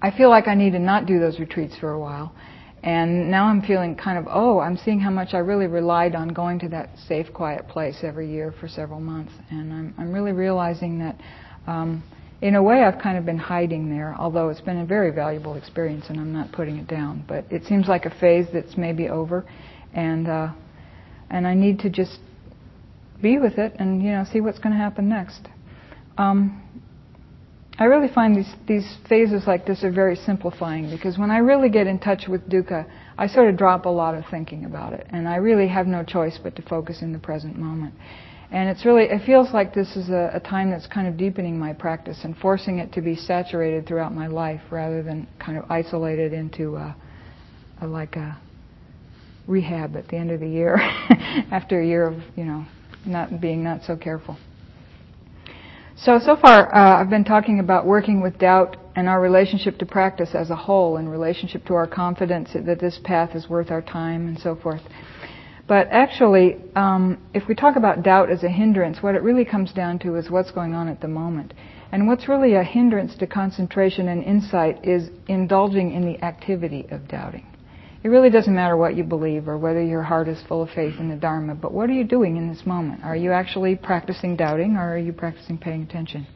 I 0.02 0.12
feel 0.12 0.30
like 0.30 0.50
I 0.50 0.54
need 0.54 0.72
to 0.72 0.80
not 0.80 1.06
do 1.06 1.18
those 1.18 1.40
retreats 1.40 1.78
for 1.80 1.92
a 1.92 2.00
while, 2.00 2.36
and 2.84 3.32
now 3.32 3.46
I'm 3.46 3.62
feeling 3.62 3.96
kind 3.96 4.18
of 4.18 4.26
oh, 4.30 4.60
I'm 4.60 4.78
seeing 4.78 5.00
how 5.00 5.10
much 5.10 5.34
I 5.34 5.40
really 5.40 5.68
relied 5.68 6.16
on 6.16 6.30
going 6.30 6.60
to 6.60 6.70
that 6.70 6.90
safe, 7.08 7.28
quiet 7.34 7.68
place 7.68 8.00
every 8.04 8.30
year 8.30 8.54
for 8.60 8.68
several 8.68 9.00
months, 9.00 9.32
and 9.50 9.72
I'm 9.74 9.96
I'm 9.98 10.12
really 10.14 10.34
realizing 10.34 11.00
that. 11.00 11.16
Um, 11.66 12.04
in 12.42 12.56
a 12.56 12.62
way, 12.62 12.84
I've 12.84 13.02
kind 13.02 13.18
of 13.18 13.26
been 13.26 13.38
hiding 13.38 13.90
there, 13.90 14.14
although 14.20 14.50
it's 14.50 14.60
been 14.60 14.80
a 14.80 14.86
very 14.86 15.12
valuable 15.12 15.56
experience, 15.56 16.08
and 16.10 16.20
I'm 16.20 16.34
not 16.34 16.52
putting 16.52 16.76
it 16.76 16.88
down. 16.88 17.24
But 17.26 17.46
it 17.50 17.64
seems 17.64 17.88
like 17.88 18.04
a 18.04 18.10
phase 18.20 18.48
that's 18.52 18.76
maybe 18.76 19.08
over, 19.08 19.46
and 19.94 20.28
uh, 20.28 20.50
and 21.30 21.48
I 21.48 21.54
need 21.54 21.80
to 21.80 21.90
just 21.90 22.20
be 23.22 23.38
with 23.38 23.58
it 23.58 23.74
and 23.80 24.04
you 24.04 24.12
know 24.12 24.26
see 24.32 24.42
what's 24.42 24.60
going 24.60 24.74
to 24.74 24.78
happen 24.78 25.08
next. 25.08 25.48
Um, 26.18 26.63
I 27.80 27.86
really 27.86 28.08
find 28.14 28.36
these 28.36 28.54
these 28.68 28.98
phases 29.10 29.48
like 29.48 29.66
this 29.66 29.84
are 29.84 29.92
very 29.92 30.16
simplifying 30.16 30.92
because 30.92 31.18
when 31.18 31.32
I 31.32 31.38
really 31.38 31.70
get 31.70 31.88
in 31.88 31.98
touch 31.98 32.26
with 32.28 32.48
dukkha, 32.48 32.86
I 33.18 33.28
sort 33.28 33.50
of 33.50 33.58
drop 33.58 33.86
a 33.86 33.90
lot 33.90 34.16
of 34.16 34.26
thinking 34.30 34.66
about 34.66 34.94
it, 34.94 35.08
and 35.10 35.28
I 35.28 35.38
really 35.38 35.68
have 35.68 35.88
no 35.88 36.04
choice 36.04 36.40
but 36.42 36.56
to 36.58 36.62
focus 36.62 37.02
in 37.02 37.14
the 37.14 37.20
present 37.20 37.58
moment. 37.58 37.96
And 38.52 38.70
it's 38.70 38.86
really, 38.86 39.06
it 39.06 39.26
feels 39.26 39.52
like 39.52 39.74
this 39.74 39.96
is 39.96 40.10
a, 40.10 40.30
a, 40.36 40.40
time 40.40 40.70
that's 40.70 40.86
kind 40.86 41.08
of 41.08 41.18
deepening 41.18 41.58
my 41.58 41.74
practice 41.74 42.20
and 42.24 42.38
forcing 42.38 42.78
it 42.78 42.94
to 42.94 43.02
be 43.02 43.16
saturated 43.16 43.88
throughout 43.88 44.14
my 44.14 44.28
life 44.28 44.62
rather 44.70 45.02
than 45.02 45.28
kind 45.44 45.58
of 45.58 45.72
isolated 45.72 46.34
into 46.34 46.76
a, 46.76 46.96
a, 47.82 47.88
like 47.88 48.16
a 48.16 48.40
rehab 49.48 49.96
at 49.96 50.08
the 50.08 50.18
end 50.18 50.30
of 50.30 50.40
the 50.40 50.48
year 50.48 50.76
after 51.52 51.82
a 51.82 51.86
year 51.86 52.06
of, 52.06 52.22
you 52.36 52.44
know, 52.44 52.64
not 53.08 53.42
being 53.42 53.64
not 53.64 53.82
so 53.88 53.98
careful. 53.98 54.38
So, 55.96 56.20
so 56.20 56.36
far 56.36 56.74
uh, 56.74 57.00
I've 57.00 57.10
been 57.10 57.24
talking 57.24 57.60
about 57.60 57.86
working 57.86 58.22
with 58.22 58.40
doubt 58.40 58.78
and 58.96 59.08
our 59.08 59.22
relationship 59.22 59.78
to 59.80 59.86
practice 59.86 60.30
as 60.34 60.50
a 60.50 60.56
whole 60.56 60.98
in 60.98 61.08
relationship 61.08 61.66
to 61.66 61.76
our 61.76 61.88
confidence 61.88 62.52
that 62.54 62.80
this 62.80 63.00
path 63.04 63.36
is 63.36 63.48
worth 63.48 63.72
our 63.72 63.82
time 63.82 64.28
and 64.28 64.40
so 64.40 64.56
forth. 64.56 64.82
But 65.68 65.88
actually, 65.92 66.58
um, 66.76 67.20
if 67.34 67.48
we 67.48 67.56
talk 67.56 67.76
about 67.76 68.04
doubt 68.04 68.30
as 68.30 68.44
a 68.44 68.50
hindrance, 68.50 69.02
what 69.02 69.16
it 69.16 69.22
really 69.22 69.46
comes 69.46 69.72
down 69.72 70.00
to 70.00 70.16
is 70.16 70.30
what's 70.30 70.52
going 70.52 70.74
on 70.74 70.88
at 70.90 71.00
the 71.00 71.08
moment. 71.08 71.54
And 71.92 72.08
what's 72.08 72.28
really 72.28 72.56
a 72.56 72.64
hindrance 72.64 73.16
to 73.18 73.28
concentration 73.28 74.08
and 74.10 74.24
insight 74.24 74.84
is 74.84 75.10
indulging 75.28 75.94
in 75.94 76.06
the 76.06 76.22
activity 76.24 76.88
of 76.90 77.08
doubting. 77.08 77.53
It 78.04 78.10
really 78.10 78.30
doesn't 78.30 78.54
matter 78.54 78.76
what 78.76 78.98
you 78.98 79.04
believe 79.06 79.48
or 79.48 79.58
whether 79.58 79.82
your 79.82 80.04
heart 80.04 80.28
is 80.28 80.42
full 80.48 80.62
of 80.62 80.70
faith 80.72 81.00
in 81.00 81.08
the 81.08 81.16
Dharma, 81.16 81.56
but 81.56 81.72
what 81.72 81.90
are 81.90 81.94
you 81.94 82.04
doing 82.04 82.36
in 82.36 82.50
this 82.50 82.66
moment? 82.66 83.02
Are 83.02 83.16
you 83.16 83.32
actually 83.32 83.78
practicing 83.78 84.36
doubting 84.36 84.76
or 84.76 84.94
are 84.94 84.98
you 84.98 85.14
practicing 85.14 85.58
paying 85.58 85.84
attention? 85.84 86.28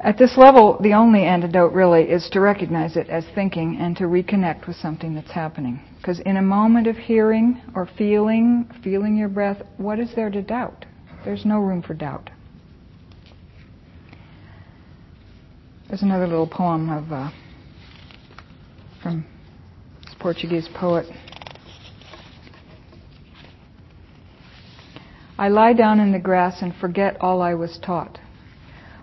At 0.00 0.16
this 0.16 0.36
level, 0.36 0.78
the 0.80 0.94
only 0.94 1.24
antidote 1.24 1.72
really 1.72 2.02
is 2.02 2.28
to 2.30 2.40
recognize 2.40 2.96
it 2.96 3.08
as 3.08 3.24
thinking 3.34 3.78
and 3.80 3.96
to 3.96 4.04
reconnect 4.04 4.68
with 4.68 4.76
something 4.76 5.16
that's 5.16 5.32
happening. 5.32 5.80
Because 5.96 6.20
in 6.20 6.36
a 6.36 6.42
moment 6.42 6.86
of 6.86 6.96
hearing 6.96 7.60
or 7.74 7.88
feeling, 7.98 8.70
feeling 8.84 9.16
your 9.16 9.28
breath, 9.28 9.60
what 9.78 9.98
is 9.98 10.14
there 10.14 10.30
to 10.30 10.40
doubt? 10.40 10.84
There's 11.24 11.44
no 11.44 11.58
room 11.58 11.82
for 11.82 11.94
doubt. 11.94 12.30
There's 15.88 16.02
another 16.02 16.28
little 16.28 16.46
poem 16.46 16.88
of 16.90 17.10
uh, 17.10 17.30
from 19.02 19.26
Portuguese 20.18 20.68
poet. 20.74 21.06
I 25.38 25.48
lie 25.48 25.72
down 25.72 26.00
in 26.00 26.10
the 26.10 26.18
grass 26.18 26.62
and 26.62 26.74
forget 26.74 27.16
all 27.20 27.40
I 27.40 27.54
was 27.54 27.78
taught. 27.78 28.18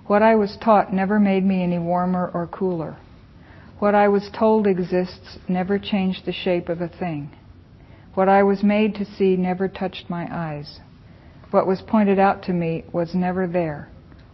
What 0.07 0.21
I 0.21 0.35
was 0.35 0.57
taught 0.57 0.93
never 0.93 1.19
made 1.19 1.45
me 1.45 1.63
any 1.63 1.79
warmer 1.79 2.29
or 2.33 2.47
cooler. 2.47 2.97
What 3.79 3.95
I 3.95 4.07
was 4.09 4.29
told 4.37 4.67
exists 4.67 5.39
never 5.47 5.79
changed 5.79 6.25
the 6.25 6.33
shape 6.33 6.67
of 6.67 6.81
a 6.81 6.89
thing. 6.89 7.31
What 8.13 8.29
I 8.29 8.43
was 8.43 8.63
made 8.63 8.95
to 8.95 9.05
see 9.05 9.37
never 9.37 9.67
touched 9.67 10.09
my 10.09 10.27
eyes. 10.29 10.79
What 11.51 11.67
was 11.67 11.81
pointed 11.81 12.19
out 12.19 12.43
to 12.43 12.53
me 12.53 12.83
was 12.91 13.15
never 13.15 13.47
there. 13.47 13.89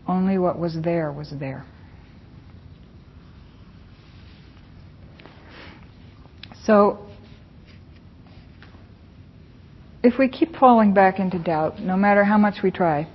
Only 0.07 0.37
what 0.37 0.57
was 0.57 0.81
there 0.81 1.11
was 1.11 1.31
there. 1.39 1.65
So, 6.65 6.99
if 10.03 10.17
we 10.19 10.27
keep 10.27 10.55
falling 10.55 10.93
back 10.93 11.19
into 11.19 11.39
doubt, 11.39 11.79
no 11.79 11.95
matter 11.95 12.23
how 12.23 12.37
much 12.37 12.63
we 12.63 12.71
try, 12.71 13.07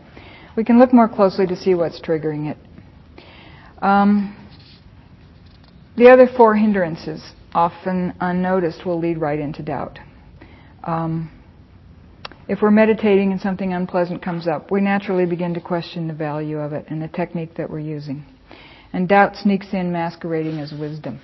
we 0.56 0.64
can 0.64 0.78
look 0.78 0.92
more 0.92 1.08
closely 1.08 1.46
to 1.46 1.56
see 1.56 1.74
what's 1.74 2.00
triggering 2.00 2.50
it. 2.50 2.56
Um, 3.82 4.36
the 5.96 6.08
other 6.08 6.26
four 6.26 6.54
hindrances, 6.56 7.22
often 7.54 8.14
unnoticed, 8.20 8.84
will 8.84 8.98
lead 8.98 9.18
right 9.18 9.38
into 9.38 9.62
doubt. 9.62 9.98
Um, 10.84 11.30
if 12.48 12.62
we're 12.62 12.70
meditating 12.70 13.32
and 13.32 13.40
something 13.40 13.72
unpleasant 13.72 14.22
comes 14.22 14.46
up, 14.46 14.70
we 14.70 14.80
naturally 14.80 15.26
begin 15.26 15.54
to 15.54 15.60
question 15.60 16.06
the 16.06 16.14
value 16.14 16.58
of 16.58 16.72
it 16.72 16.86
and 16.88 17.02
the 17.02 17.08
technique 17.08 17.54
that 17.56 17.70
we're 17.70 17.80
using. 17.80 18.24
And 18.92 19.08
doubt 19.08 19.36
sneaks 19.36 19.72
in 19.72 19.92
masquerading 19.92 20.58
as 20.58 20.72
wisdom. 20.72 21.20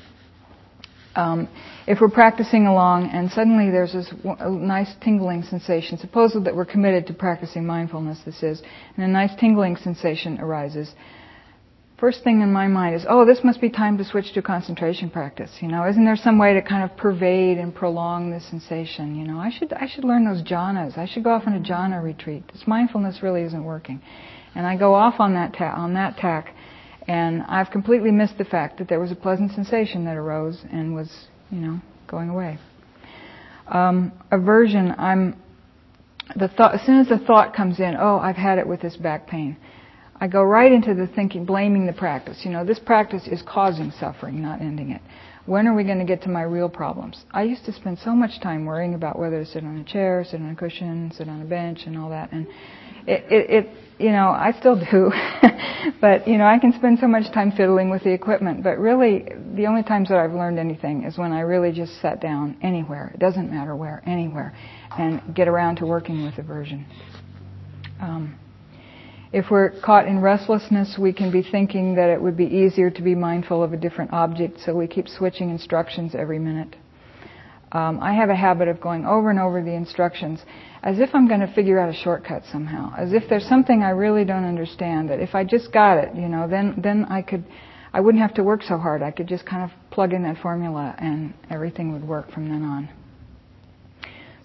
Um, 1.15 1.49
if 1.87 2.01
we're 2.01 2.09
practicing 2.09 2.67
along 2.67 3.11
and 3.11 3.31
suddenly 3.31 3.71
there's 3.71 3.93
this 3.93 4.11
nice 4.25 4.95
tingling 5.03 5.43
sensation, 5.43 5.99
suppose 5.99 6.35
that 6.43 6.57
we're 6.57 6.65
committed 6.65 7.07
to 7.09 7.15
practicing 7.15 7.67
mindfulness, 7.67 8.21
this 8.25 8.43
is, 8.43 8.63
and 8.97 9.05
a 9.05 9.09
nice 9.09 9.31
tingling 9.39 9.77
sensation 9.77 10.41
arises, 10.41 10.95
first 12.03 12.25
thing 12.25 12.41
in 12.41 12.53
my 12.53 12.67
mind 12.67 12.97
is, 12.97 13.05
oh, 13.09 13.25
this 13.25 13.45
must 13.45 13.61
be 13.61 13.71
time 13.71 13.97
to 13.97 14.05
switch 14.05 14.33
to 14.33 14.43
concentration 14.43 15.09
practice. 15.09 15.51
You 15.61 15.69
know, 15.69 15.87
isn't 15.89 16.05
there 16.05 16.17
some 16.17 16.37
way 16.37 16.55
to 16.55 16.61
kind 16.61 16.83
of 16.83 16.97
pervade 16.97 17.59
and 17.59 17.73
prolong 17.73 18.31
this 18.33 18.45
sensation? 18.51 19.15
You 19.15 19.25
know, 19.25 19.39
I 19.39 19.51
should 19.57 19.73
I 19.73 19.87
should 19.87 20.03
learn 20.03 20.25
those 20.25 20.43
jhanas. 20.43 20.99
I 20.99 21.07
should 21.07 21.23
go 21.23 21.31
off 21.31 21.45
on 21.47 21.55
a 21.55 21.61
jhana 21.61 22.03
retreat. 22.03 22.43
This 22.53 22.65
mindfulness 22.67 23.23
really 23.23 23.43
isn't 23.43 23.65
working, 23.65 24.03
and 24.57 24.67
I 24.67 24.77
go 24.77 24.95
off 24.95 25.21
on 25.21 25.35
that 25.35 25.55
ta- 25.55 25.75
on 25.77 25.95
that 25.95 26.17
tack 26.17 26.53
and 27.09 27.43
I've 27.43 27.71
completely 27.71 28.11
missed 28.11 28.39
the 28.39 28.45
fact 28.45 28.79
that 28.79 28.89
there 28.89 29.01
was 29.01 29.11
a 29.11 29.17
pleasant 29.17 29.53
sensation 29.53 30.05
that 30.05 30.17
arose 30.17 30.65
and 30.71 30.95
was, 30.95 31.27
you 31.51 31.59
know, 31.59 31.81
going 32.07 32.29
away. 32.29 32.59
Um, 33.67 34.13
aversion, 34.31 34.95
I'm 34.99 35.37
the 36.37 36.49
thought. 36.49 36.75
As 36.75 36.83
soon 36.87 37.01
as 37.01 37.09
the 37.09 37.19
thought 37.19 37.55
comes 37.55 37.81
in, 37.81 37.97
oh, 37.99 38.19
I've 38.19 38.37
had 38.37 38.59
it 38.59 38.67
with 38.67 38.81
this 38.81 38.97
back 38.97 39.27
pain. 39.27 39.57
I 40.21 40.29
go 40.29 40.43
right 40.43 40.71
into 40.71 40.95
the 40.95 41.09
thinking, 41.09 41.45
blaming 41.45 41.87
the 41.87 41.93
practice. 41.93 42.43
You 42.45 42.53
know, 42.53 42.65
this 42.65 42.79
practice 42.79 43.27
is 43.27 43.43
causing 43.43 43.91
suffering, 43.91 44.41
not 44.41 44.61
ending 44.61 44.91
it. 44.91 45.03
When 45.45 45.67
are 45.67 45.75
we 45.75 45.83
going 45.83 45.99
to 45.99 46.05
get 46.05 46.23
to 46.23 46.29
my 46.29 46.43
real 46.43 46.69
problems? 46.69 47.25
I 47.33 47.43
used 47.43 47.65
to 47.65 47.73
spend 47.73 47.99
so 48.05 48.13
much 48.13 48.41
time 48.41 48.65
worrying 48.65 48.95
about 48.95 49.19
whether 49.19 49.45
to 49.45 49.51
sit 49.51 49.65
on 49.65 49.79
a 49.79 49.85
chair, 49.85 50.25
sit 50.25 50.41
on 50.41 50.51
a 50.51 50.55
cushion, 50.55 51.13
sit 51.17 51.29
on 51.29 51.43
a 51.43 51.45
bench, 51.45 51.81
and 51.87 51.99
all 51.99 52.11
that. 52.11 52.31
And 52.31 52.47
it, 53.09 53.25
it, 53.29 53.51
it 53.51 53.69
you 53.99 54.13
know, 54.13 54.29
I 54.29 54.53
still 54.59 54.77
do, 54.77 55.11
but 56.01 56.29
you 56.29 56.39
know, 56.39 56.47
I 56.47 56.59
can 56.59 56.73
spend 56.73 57.01
so 57.01 57.09
much 57.09 57.33
time 57.33 57.53
fiddling 57.57 57.91
with 57.91 58.05
the 58.05 58.13
equipment. 58.13 58.63
But 58.63 58.79
really, 58.79 59.27
the 59.57 59.67
only 59.67 59.83
times 59.83 60.11
that 60.11 60.19
I've 60.19 60.33
learned 60.33 60.61
anything 60.61 61.05
is 61.05 61.19
when 61.19 61.33
I 61.33 61.41
really 61.41 61.73
just 61.73 62.01
sat 62.01 62.21
down 62.21 62.57
anywhere. 62.63 63.11
It 63.15 63.19
doesn't 63.19 63.51
matter 63.51 63.75
where, 63.75 64.01
anywhere, 64.07 64.57
and 64.97 65.35
get 65.35 65.49
around 65.49 65.77
to 65.77 65.87
working 65.87 66.25
with 66.25 66.39
aversion. 66.39 66.87
Um, 68.01 68.39
if 69.33 69.47
we're 69.51 69.71
caught 69.81 70.07
in 70.07 70.21
restlessness, 70.21 70.97
we 70.99 71.13
can 71.13 71.31
be 71.31 71.43
thinking 71.43 71.95
that 71.95 72.11
it 72.11 72.21
would 72.21 72.37
be 72.37 72.45
easier 72.45 72.91
to 72.91 73.03
be 73.03 73.15
mindful 73.15 73.63
of 73.63 73.73
a 73.73 73.77
different 73.77 74.13
object, 74.13 74.61
so 74.61 74.75
we 74.75 74.87
keep 74.87 75.09
switching 75.09 75.49
instructions 75.49 76.15
every 76.15 76.39
minute. 76.39 76.77
Um, 77.73 78.01
I 78.03 78.13
have 78.13 78.29
a 78.29 78.37
habit 78.37 78.69
of 78.69 78.83
going 78.83 79.07
over 79.07 79.31
and 79.31 79.39
over 79.39 79.63
the 79.63 79.73
instructions 79.73 80.41
as 80.83 80.99
if 80.99 81.15
I'm 81.15 81.27
going 81.27 81.41
to 81.41 81.53
figure 81.55 81.79
out 81.79 81.89
a 81.89 81.95
shortcut 81.95 82.43
somehow, 82.53 82.93
as 82.99 83.15
if 83.15 83.23
there's 83.31 83.49
something 83.49 83.83
I 83.83 83.91
really 83.91 84.27
don't 84.27 84.45
understand. 84.45 85.09
That 85.09 85.21
if 85.21 85.35
I 85.35 85.45
just 85.45 85.73
got 85.73 85.97
it, 85.97 86.15
you 86.15 86.29
know, 86.29 86.47
then 86.47 86.75
then 86.77 87.07
I 87.07 87.23
could, 87.23 87.45
I 87.95 88.01
wouldn't 88.01 88.21
have 88.21 88.35
to 88.35 88.45
work 88.45 88.63
so 88.63 88.77
hard. 88.77 89.03
I 89.03 89.11
could 89.11 89.27
just 89.27 89.47
kind 89.47 89.63
of 89.63 89.91
plug 89.91 90.13
in 90.13 90.23
that 90.25 90.37
formula 90.43 90.95
and 90.99 91.33
everything 91.49 91.93
would 91.95 92.07
work 92.07 92.31
from 92.33 92.51
then 92.51 92.63
on. 92.63 92.91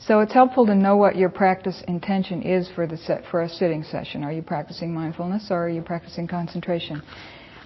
So 0.08 0.22
it's 0.22 0.32
helpful 0.32 0.66
to 0.68 0.74
know 0.74 0.96
what 0.96 1.18
your 1.18 1.28
practice 1.28 1.84
intention 1.86 2.42
is 2.42 2.70
for 2.74 2.88
the 2.88 2.96
set, 2.96 3.26
for 3.30 3.42
a 3.42 3.50
sitting 3.50 3.84
session. 3.84 4.24
Are 4.24 4.32
you 4.32 4.42
practicing 4.42 4.94
mindfulness 4.94 5.48
or 5.50 5.66
are 5.66 5.70
you 5.70 5.82
practicing 5.82 6.30
concentration? 6.30 7.04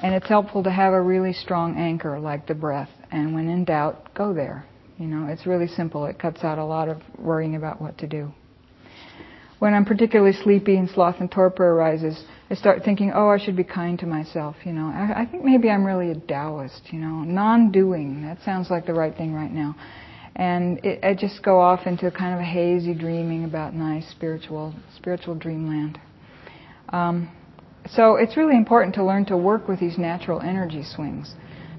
And 0.01 0.15
it's 0.15 0.27
helpful 0.27 0.63
to 0.63 0.71
have 0.71 0.93
a 0.93 1.01
really 1.01 1.33
strong 1.33 1.77
anchor 1.77 2.19
like 2.19 2.47
the 2.47 2.55
breath. 2.55 2.89
And 3.11 3.35
when 3.35 3.47
in 3.47 3.63
doubt, 3.63 4.15
go 4.15 4.33
there. 4.33 4.65
You 4.97 5.05
know, 5.05 5.27
it's 5.31 5.45
really 5.45 5.67
simple. 5.67 6.05
It 6.07 6.17
cuts 6.17 6.43
out 6.43 6.57
a 6.57 6.65
lot 6.65 6.89
of 6.89 7.03
worrying 7.19 7.55
about 7.55 7.79
what 7.79 7.99
to 7.99 8.07
do. 8.07 8.31
When 9.59 9.75
I'm 9.75 9.85
particularly 9.85 10.33
sleepy 10.33 10.77
and 10.77 10.89
sloth 10.89 11.17
and 11.19 11.31
torpor 11.31 11.63
arises, 11.63 12.23
I 12.49 12.55
start 12.55 12.81
thinking, 12.83 13.11
oh, 13.13 13.29
I 13.29 13.37
should 13.37 13.55
be 13.55 13.63
kind 13.63 13.99
to 13.99 14.07
myself. 14.07 14.55
You 14.63 14.73
know, 14.73 14.87
I, 14.87 15.21
I 15.21 15.25
think 15.27 15.43
maybe 15.43 15.69
I'm 15.69 15.85
really 15.85 16.09
a 16.09 16.15
Taoist. 16.15 16.91
You 16.91 17.01
know, 17.01 17.21
non-doing. 17.21 18.23
That 18.23 18.39
sounds 18.43 18.71
like 18.71 18.87
the 18.87 18.95
right 18.95 19.15
thing 19.15 19.31
right 19.31 19.51
now. 19.51 19.75
And 20.35 20.83
it, 20.85 21.03
I 21.03 21.13
just 21.13 21.43
go 21.43 21.59
off 21.59 21.85
into 21.85 22.09
kind 22.11 22.33
of 22.33 22.39
a 22.39 22.45
hazy 22.45 22.93
dreaming 22.93 23.43
about 23.43 23.73
nice 23.73 24.09
spiritual, 24.09 24.73
spiritual 24.95 25.35
dreamland. 25.35 25.99
Um, 26.89 27.31
so 27.87 28.15
it's 28.15 28.37
really 28.37 28.55
important 28.55 28.95
to 28.95 29.03
learn 29.03 29.25
to 29.25 29.37
work 29.37 29.67
with 29.67 29.79
these 29.79 29.97
natural 29.97 30.39
energy 30.41 30.83
swings 30.83 31.33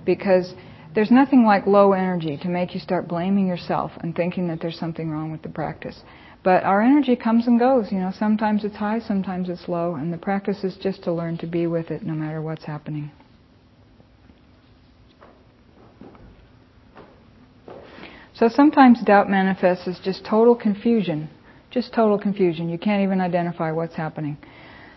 because 0.04 0.54
there's 0.94 1.10
nothing 1.10 1.44
like 1.44 1.66
low 1.66 1.92
energy 1.92 2.36
to 2.42 2.48
make 2.48 2.74
you 2.74 2.80
start 2.80 3.08
blaming 3.08 3.46
yourself 3.46 3.92
and 4.00 4.14
thinking 4.14 4.48
that 4.48 4.60
there's 4.60 4.78
something 4.78 5.10
wrong 5.10 5.32
with 5.32 5.42
the 5.42 5.48
practice. 5.48 6.02
But 6.44 6.64
our 6.64 6.82
energy 6.82 7.16
comes 7.16 7.46
and 7.46 7.58
goes. 7.58 7.92
You 7.92 7.98
know, 7.98 8.12
sometimes 8.18 8.64
it's 8.64 8.76
high, 8.76 8.98
sometimes 8.98 9.48
it's 9.48 9.68
low, 9.68 9.94
and 9.94 10.12
the 10.12 10.18
practice 10.18 10.64
is 10.64 10.76
just 10.76 11.04
to 11.04 11.12
learn 11.12 11.38
to 11.38 11.46
be 11.46 11.66
with 11.66 11.90
it 11.90 12.02
no 12.02 12.14
matter 12.14 12.42
what's 12.42 12.64
happening. 12.64 13.12
So 18.34 18.48
sometimes 18.48 19.02
doubt 19.02 19.28
manifests 19.28 19.86
as 19.86 19.98
just 19.98 20.24
total 20.24 20.54
confusion, 20.54 21.28
just 21.70 21.92
total 21.92 22.18
confusion. 22.18 22.68
You 22.68 22.78
can't 22.78 23.02
even 23.02 23.20
identify 23.20 23.72
what's 23.72 23.94
happening. 23.94 24.38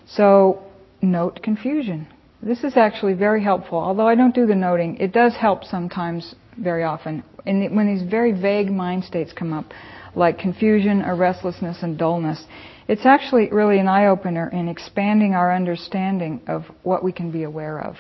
So 0.08 0.64
note 1.02 1.42
confusion. 1.44 2.08
This 2.42 2.64
is 2.64 2.78
actually 2.78 3.14
very 3.14 3.44
helpful. 3.44 3.78
Although 3.78 4.08
I 4.08 4.16
don't 4.16 4.36
do 4.36 4.46
the 4.46 4.56
noting, 4.56 4.98
it 4.98 5.12
does 5.12 5.36
help 5.36 5.64
sometimes, 5.64 6.36
very 6.58 6.84
often. 6.84 7.24
The, 7.46 7.70
when 7.70 7.88
these 7.88 8.10
very 8.10 8.32
vague 8.32 8.72
mind 8.72 9.04
states 9.04 9.34
come 9.34 9.52
up, 9.52 9.66
like 10.16 10.40
confusion 10.40 11.02
or 11.02 11.16
restlessness 11.16 11.80
and 11.82 11.98
dullness. 11.98 12.44
It's 12.88 13.06
actually 13.06 13.50
really 13.52 13.80
an 13.80 13.88
eye 13.88 14.08
opener 14.08 14.50
in 14.50 14.68
expanding 14.68 15.34
our 15.34 15.54
understanding 15.54 16.42
of 16.48 16.64
what 16.84 17.04
we 17.04 17.12
can 17.12 17.32
be 17.32 17.44
aware 17.44 17.80
of. 17.80 17.98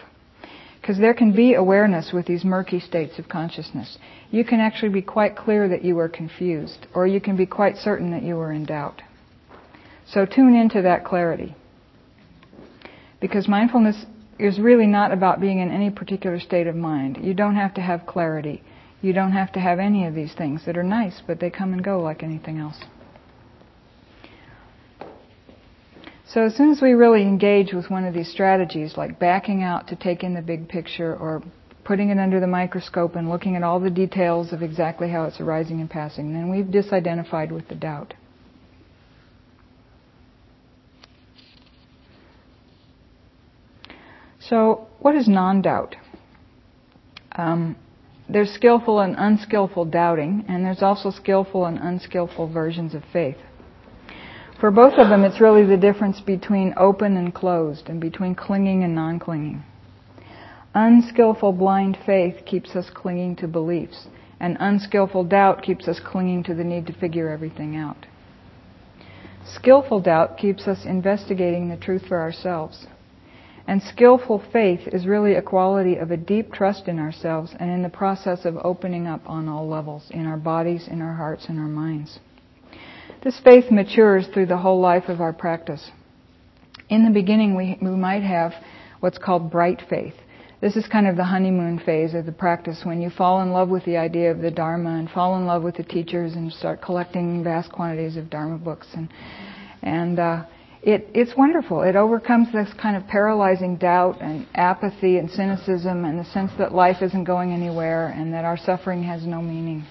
Because 0.85 0.99
there 0.99 1.15
can 1.15 1.31
be 1.31 1.55
awareness 1.55 2.11
with 2.13 2.27
these 2.27 2.45
murky 2.45 2.79
states 2.79 3.17
of 3.17 3.27
consciousness. 3.27 3.97
You 4.29 4.45
can 4.45 4.59
actually 4.59 4.89
be 4.89 5.01
quite 5.01 5.35
clear 5.35 5.67
that 5.67 5.83
you 5.83 5.97
are 5.97 6.07
confused, 6.07 6.85
or 6.93 7.07
you 7.07 7.19
can 7.19 7.35
be 7.35 7.47
quite 7.47 7.77
certain 7.77 8.11
that 8.11 8.21
you 8.21 8.37
are 8.37 8.51
in 8.51 8.65
doubt. 8.65 9.01
So 10.05 10.27
tune 10.27 10.53
into 10.53 10.83
that 10.83 11.03
clarity. 11.03 11.55
Because 13.19 13.47
mindfulness 13.47 14.05
is 14.37 14.59
really 14.59 14.85
not 14.85 15.11
about 15.11 15.41
being 15.41 15.57
in 15.57 15.71
any 15.71 15.89
particular 15.89 16.39
state 16.39 16.67
of 16.67 16.75
mind. 16.75 17.17
You 17.19 17.33
don't 17.33 17.55
have 17.55 17.73
to 17.73 17.81
have 17.81 18.05
clarity. 18.05 18.61
You 19.01 19.11
don't 19.11 19.31
have 19.31 19.51
to 19.53 19.59
have 19.59 19.79
any 19.79 20.05
of 20.05 20.13
these 20.13 20.35
things 20.35 20.67
that 20.67 20.77
are 20.77 20.83
nice, 20.83 21.19
but 21.25 21.39
they 21.39 21.49
come 21.49 21.73
and 21.73 21.83
go 21.83 21.99
like 21.99 22.21
anything 22.21 22.59
else. 22.59 22.77
So 26.27 26.43
as 26.43 26.55
soon 26.55 26.71
as 26.71 26.81
we 26.81 26.93
really 26.93 27.21
engage 27.21 27.71
with 27.73 27.89
one 27.91 28.03
of 28.03 28.13
these 28.13 28.31
strategies, 28.31 28.97
like 28.97 29.19
backing 29.19 29.61
out 29.61 29.87
to 29.89 29.95
take 29.95 30.23
in 30.23 30.33
the 30.33 30.41
big 30.41 30.67
picture 30.67 31.15
or 31.15 31.43
putting 31.83 32.09
it 32.09 32.17
under 32.17 32.39
the 32.39 32.47
microscope 32.47 33.15
and 33.15 33.29
looking 33.29 33.55
at 33.55 33.61
all 33.61 33.79
the 33.79 33.91
details 33.91 34.51
of 34.51 34.63
exactly 34.63 35.09
how 35.09 35.25
it's 35.25 35.39
arising 35.39 35.79
and 35.79 35.89
passing, 35.89 36.33
then 36.33 36.49
we've 36.49 36.65
disidentified 36.65 37.51
with 37.51 37.67
the 37.67 37.75
doubt. 37.75 38.15
So, 44.39 44.87
what 44.99 45.15
is 45.15 45.27
non 45.27 45.61
doubt? 45.61 45.95
Um, 47.31 47.75
there's 48.29 48.51
skillful 48.51 48.99
and 48.99 49.15
unskillful 49.17 49.85
doubting, 49.85 50.45
and 50.47 50.65
there's 50.65 50.81
also 50.81 51.11
skillful 51.11 51.65
and 51.65 51.77
unskillful 51.77 52.47
versions 52.47 52.95
of 52.95 53.03
faith. 53.13 53.37
For 54.59 54.71
both 54.71 54.93
of 54.93 55.09
them, 55.09 55.25
it's 55.25 55.41
really 55.41 55.65
the 55.65 55.75
difference 55.75 56.21
between 56.21 56.73
open 56.77 57.17
and 57.17 57.33
closed, 57.33 57.89
and 57.89 57.99
between 57.99 58.35
clinging 58.35 58.83
and 58.83 58.95
non 58.95 59.19
clinging. 59.19 59.63
Unskillful 60.73 61.53
blind 61.53 61.97
faith 62.05 62.45
keeps 62.45 62.75
us 62.75 62.89
clinging 62.89 63.35
to 63.37 63.47
beliefs, 63.47 64.07
and 64.39 64.55
unskillful 64.59 65.25
doubt 65.25 65.61
keeps 65.61 65.87
us 65.87 65.99
clinging 65.99 66.43
to 66.43 66.53
the 66.53 66.63
need 66.63 66.87
to 66.87 66.93
figure 66.93 67.29
everything 67.29 67.75
out. 67.75 68.05
Skillful 69.45 69.99
doubt 69.99 70.37
keeps 70.37 70.67
us 70.67 70.85
investigating 70.85 71.69
the 71.69 71.77
truth 71.77 72.05
for 72.07 72.19
ourselves. 72.19 72.87
And 73.67 73.81
skillful 73.81 74.43
faith 74.51 74.87
is 74.87 75.05
really 75.05 75.35
a 75.35 75.41
quality 75.41 75.95
of 75.95 76.11
a 76.11 76.17
deep 76.17 76.53
trust 76.53 76.87
in 76.87 76.99
ourselves 76.99 77.53
and 77.59 77.69
in 77.69 77.81
the 77.81 77.89
process 77.89 78.45
of 78.45 78.57
opening 78.63 79.05
up 79.07 79.21
on 79.27 79.49
all 79.49 79.67
levels, 79.67 80.09
in 80.11 80.25
our 80.25 80.37
bodies, 80.37 80.87
in 80.87 81.01
our 81.01 81.13
hearts, 81.13 81.49
in 81.49 81.57
our 81.57 81.67
minds. 81.67 82.19
This 83.25 83.39
faith 83.43 83.71
matures 83.71 84.27
through 84.27 84.45
the 84.45 84.57
whole 84.57 84.79
life 84.79 85.05
of 85.09 85.19
our 85.19 85.33
practice. 85.33 85.89
In 86.89 87.03
the 87.03 87.09
beginning, 87.09 87.55
we, 87.55 87.75
we 87.81 87.89
might 87.89 88.21
have 88.21 88.53
what's 88.99 89.17
called 89.17 89.49
bright 89.49 89.81
faith. 89.89 90.13
This 90.61 90.75
is 90.75 90.85
kind 90.85 91.07
of 91.07 91.15
the 91.15 91.23
honeymoon 91.23 91.79
phase 91.79 92.13
of 92.13 92.27
the 92.27 92.31
practice 92.31 92.81
when 92.83 93.01
you 93.01 93.09
fall 93.09 93.41
in 93.41 93.49
love 93.49 93.69
with 93.69 93.83
the 93.83 93.97
idea 93.97 94.29
of 94.29 94.41
the 94.41 94.51
Dharma 94.51 94.99
and 94.99 95.09
fall 95.09 95.37
in 95.39 95.47
love 95.47 95.63
with 95.63 95.75
the 95.75 95.83
teachers 95.83 96.33
and 96.33 96.53
start 96.53 96.83
collecting 96.83 97.43
vast 97.43 97.71
quantities 97.71 98.15
of 98.15 98.29
Dharma 98.29 98.59
books 98.59 98.87
and 98.93 99.09
and 99.81 100.19
uh, 100.19 100.45
it, 100.83 101.07
it's 101.15 101.35
wonderful. 101.35 101.81
It 101.81 101.95
overcomes 101.95 102.51
this 102.53 102.69
kind 102.79 102.95
of 102.95 103.07
paralyzing 103.07 103.77
doubt 103.77 104.21
and 104.21 104.45
apathy 104.53 105.17
and 105.17 105.31
cynicism 105.31 106.05
and 106.05 106.19
the 106.19 106.25
sense 106.25 106.51
that 106.59 106.75
life 106.75 107.01
isn't 107.01 107.23
going 107.23 107.51
anywhere 107.53 108.09
and 108.09 108.31
that 108.35 108.45
our 108.45 108.57
suffering 108.57 109.01
has 109.01 109.25
no 109.25 109.41
meaning. 109.41 109.83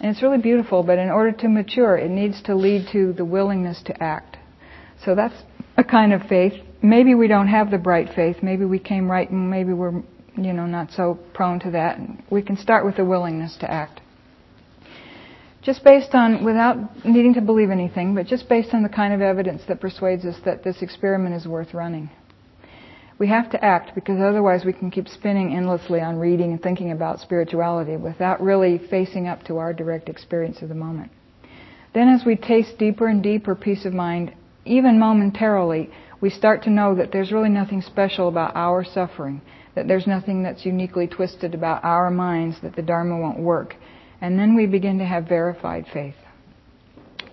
And 0.00 0.10
it's 0.10 0.22
really 0.22 0.38
beautiful, 0.38 0.82
but 0.82 0.98
in 0.98 1.08
order 1.08 1.32
to 1.32 1.48
mature, 1.48 1.96
it 1.96 2.10
needs 2.10 2.42
to 2.42 2.54
lead 2.54 2.88
to 2.92 3.12
the 3.12 3.24
willingness 3.24 3.82
to 3.86 4.02
act. 4.02 4.36
So 5.04 5.14
that's 5.14 5.34
a 5.76 5.84
kind 5.84 6.12
of 6.12 6.22
faith. 6.22 6.54
Maybe 6.82 7.14
we 7.14 7.28
don't 7.28 7.48
have 7.48 7.70
the 7.70 7.78
bright 7.78 8.14
faith. 8.14 8.36
Maybe 8.42 8.64
we 8.64 8.78
came 8.78 9.10
right 9.10 9.28
and 9.28 9.50
maybe 9.50 9.72
we're, 9.72 10.02
you 10.36 10.52
know, 10.52 10.66
not 10.66 10.90
so 10.92 11.18
prone 11.32 11.60
to 11.60 11.70
that. 11.72 11.98
We 12.30 12.42
can 12.42 12.56
start 12.56 12.84
with 12.84 12.96
the 12.96 13.04
willingness 13.04 13.56
to 13.58 13.70
act 13.70 14.00
just 15.66 15.82
based 15.82 16.14
on, 16.14 16.44
without 16.44 17.04
needing 17.04 17.34
to 17.34 17.40
believe 17.40 17.70
anything, 17.70 18.14
but 18.14 18.24
just 18.24 18.48
based 18.48 18.72
on 18.72 18.84
the 18.84 18.88
kind 18.88 19.12
of 19.12 19.20
evidence 19.20 19.62
that 19.66 19.80
persuades 19.80 20.24
us 20.24 20.36
that 20.44 20.62
this 20.62 20.80
experiment 20.80 21.34
is 21.34 21.44
worth 21.44 21.74
running. 21.74 22.08
We 23.18 23.28
have 23.28 23.50
to 23.50 23.64
act 23.64 23.94
because 23.94 24.20
otherwise 24.20 24.64
we 24.64 24.72
can 24.72 24.90
keep 24.90 25.08
spinning 25.08 25.54
endlessly 25.54 26.00
on 26.00 26.18
reading 26.18 26.52
and 26.52 26.62
thinking 26.62 26.92
about 26.92 27.20
spirituality 27.20 27.96
without 27.96 28.42
really 28.42 28.78
facing 28.78 29.26
up 29.26 29.42
to 29.44 29.56
our 29.56 29.72
direct 29.72 30.08
experience 30.08 30.60
of 30.60 30.68
the 30.68 30.74
moment. 30.74 31.10
Then, 31.94 32.08
as 32.08 32.26
we 32.26 32.36
taste 32.36 32.76
deeper 32.78 33.06
and 33.06 33.22
deeper 33.22 33.54
peace 33.54 33.86
of 33.86 33.94
mind, 33.94 34.34
even 34.66 34.98
momentarily, 34.98 35.90
we 36.20 36.28
start 36.28 36.62
to 36.64 36.70
know 36.70 36.94
that 36.94 37.10
there's 37.10 37.32
really 37.32 37.48
nothing 37.48 37.80
special 37.80 38.28
about 38.28 38.54
our 38.54 38.84
suffering, 38.84 39.40
that 39.74 39.88
there's 39.88 40.06
nothing 40.06 40.42
that's 40.42 40.66
uniquely 40.66 41.06
twisted 41.06 41.54
about 41.54 41.84
our 41.84 42.10
minds, 42.10 42.60
that 42.60 42.76
the 42.76 42.82
Dharma 42.82 43.18
won't 43.18 43.38
work 43.38 43.76
and 44.20 44.38
then 44.38 44.54
we 44.54 44.66
begin 44.66 44.98
to 44.98 45.04
have 45.04 45.28
verified 45.28 45.86
faith. 45.92 46.14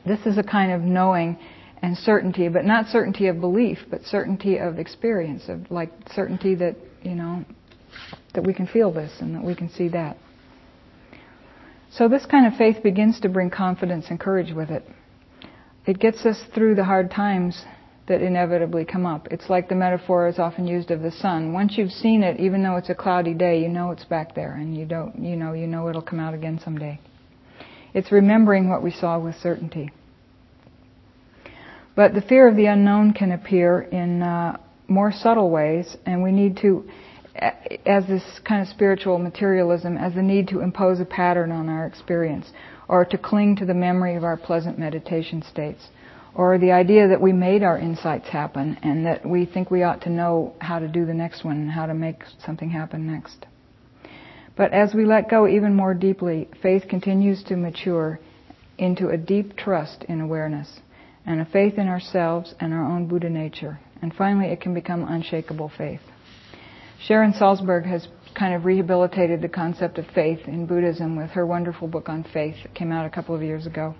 This 0.06 0.20
is 0.26 0.38
a 0.38 0.44
kind 0.44 0.72
of 0.72 0.82
knowing 0.82 1.38
and 1.84 1.98
certainty, 1.98 2.48
but 2.48 2.64
not 2.64 2.88
certainty 2.88 3.28
of 3.28 3.42
belief, 3.42 3.78
but 3.92 4.02
certainty 4.06 4.58
of 4.58 4.80
experience, 4.80 5.44
of 5.50 5.70
like 5.70 5.92
certainty 6.16 6.56
that, 6.56 6.78
you 7.04 7.14
know, 7.14 7.44
that 8.34 8.44
we 8.44 8.54
can 8.54 8.66
feel 8.66 8.92
this 8.92 9.12
and 9.20 9.36
that 9.36 9.44
we 9.44 9.54
can 9.54 9.70
see 9.70 9.90
that. 9.90 10.18
So 11.92 12.08
this 12.08 12.26
kind 12.26 12.48
of 12.48 12.58
faith 12.58 12.82
begins 12.82 13.20
to 13.20 13.30
bring 13.30 13.50
confidence 13.50 14.06
and 14.10 14.18
courage 14.18 14.54
with 14.54 14.70
it. 14.70 14.84
It 15.86 16.00
gets 16.00 16.26
us 16.26 16.42
through 16.56 16.76
the 16.76 16.86
hard 16.86 17.12
times 17.12 17.62
that 18.08 18.22
inevitably 18.22 18.86
come 18.86 19.06
up. 19.06 19.28
It's 19.30 19.50
like 19.50 19.68
the 19.68 19.76
metaphor 19.76 20.30
is 20.30 20.40
often 20.40 20.66
used 20.66 20.90
of 20.90 21.02
the 21.02 21.12
sun. 21.12 21.52
Once 21.52 21.78
you've 21.78 21.92
seen 21.92 22.24
it, 22.24 22.40
even 22.40 22.64
though 22.64 22.78
it's 22.78 22.90
a 22.90 22.96
cloudy 22.96 23.34
day, 23.34 23.60
you 23.60 23.68
know 23.68 23.92
it's 23.92 24.06
back 24.06 24.36
there 24.36 24.54
and 24.54 24.76
you 24.76 24.86
don't, 24.86 25.22
you 25.22 25.36
know, 25.36 25.52
you 25.52 25.68
know 25.68 25.90
it'll 25.90 26.02
come 26.02 26.20
out 26.20 26.34
again 26.34 26.62
someday. 26.64 26.98
It's 27.94 28.12
remembering 28.12 28.70
what 28.70 28.82
we 28.82 28.92
saw 28.92 29.20
with 29.20 29.36
certainty. 29.36 29.92
But 31.96 32.14
the 32.14 32.22
fear 32.22 32.48
of 32.48 32.56
the 32.56 32.66
unknown 32.66 33.14
can 33.14 33.32
appear 33.32 33.82
in 33.82 34.24
uh, 34.24 34.58
more 34.88 35.12
subtle 35.12 35.50
ways, 35.50 35.96
and 36.06 36.24
we 36.24 36.32
need 36.32 36.58
to 36.58 36.88
as 37.86 38.06
this 38.06 38.24
kind 38.48 38.62
of 38.62 38.68
spiritual 38.68 39.18
materialism, 39.18 39.98
as 39.98 40.14
the 40.14 40.22
need 40.22 40.48
to 40.50 40.60
impose 40.60 41.00
a 41.00 41.06
pattern 41.06 41.52
on 41.52 41.68
our 41.68 41.86
experience, 41.88 42.52
or 42.88 43.04
to 43.06 43.18
cling 43.18 43.56
to 43.56 43.66
the 43.66 43.74
memory 43.74 44.16
of 44.16 44.24
our 44.24 44.38
pleasant 44.38 44.78
meditation 44.78 45.42
states, 45.42 45.88
or 46.36 46.58
the 46.58 46.72
idea 46.72 47.08
that 47.08 47.22
we 47.22 47.34
made 47.34 47.64
our 47.64 47.78
insights 47.78 48.30
happen 48.30 48.78
and 48.84 49.06
that 49.06 49.26
we 49.26 49.46
think 49.46 49.72
we 49.72 49.84
ought 49.84 50.02
to 50.02 50.10
know 50.10 50.54
how 50.62 50.80
to 50.80 50.88
do 50.88 51.06
the 51.06 51.14
next 51.14 51.44
one 51.44 51.58
and 51.58 51.72
how 51.72 51.86
to 51.86 51.94
make 51.94 52.24
something 52.46 52.70
happen 52.70 53.08
next. 53.08 53.46
But 54.56 54.72
as 54.74 54.94
we 54.94 55.06
let 55.06 55.30
go 55.30 55.48
even 55.48 55.74
more 55.74 55.96
deeply, 55.96 56.50
faith 56.62 56.88
continues 56.88 57.44
to 57.46 57.56
mature 57.56 58.20
into 58.78 59.10
a 59.10 59.18
deep 59.18 59.56
trust 59.56 60.04
in 60.08 60.22
awareness 60.22 60.80
and 61.26 61.42
a 61.42 61.46
faith 61.46 61.78
in 61.78 61.88
ourselves 61.88 62.54
and 62.60 62.74
our 62.74 62.84
own 62.84 63.08
Buddha 63.08 63.30
nature. 63.30 63.80
And 64.02 64.14
finally, 64.14 64.48
it 64.48 64.62
can 64.62 64.74
become 64.74 65.04
unshakable 65.08 65.72
faith. 65.78 66.02
Sharon 67.08 67.34
Salzberg 67.34 67.86
has 67.86 68.08
kind 68.38 68.54
of 68.54 68.66
rehabilitated 68.66 69.42
the 69.42 69.50
concept 69.50 69.98
of 69.98 70.06
faith 70.14 70.40
in 70.48 70.66
Buddhism 70.66 71.16
with 71.16 71.32
her 71.32 71.46
wonderful 71.46 71.88
book 71.88 72.10
on 72.10 72.26
faith 72.34 72.56
that 72.64 72.74
came 72.74 72.92
out 72.92 73.06
a 73.06 73.10
couple 73.10 73.36
of 73.36 73.42
years 73.42 73.66
ago. 73.66 73.96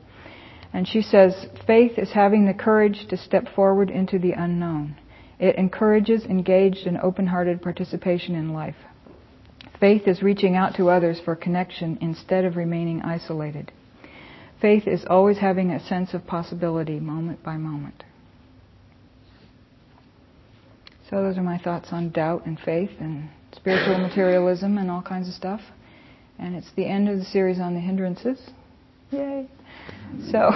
And 0.74 0.88
she 0.88 1.02
says, 1.02 1.46
faith 1.68 1.98
is 1.98 2.12
having 2.12 2.46
the 2.46 2.54
courage 2.54 3.06
to 3.10 3.18
step 3.18 3.48
forward 3.56 3.90
into 3.90 4.18
the 4.18 4.32
unknown. 4.32 4.98
It 5.40 5.56
encourages 5.56 6.24
engaged 6.24 6.88
and 6.88 6.98
open-hearted 6.98 7.62
participation 7.62 8.36
in 8.36 8.54
life. 8.54 8.76
Faith 9.80 10.08
is 10.08 10.24
reaching 10.24 10.56
out 10.56 10.76
to 10.76 10.90
others 10.90 11.20
for 11.24 11.36
connection 11.36 11.98
instead 12.02 12.46
of 12.46 12.56
remaining 12.56 13.02
isolated. 13.02 13.72
Faith 14.64 14.88
is 14.88 15.04
always 15.10 15.38
having 15.40 15.72
a 15.72 15.88
sense 15.88 16.14
of 16.14 16.26
possibility 16.26 16.98
moment 16.98 17.44
by 17.44 17.58
moment. 17.58 18.06
So 21.10 21.22
those 21.22 21.38
are 21.38 21.44
my 21.44 21.58
thoughts 21.58 21.90
on 21.92 22.12
doubt 22.12 22.46
and 22.46 22.58
faith 22.58 22.92
and 23.02 23.30
spiritual 23.52 23.98
materialism 23.98 24.78
and 24.78 24.90
all 24.90 25.02
kinds 25.02 25.28
of 25.28 25.34
stuff. 25.34 25.60
And 26.40 26.56
it's 26.56 26.72
the 26.78 26.86
end 26.86 27.10
of 27.10 27.20
the 27.20 27.26
series 27.26 27.60
on 27.60 27.74
the 27.74 27.82
hindrances. 27.82 28.40
Yay! 29.12 29.50
So, 30.32 30.50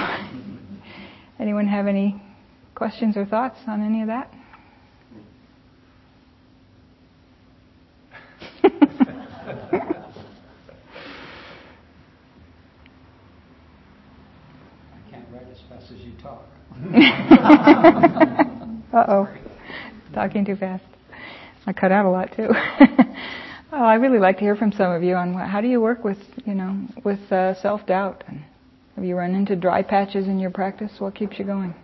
anyone 1.40 1.68
have 1.68 1.86
any 1.86 2.24
questions 2.76 3.18
or 3.18 3.26
thoughts 3.26 3.60
on 3.68 3.86
any 3.86 4.04
of 4.04 4.08
that? 4.08 4.34
as 15.92 16.00
you 16.00 16.14
talk. 16.22 16.44
uh 18.94 19.06
oh. 19.08 19.28
Talking 20.14 20.46
too 20.46 20.56
fast. 20.56 20.84
I 21.66 21.74
cut 21.74 21.92
out 21.92 22.06
a 22.06 22.10
lot 22.10 22.32
too. 22.36 22.50
oh, 23.72 23.84
I 23.84 23.96
really 23.96 24.20
like 24.20 24.38
to 24.38 24.42
hear 24.42 24.56
from 24.56 24.72
some 24.72 24.92
of 24.92 25.04
you 25.04 25.16
on 25.16 25.34
how 25.34 25.62
do 25.62 25.68
you 25.68 25.82
work 25.82 26.04
with, 26.04 26.18
you 26.46 26.56
know, 26.56 26.88
with 27.04 27.20
uh, 27.32 27.60
self 27.62 27.86
doubt. 27.86 28.24
And 28.28 28.44
have 28.96 29.04
you 29.04 29.16
run 29.16 29.36
into 29.36 29.56
dry 29.56 29.82
patches 29.82 30.28
in 30.28 30.40
your 30.40 30.52
practice? 30.52 30.92
What 31.00 31.16
keeps 31.16 31.38
you 31.38 31.46
going? 31.46 31.76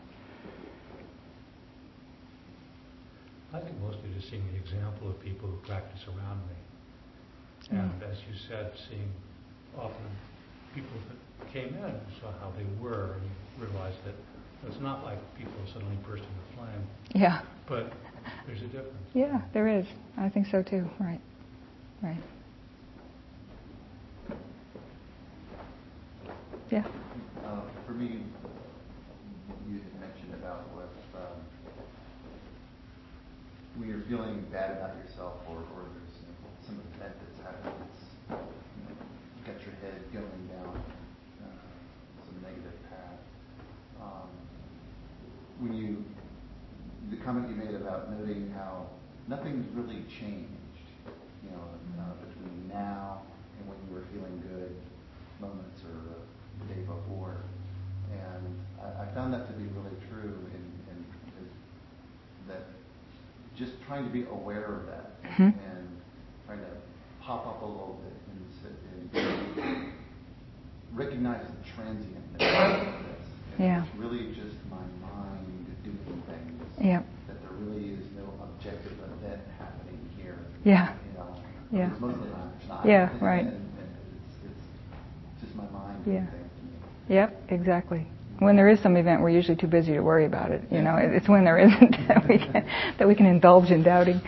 I 3.53 3.59
think 3.59 3.79
mostly 3.81 4.09
just 4.15 4.31
seeing 4.31 4.47
the 4.51 4.57
example 4.57 5.09
of 5.09 5.19
people 5.19 5.47
who 5.47 5.57
practice 5.67 6.01
around 6.07 6.39
me. 6.47 6.55
And 7.71 8.03
as 8.03 8.17
you 8.27 8.35
said, 8.49 8.71
seeing 8.89 9.09
often 9.77 10.05
people 10.73 10.97
that 11.09 11.53
came 11.53 11.67
in 11.69 11.83
and 11.83 11.99
saw 12.21 12.31
how 12.39 12.51
they 12.57 12.65
were 12.81 13.15
and 13.15 13.29
realized 13.59 13.97
that 14.05 14.15
it's 14.67 14.79
not 14.79 15.03
like 15.03 15.17
people 15.37 15.53
suddenly 15.73 15.97
burst 16.07 16.23
into 16.23 16.55
flame. 16.55 16.87
Yeah. 17.13 17.41
But 17.67 17.91
there's 18.47 18.61
a 18.61 18.67
difference. 18.67 19.07
Yeah, 19.13 19.41
there 19.53 19.67
is. 19.67 19.85
I 20.17 20.29
think 20.29 20.47
so 20.47 20.63
too. 20.63 20.89
Right. 20.99 21.19
Right. 22.01 22.17
Yeah. 26.71 26.83
Uh, 27.45 27.61
for 27.85 27.91
me, 27.91 28.23
you 29.69 29.77
had 29.77 29.99
mentioned 29.99 30.33
about 30.33 30.63
what 30.73 30.89
um, 31.13 31.37
when 33.77 33.89
you're 33.89 34.01
feeling 34.09 34.45
bad 34.51 34.71
about 34.77 34.95
yourself 35.05 35.33
or, 35.47 35.57
or 35.57 35.85
there's 35.93 36.17
you 36.17 36.27
know, 36.33 36.49
some 36.65 36.81
event 36.97 37.13
that's 37.19 37.39
happened 37.45 37.77
that's 37.77 38.01
you 38.29 38.83
know, 38.89 38.95
got 39.45 39.59
your 39.61 39.75
head 39.85 40.01
going 40.13 40.43
down 40.49 40.81
uh, 41.43 42.25
some 42.25 42.41
negative 42.41 42.73
path. 42.89 43.21
Um, 44.01 44.29
when 45.63 45.73
you 45.73 46.03
the 47.09 47.23
comment 47.23 47.49
you 47.49 47.55
made 47.55 47.75
about 47.75 48.11
noting 48.11 48.51
how 48.55 48.87
nothing's 49.27 49.65
really 49.75 50.03
changed, 50.19 50.51
you 51.43 51.49
know, 51.51 51.63
uh, 51.99 52.13
between 52.25 52.67
now 52.67 53.21
and 53.59 53.67
when 53.67 53.77
you 53.87 53.95
were 53.95 54.03
feeling 54.11 54.41
good 54.41 54.75
moments 55.39 55.81
or 55.83 56.19
the 56.59 56.73
day 56.73 56.81
before. 56.81 57.37
And 58.11 58.59
I, 58.81 59.03
I 59.03 59.13
found 59.13 59.33
that 59.33 59.47
to 59.47 59.53
be 59.53 59.63
really 59.73 59.95
true 60.09 60.35
in 60.53 60.73
that 62.47 62.67
just 63.57 63.71
trying 63.87 64.05
to 64.05 64.11
be 64.11 64.23
aware 64.23 64.65
of 64.65 64.85
that 64.87 65.23
mm-hmm. 65.23 65.43
and 65.43 66.01
trying 66.45 66.59
to 66.59 66.65
pop 67.21 67.47
up 67.47 67.61
a 67.61 67.65
little 67.65 68.01
bit 68.03 68.13
and, 69.13 69.25
and 69.55 69.93
recognize 70.93 71.45
the 71.45 71.81
transientness 71.81 72.33
of 72.35 73.05
this. 73.05 73.23
Yeah. 73.59 73.85
It's 73.85 73.95
really 73.97 74.33
just 74.33 74.57
my 74.69 74.77
mind 75.07 75.67
doing 75.83 76.23
things. 76.27 76.72
Yeah. 76.83 77.01
That 77.27 77.41
there 77.41 77.51
really 77.59 77.91
is 77.91 78.05
no 78.17 78.25
objective 78.43 78.91
event 78.91 79.41
happening 79.57 79.99
here. 80.17 80.37
Yeah. 80.65 80.93
You 81.07 81.17
know, 81.17 81.35
yeah. 81.71 81.89
Most 81.99 82.15
of 82.15 82.23
the 82.23 82.29
time 82.29 82.51
it's 82.59 82.67
not. 82.67 82.85
Yeah, 82.85 83.09
right. 83.21 83.45
And, 83.45 83.53
and 83.53 83.63
it's, 84.43 84.51
it's 85.39 85.45
just 85.45 85.55
my 85.55 85.63
mind 85.69 86.03
yeah. 86.05 86.25
Yep, 87.07 87.41
exactly. 87.49 88.05
When 88.39 88.57
there 88.57 88.67
is 88.67 88.81
some 88.81 88.97
event, 88.97 89.21
we're 89.21 89.29
usually 89.29 89.55
too 89.55 89.67
busy 89.67 89.93
to 89.93 90.01
worry 90.01 90.25
about 90.25 90.51
it. 90.51 90.63
You 90.69 90.81
know, 90.81 90.97
it's 90.99 91.29
when 91.29 91.45
there 91.45 91.57
isn't 91.57 91.91
that 92.09 92.27
we 92.27 92.37
can, 92.37 92.65
that 92.99 93.07
we 93.07 93.15
can 93.15 93.27
indulge 93.27 93.71
in 93.71 93.83
doubting. 93.83 94.21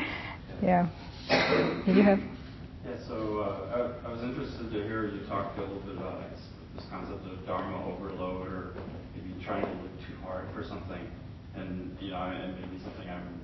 Yeah. 0.64 0.88
Did 1.86 1.98
you 1.98 2.04
have? 2.04 2.20
Yeah. 2.20 3.08
So 3.08 3.40
uh, 3.42 4.00
I, 4.04 4.08
I 4.08 4.12
was 4.12 4.24
interested 4.24 4.72
to 4.72 4.84
hear 4.84 5.08
you 5.08 5.26
talk 5.28 5.58
a 5.58 5.62
little 5.62 5.80
bit 5.82 5.98
about 5.98 6.22
this 6.76 6.86
concept 6.90 7.26
of 7.26 7.46
dharma 7.46 7.86
overload, 7.86 8.48
or 8.48 8.74
maybe 9.14 9.44
trying 9.44 9.64
to 9.66 9.72
look 9.82 9.92
too 10.08 10.16
hard 10.24 10.46
for 10.54 10.64
something, 10.64 11.10
and 11.58 11.98
you 12.00 12.12
know, 12.12 12.22
and 12.22 12.56
maybe 12.56 12.82
something 12.84 13.10
I'm 13.10 13.40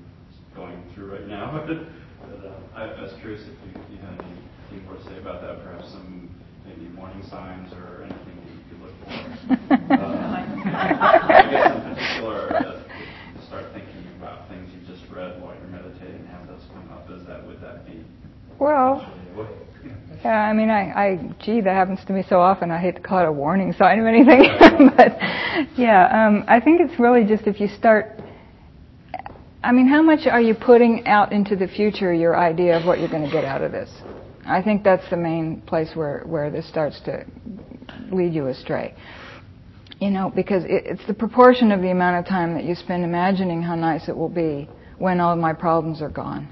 going 0.55 0.83
through 0.93 1.11
right 1.11 1.27
now. 1.27 1.51
but 1.67 1.77
uh, 1.77 2.53
I, 2.75 3.01
was 3.01 3.13
curious 3.21 3.41
if 3.41 3.55
you, 3.65 3.81
you 3.95 3.97
had 4.01 4.13
anything 4.21 4.85
more 4.85 4.95
to 4.95 5.03
say 5.03 5.17
about 5.17 5.41
that, 5.41 5.63
perhaps 5.63 5.91
some 5.91 6.29
maybe 6.65 6.87
warning 6.95 7.23
signs 7.29 7.73
or 7.73 8.03
anything 8.03 8.35
that 8.37 8.51
you 8.51 8.63
could 8.69 8.81
look 8.81 8.95
for. 9.01 9.11
uh, 9.93 10.31
I 11.27 11.47
guess 11.49 11.75
in 11.75 11.95
particular, 11.95 12.55
uh, 12.55 12.83
to 13.39 13.45
start 13.47 13.65
thinking 13.73 14.05
about 14.17 14.47
things 14.49 14.69
you 14.73 14.81
just 14.87 15.09
read 15.11 15.41
while 15.41 15.55
you're 15.55 15.67
meditating, 15.67 16.25
have 16.27 16.47
those 16.47 16.63
come 16.73 16.89
up. 16.91 17.09
Is 17.09 17.25
that 17.27 17.45
would 17.47 17.61
that 17.61 17.85
be? 17.85 18.03
Well. 18.59 19.20
Yeah, 20.23 20.39
I 20.39 20.53
mean, 20.53 20.69
I, 20.69 20.91
I, 20.91 21.35
gee, 21.43 21.61
that 21.61 21.73
happens 21.73 21.99
to 22.05 22.13
me 22.13 22.23
so 22.29 22.39
often. 22.39 22.69
I 22.69 22.79
hate 22.79 22.95
to 22.95 23.01
call 23.01 23.19
it 23.23 23.27
a 23.27 23.31
warning 23.31 23.73
sign 23.73 23.99
of 23.99 24.05
anything, 24.05 24.91
but 24.95 25.17
yeah, 25.75 26.27
um, 26.27 26.43
I 26.47 26.59
think 26.59 26.79
it's 26.79 26.99
really 26.99 27.25
just 27.25 27.47
if 27.47 27.59
you 27.59 27.67
start. 27.67 28.21
I 29.63 29.71
mean, 29.71 29.87
how 29.87 30.03
much 30.03 30.27
are 30.27 30.41
you 30.41 30.53
putting 30.53 31.07
out 31.07 31.31
into 31.31 31.55
the 31.55 31.67
future 31.67 32.13
your 32.13 32.37
idea 32.37 32.77
of 32.79 32.85
what 32.85 32.99
you're 32.99 33.09
going 33.09 33.25
to 33.25 33.31
get 33.31 33.45
out 33.45 33.63
of 33.63 33.71
this? 33.71 33.89
I 34.45 34.61
think 34.61 34.83
that's 34.83 35.07
the 35.09 35.17
main 35.17 35.61
place 35.61 35.89
where 35.95 36.23
where 36.27 36.51
this 36.51 36.69
starts 36.69 36.99
to 37.05 37.25
lead 38.11 38.33
you 38.33 38.47
astray. 38.47 38.93
You 39.99 40.11
know, 40.11 40.31
because 40.35 40.63
it, 40.65 40.83
it's 40.85 41.07
the 41.07 41.15
proportion 41.15 41.71
of 41.71 41.81
the 41.81 41.89
amount 41.89 42.17
of 42.19 42.29
time 42.29 42.53
that 42.53 42.63
you 42.63 42.75
spend 42.75 43.03
imagining 43.03 43.63
how 43.63 43.73
nice 43.73 44.07
it 44.07 44.15
will 44.15 44.29
be 44.29 44.69
when 44.99 45.19
all 45.19 45.35
my 45.35 45.53
problems 45.53 45.99
are 45.99 46.09
gone 46.09 46.47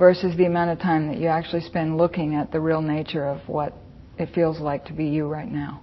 versus 0.00 0.34
the 0.38 0.46
amount 0.46 0.70
of 0.70 0.78
time 0.78 1.06
that 1.08 1.18
you 1.18 1.28
actually 1.28 1.60
spend 1.60 1.98
looking 1.98 2.34
at 2.34 2.50
the 2.50 2.58
real 2.58 2.80
nature 2.80 3.26
of 3.26 3.46
what 3.46 3.74
it 4.18 4.34
feels 4.34 4.58
like 4.58 4.86
to 4.86 4.94
be 4.94 5.04
you 5.04 5.28
right 5.28 5.52
now. 5.52 5.82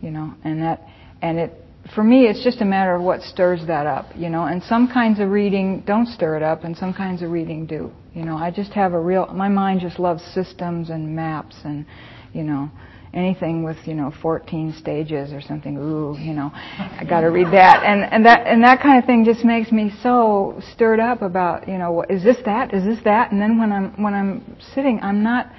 You 0.00 0.10
know, 0.10 0.34
and 0.42 0.60
that, 0.60 0.82
and 1.22 1.38
it, 1.38 1.52
for 1.94 2.02
me, 2.02 2.26
it's 2.26 2.42
just 2.42 2.60
a 2.60 2.64
matter 2.64 2.96
of 2.96 3.02
what 3.02 3.22
stirs 3.22 3.60
that 3.68 3.86
up, 3.86 4.06
you 4.16 4.28
know, 4.28 4.46
and 4.46 4.60
some 4.64 4.88
kinds 4.92 5.20
of 5.20 5.30
reading 5.30 5.84
don't 5.86 6.06
stir 6.06 6.36
it 6.36 6.42
up 6.42 6.64
and 6.64 6.76
some 6.76 6.92
kinds 6.92 7.22
of 7.22 7.30
reading 7.30 7.64
do. 7.64 7.92
You 8.12 8.24
know, 8.24 8.36
I 8.36 8.50
just 8.50 8.72
have 8.72 8.92
a 8.92 9.00
real, 9.00 9.26
my 9.28 9.48
mind 9.48 9.80
just 9.80 10.00
loves 10.00 10.22
systems 10.34 10.90
and 10.90 11.14
maps 11.14 11.54
and, 11.64 11.86
you 12.32 12.42
know, 12.42 12.70
anything 13.14 13.62
with 13.62 13.76
you 13.84 13.94
know 13.94 14.12
14 14.22 14.74
stages 14.78 15.32
or 15.32 15.42
something 15.42 15.76
ooh 15.76 16.16
you 16.18 16.32
know 16.32 16.50
i 16.54 17.04
got 17.08 17.20
to 17.20 17.26
read 17.26 17.48
that. 17.52 17.82
And 17.84 18.04
and 18.04 18.24
that 18.24 18.46
and 18.46 18.62
that 18.64 18.80
kind 18.80 18.98
of 18.98 19.04
thing 19.04 19.24
just 19.24 19.44
makes 19.44 19.70
me 19.70 19.92
so 20.02 20.60
stirred 20.72 21.00
up 21.00 21.22
about 21.22 21.68
you 21.68 21.78
know 21.78 22.02
is 22.08 22.22
this 22.22 22.38
that 22.44 22.72
is 22.72 22.84
this 22.84 22.98
that? 23.04 23.32
And 23.32 23.40
then 23.40 23.58
when 23.58 23.72
i'm 23.72 24.02
when 24.02 24.14
i'm 24.14 24.56
sitting 24.74 25.00
i'm 25.02 25.22
not 25.22 25.50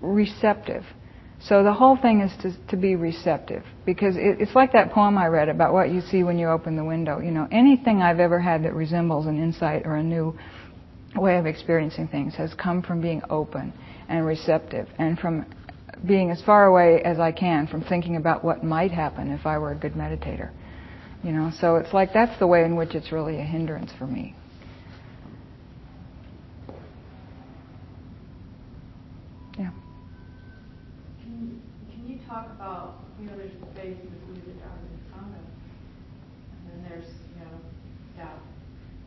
receptive. 0.00 0.84
So 1.42 1.64
the 1.64 1.72
whole 1.72 1.96
thing 1.96 2.20
is 2.20 2.32
to 2.42 2.52
to 2.68 2.76
be 2.76 2.96
receptive 2.96 3.64
because 3.86 4.16
it, 4.16 4.40
it's 4.40 4.54
like 4.54 4.72
that 4.72 4.92
poem 4.92 5.18
i 5.18 5.26
read 5.26 5.48
about 5.48 5.72
what 5.72 5.90
you 5.90 6.00
see 6.00 6.22
when 6.22 6.38
you 6.38 6.48
open 6.48 6.76
the 6.76 6.84
window. 6.84 7.20
You 7.20 7.30
know 7.30 7.48
anything 7.50 8.02
i've 8.02 8.20
ever 8.20 8.38
had 8.38 8.64
that 8.64 8.74
resembles 8.74 9.26
an 9.26 9.42
insight 9.42 9.86
or 9.86 9.96
a 9.96 10.02
new 10.02 10.36
way 11.16 11.38
of 11.38 11.46
experiencing 11.46 12.06
things 12.06 12.34
has 12.36 12.54
come 12.54 12.82
from 12.82 13.00
being 13.00 13.20
open 13.30 13.72
and 14.08 14.24
receptive 14.24 14.88
and 14.98 15.18
from 15.18 15.44
being 16.06 16.30
as 16.30 16.40
far 16.42 16.66
away 16.66 17.02
as 17.02 17.18
I 17.18 17.32
can 17.32 17.66
from 17.66 17.82
thinking 17.82 18.16
about 18.16 18.44
what 18.44 18.64
might 18.64 18.90
happen 18.90 19.30
if 19.30 19.46
I 19.46 19.58
were 19.58 19.72
a 19.72 19.76
good 19.76 19.92
meditator. 19.94 20.50
You 21.22 21.32
know, 21.32 21.50
so 21.60 21.76
it's 21.76 21.92
like 21.92 22.12
that's 22.14 22.38
the 22.38 22.46
way 22.46 22.64
in 22.64 22.76
which 22.76 22.94
it's 22.94 23.12
really 23.12 23.38
a 23.38 23.44
hindrance 23.44 23.90
for 23.98 24.06
me. 24.06 24.34
Yeah. 29.58 29.70
Can, 31.22 31.60
can 31.92 32.06
you 32.08 32.18
talk 32.26 32.46
about, 32.46 33.00
you 33.20 33.26
know, 33.26 33.36
there's 33.36 33.52
faith 33.74 33.98
with 34.02 34.20
who 34.28 34.34
the 34.34 34.56
God 34.60 34.78
is 34.94 35.00
found 35.12 35.34
of, 35.34 35.44
and 36.56 36.84
then 36.84 36.90
there's, 36.90 37.04
you 37.04 37.44
know, 37.44 37.52
doubt, 38.16 38.40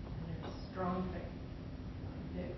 and 0.05 0.43
there's 0.43 0.53
strong 0.71 1.09
faith, 1.13 1.23
mixed. 2.35 2.53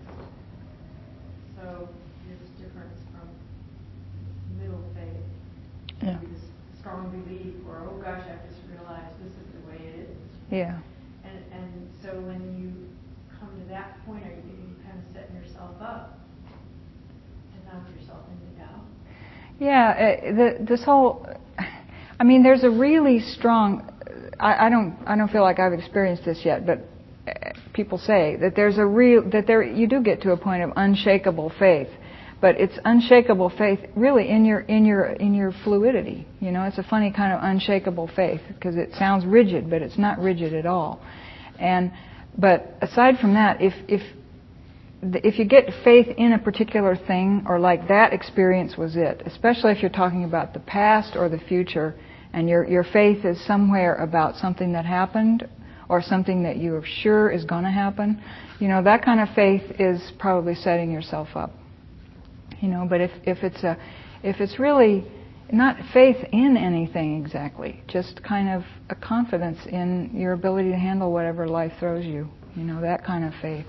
So 1.55 1.87
there's 2.27 2.49
difference 2.59 2.99
from 3.13 3.29
middle 4.59 4.83
faith, 4.93 5.23
Yeah. 6.01 6.17
maybe 6.19 6.33
this 6.33 6.43
strong 6.79 7.09
belief, 7.11 7.55
or 7.67 7.87
oh 7.89 7.97
gosh, 8.01 8.23
I've 8.27 8.43
just 8.49 8.61
realized 8.69 9.15
this 9.23 9.31
is 9.31 9.47
the 9.55 9.69
way 9.69 9.77
it 9.87 9.95
is. 10.09 10.17
Yeah. 10.51 10.79
And 11.23 11.39
and 11.51 11.89
so 12.03 12.09
when 12.21 12.41
you 12.59 12.69
come 13.39 13.49
to 13.59 13.65
that 13.69 13.97
point, 14.05 14.23
are 14.23 14.29
you, 14.29 14.53
you 14.53 14.75
kind 14.85 14.99
of 14.99 15.05
setting 15.13 15.35
yourself 15.35 15.73
up 15.81 16.19
to 16.45 17.57
knock 17.65 17.89
yourself 17.97 18.21
into 18.29 18.59
doubt? 18.61 18.85
Yeah, 19.59 20.57
uh, 20.59 20.65
this 20.65 20.83
whole, 20.83 21.27
I 22.19 22.23
mean, 22.23 22.43
there's 22.43 22.63
a 22.63 22.69
really 22.69 23.19
strong. 23.19 23.89
I, 24.39 24.67
I 24.67 24.69
don't, 24.69 24.97
I 25.05 25.15
don't 25.15 25.29
feel 25.29 25.43
like 25.43 25.59
I've 25.59 25.73
experienced 25.73 26.25
this 26.25 26.41
yet, 26.43 26.65
but 26.65 26.79
uh, 27.27 27.51
people 27.73 27.97
say 27.97 28.37
that 28.41 28.53
there's 28.55 28.77
a 28.77 28.85
real 28.85 29.29
that 29.31 29.47
there 29.47 29.63
you 29.63 29.87
do 29.87 30.01
get 30.01 30.21
to 30.23 30.31
a 30.31 30.37
point 30.37 30.61
of 30.63 30.71
unshakable 30.75 31.53
faith, 31.57 31.87
but 32.41 32.59
it's 32.59 32.77
unshakable 32.83 33.49
faith 33.57 33.79
really 33.95 34.29
in 34.29 34.43
your 34.43 34.59
in 34.61 34.85
your 34.85 35.05
in 35.05 35.33
your 35.33 35.53
fluidity. 35.63 36.27
You 36.41 36.51
know, 36.51 36.63
it's 36.63 36.77
a 36.77 36.83
funny 36.83 37.11
kind 37.11 37.31
of 37.31 37.39
unshakable 37.41 38.09
faith 38.13 38.41
because 38.49 38.75
it 38.75 38.89
sounds 38.99 39.25
rigid, 39.25 39.69
but 39.69 39.81
it's 39.81 39.97
not 39.97 40.19
rigid 40.19 40.53
at 40.53 40.65
all. 40.65 41.01
And 41.59 41.93
but 42.37 42.75
aside 42.81 43.19
from 43.19 43.35
that, 43.35 43.61
if 43.61 43.73
if 43.87 44.01
if 45.13 45.37
you 45.37 45.45
get 45.45 45.69
faith 45.83 46.07
in 46.17 46.33
a 46.33 46.39
particular 46.39 46.95
thing 46.95 47.45
or 47.47 47.59
like 47.59 47.87
that 47.87 48.13
experience 48.13 48.77
was 48.77 48.95
it, 48.95 49.21
especially 49.25 49.71
if 49.71 49.81
you're 49.81 49.91
talking 49.91 50.23
about 50.23 50.53
the 50.53 50.59
past 50.59 51.15
or 51.15 51.29
the 51.29 51.37
future, 51.37 51.95
and 52.33 52.49
your 52.49 52.67
your 52.67 52.83
faith 52.83 53.23
is 53.23 53.43
somewhere 53.45 53.95
about 53.95 54.35
something 54.35 54.73
that 54.73 54.85
happened 54.85 55.47
or 55.87 56.01
something 56.01 56.43
that 56.43 56.57
you 56.57 56.75
are 56.75 56.83
sure 56.83 57.29
is 57.29 57.45
going 57.45 57.63
to 57.63 57.71
happen, 57.71 58.21
you 58.59 58.67
know 58.67 58.83
that 58.83 59.03
kind 59.03 59.19
of 59.19 59.29
faith 59.35 59.63
is 59.79 60.11
probably 60.19 60.55
setting 60.55 60.91
yourself 60.91 61.29
up. 61.35 61.51
You 62.61 62.69
know, 62.69 62.87
but 62.89 63.01
if 63.01 63.11
if 63.23 63.43
it's 63.43 63.63
a 63.63 63.77
if 64.23 64.39
it's 64.39 64.59
really 64.59 65.05
not 65.51 65.77
faith 65.93 66.17
in 66.31 66.57
anything 66.57 67.23
exactly, 67.23 67.81
just 67.87 68.23
kind 68.23 68.49
of 68.49 68.63
a 68.89 68.95
confidence 68.95 69.59
in 69.67 70.09
your 70.13 70.33
ability 70.33 70.71
to 70.71 70.77
handle 70.77 71.11
whatever 71.11 71.47
life 71.47 71.73
throws 71.79 72.03
you. 72.03 72.27
You 72.55 72.63
know, 72.63 72.81
that 72.81 73.05
kind 73.05 73.23
of 73.25 73.33
faith 73.41 73.65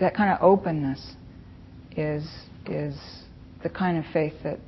that 0.00 0.14
kind 0.14 0.32
of 0.32 0.42
openness 0.42 1.14
is 1.96 2.24
is 2.66 2.96
the 3.62 3.68
kind 3.68 3.98
of 3.98 4.04
faith 4.12 4.34
that 4.42 4.58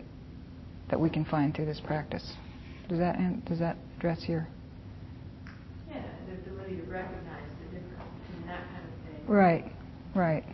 that 0.91 1.01
we 1.01 1.11
can 1.11 1.25
find 1.25 1.55
through 1.55 1.67
this 1.67 1.81
practice. 1.85 2.35
Does 2.89 2.99
that 2.99 3.45
does 3.45 3.59
that 3.59 3.77
address 3.99 4.25
your? 4.29 4.47
Yeah, 5.89 6.03
the 6.27 6.35
ability 6.35 6.77
to 6.77 6.83
recognize 6.83 7.43
the 7.61 7.79
difference 7.79 8.05
between 8.29 8.47
that 8.47 8.61
kind 8.61 8.85
of 8.85 9.19
faith. 9.19 9.29
Right, 9.29 9.73
right. 10.15 10.45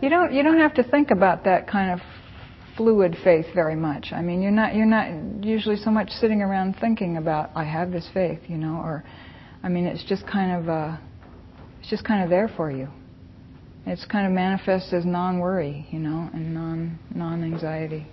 You 0.00 0.10
don't 0.10 0.32
you 0.32 0.42
don't 0.42 0.58
have 0.58 0.74
to 0.74 0.82
think 0.82 1.10
about 1.10 1.44
that 1.44 1.68
kind 1.68 1.90
of 1.90 2.00
fluid 2.76 3.16
faith 3.24 3.46
very 3.54 3.76
much. 3.76 4.08
I 4.12 4.22
mean, 4.22 4.42
you're 4.42 4.52
not 4.52 4.74
you're 4.74 4.86
not 4.86 5.44
usually 5.44 5.76
so 5.76 5.90
much 5.90 6.10
sitting 6.10 6.42
around 6.42 6.76
thinking 6.80 7.16
about 7.16 7.50
I 7.54 7.64
have 7.64 7.90
this 7.90 8.08
faith, 8.12 8.40
you 8.48 8.58
know, 8.58 8.80
or 8.82 9.04
I 9.62 9.68
mean, 9.68 9.86
it's 9.86 10.04
just 10.04 10.26
kind 10.26 10.52
of 10.52 10.68
uh, 10.68 10.96
it's 11.86 11.92
just 11.92 12.04
kind 12.04 12.24
of 12.24 12.30
there 12.30 12.48
for 12.56 12.68
you. 12.68 12.88
It's 13.86 14.04
kind 14.06 14.26
of 14.26 14.32
manifests 14.32 14.92
as 14.92 15.06
non-worry, 15.06 15.86
you 15.92 16.00
know, 16.00 16.28
and 16.32 16.52
non 16.52 16.98
non-anxiety. 17.14 18.08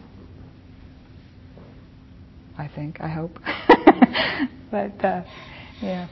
I 2.56 2.68
think, 2.68 3.02
I 3.02 3.08
hope. 3.08 3.40
but 4.70 5.04
uh, 5.04 5.24
yeah, 5.82 6.08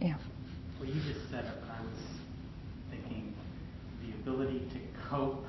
yeah, 0.00 0.16
What 0.78 0.88
you 0.88 0.94
just 1.02 1.30
said, 1.30 1.44
I 1.44 1.82
was 1.82 1.92
thinking 2.90 3.34
the 4.00 4.14
ability 4.14 4.60
to 4.60 5.10
cope 5.10 5.44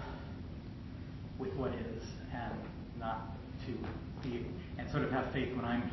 with 1.39 1.53
what 1.53 1.71
is 1.71 2.03
and 2.33 2.53
not 2.99 3.29
to 3.65 4.27
be, 4.27 4.45
and 4.77 4.91
sort 4.91 5.05
of 5.05 5.11
have 5.11 5.31
faith 5.31 5.55
when 5.55 5.63
I'm 5.63 5.89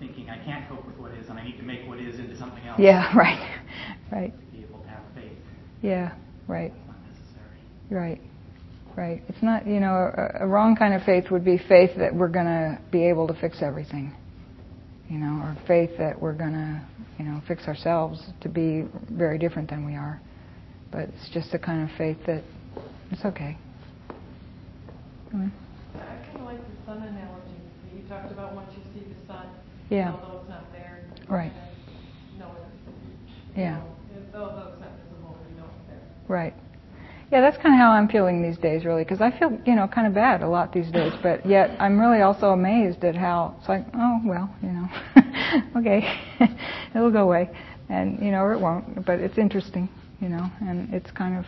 thinking 0.00 0.28
I 0.30 0.42
can't 0.44 0.68
cope 0.68 0.84
with 0.84 0.96
what 0.96 1.12
is 1.12 1.28
and 1.28 1.38
I 1.38 1.44
need 1.44 1.56
to 1.58 1.62
make 1.62 1.86
what 1.86 2.00
is 2.00 2.18
into 2.18 2.36
something 2.38 2.64
else. 2.66 2.80
yeah, 2.80 3.16
right, 3.16 3.60
right, 4.10 4.32
To 4.32 4.56
be 4.56 4.64
able 4.64 4.80
to 4.80 4.88
have 4.88 5.02
faith. 5.14 5.32
yeah, 5.82 6.12
right. 6.48 6.72
That's 6.72 6.88
not 6.88 6.96
necessary. 7.06 7.60
Right, 7.90 8.20
right. 8.96 9.22
It's 9.28 9.42
not, 9.42 9.66
you 9.66 9.78
know, 9.80 10.10
a, 10.16 10.44
a 10.44 10.46
wrong 10.46 10.74
kind 10.74 10.94
of 10.94 11.02
faith 11.02 11.30
would 11.30 11.44
be 11.44 11.58
faith 11.68 11.90
that 11.98 12.14
we're 12.14 12.28
going 12.28 12.46
to 12.46 12.78
be 12.90 13.06
able 13.08 13.28
to 13.28 13.34
fix 13.34 13.58
everything, 13.62 14.14
you 15.08 15.18
know, 15.18 15.42
or 15.42 15.56
faith 15.68 15.90
that 15.98 16.20
we're 16.20 16.32
going 16.34 16.52
to, 16.52 16.82
you 17.18 17.24
know, 17.24 17.42
fix 17.46 17.64
ourselves 17.68 18.22
to 18.40 18.48
be 18.48 18.84
very 19.10 19.38
different 19.38 19.68
than 19.68 19.84
we 19.84 19.94
are. 19.94 20.20
But 20.90 21.02
it's 21.10 21.30
just 21.32 21.52
the 21.52 21.58
kind 21.58 21.88
of 21.88 21.96
faith 21.96 22.16
that 22.26 22.42
it's 23.12 23.24
okay. 23.24 23.56
Mm. 25.34 25.50
I 25.94 25.98
kind 26.26 26.38
of 26.38 26.42
like 26.42 26.58
the 26.58 26.84
sun 26.84 26.98
analogy 27.02 27.54
that 27.84 27.94
you 27.96 28.02
talked 28.08 28.32
about 28.32 28.54
once 28.54 28.70
you 28.74 28.78
see 28.82 28.82
the 28.82 28.89
sun. 28.89 28.89
Yeah. 29.90 30.14
Although 30.14 30.38
it's 30.40 30.48
not 30.48 30.72
there. 30.72 31.00
Right. 31.28 31.52
kinda 32.32 32.46
Yeah. 33.56 33.76
it's- 33.76 34.34
although 34.34 34.68
it's 34.72 34.80
not 34.80 34.90
visible, 35.04 35.36
you 35.50 35.56
know 35.56 35.64
it's 35.76 35.86
there. 35.88 36.36
Right. 36.36 36.54
Yeah, 37.30 37.40
that's 37.42 37.56
kind 37.58 37.74
of 37.74 37.80
how 37.80 37.92
I'm 37.92 38.08
feeling 38.08 38.42
these 38.42 38.58
days, 38.58 38.84
really, 38.84 39.04
because 39.04 39.20
I 39.20 39.30
feel, 39.30 39.56
you 39.64 39.74
know, 39.76 39.86
kind 39.86 40.06
of 40.06 40.14
bad 40.14 40.42
a 40.42 40.48
lot 40.48 40.72
these 40.72 40.90
days. 40.90 41.12
But 41.22 41.44
yet, 41.46 41.70
I'm 41.78 42.00
really 42.00 42.22
also 42.22 42.50
amazed 42.50 43.04
at 43.04 43.14
how 43.14 43.54
it's 43.60 43.68
like, 43.68 43.84
oh 43.94 44.20
well, 44.24 44.50
you 44.62 44.70
know, 44.70 44.88
okay, 45.76 46.18
it'll 46.94 47.10
go 47.12 47.22
away, 47.24 47.50
and 47.88 48.18
you 48.20 48.30
know, 48.32 48.40
or 48.42 48.52
it 48.52 48.60
won't. 48.60 49.04
But 49.04 49.20
it's 49.20 49.38
interesting, 49.38 49.88
you 50.20 50.28
know, 50.28 50.50
and 50.60 50.92
it's 50.92 51.10
kind 51.12 51.36
of, 51.38 51.46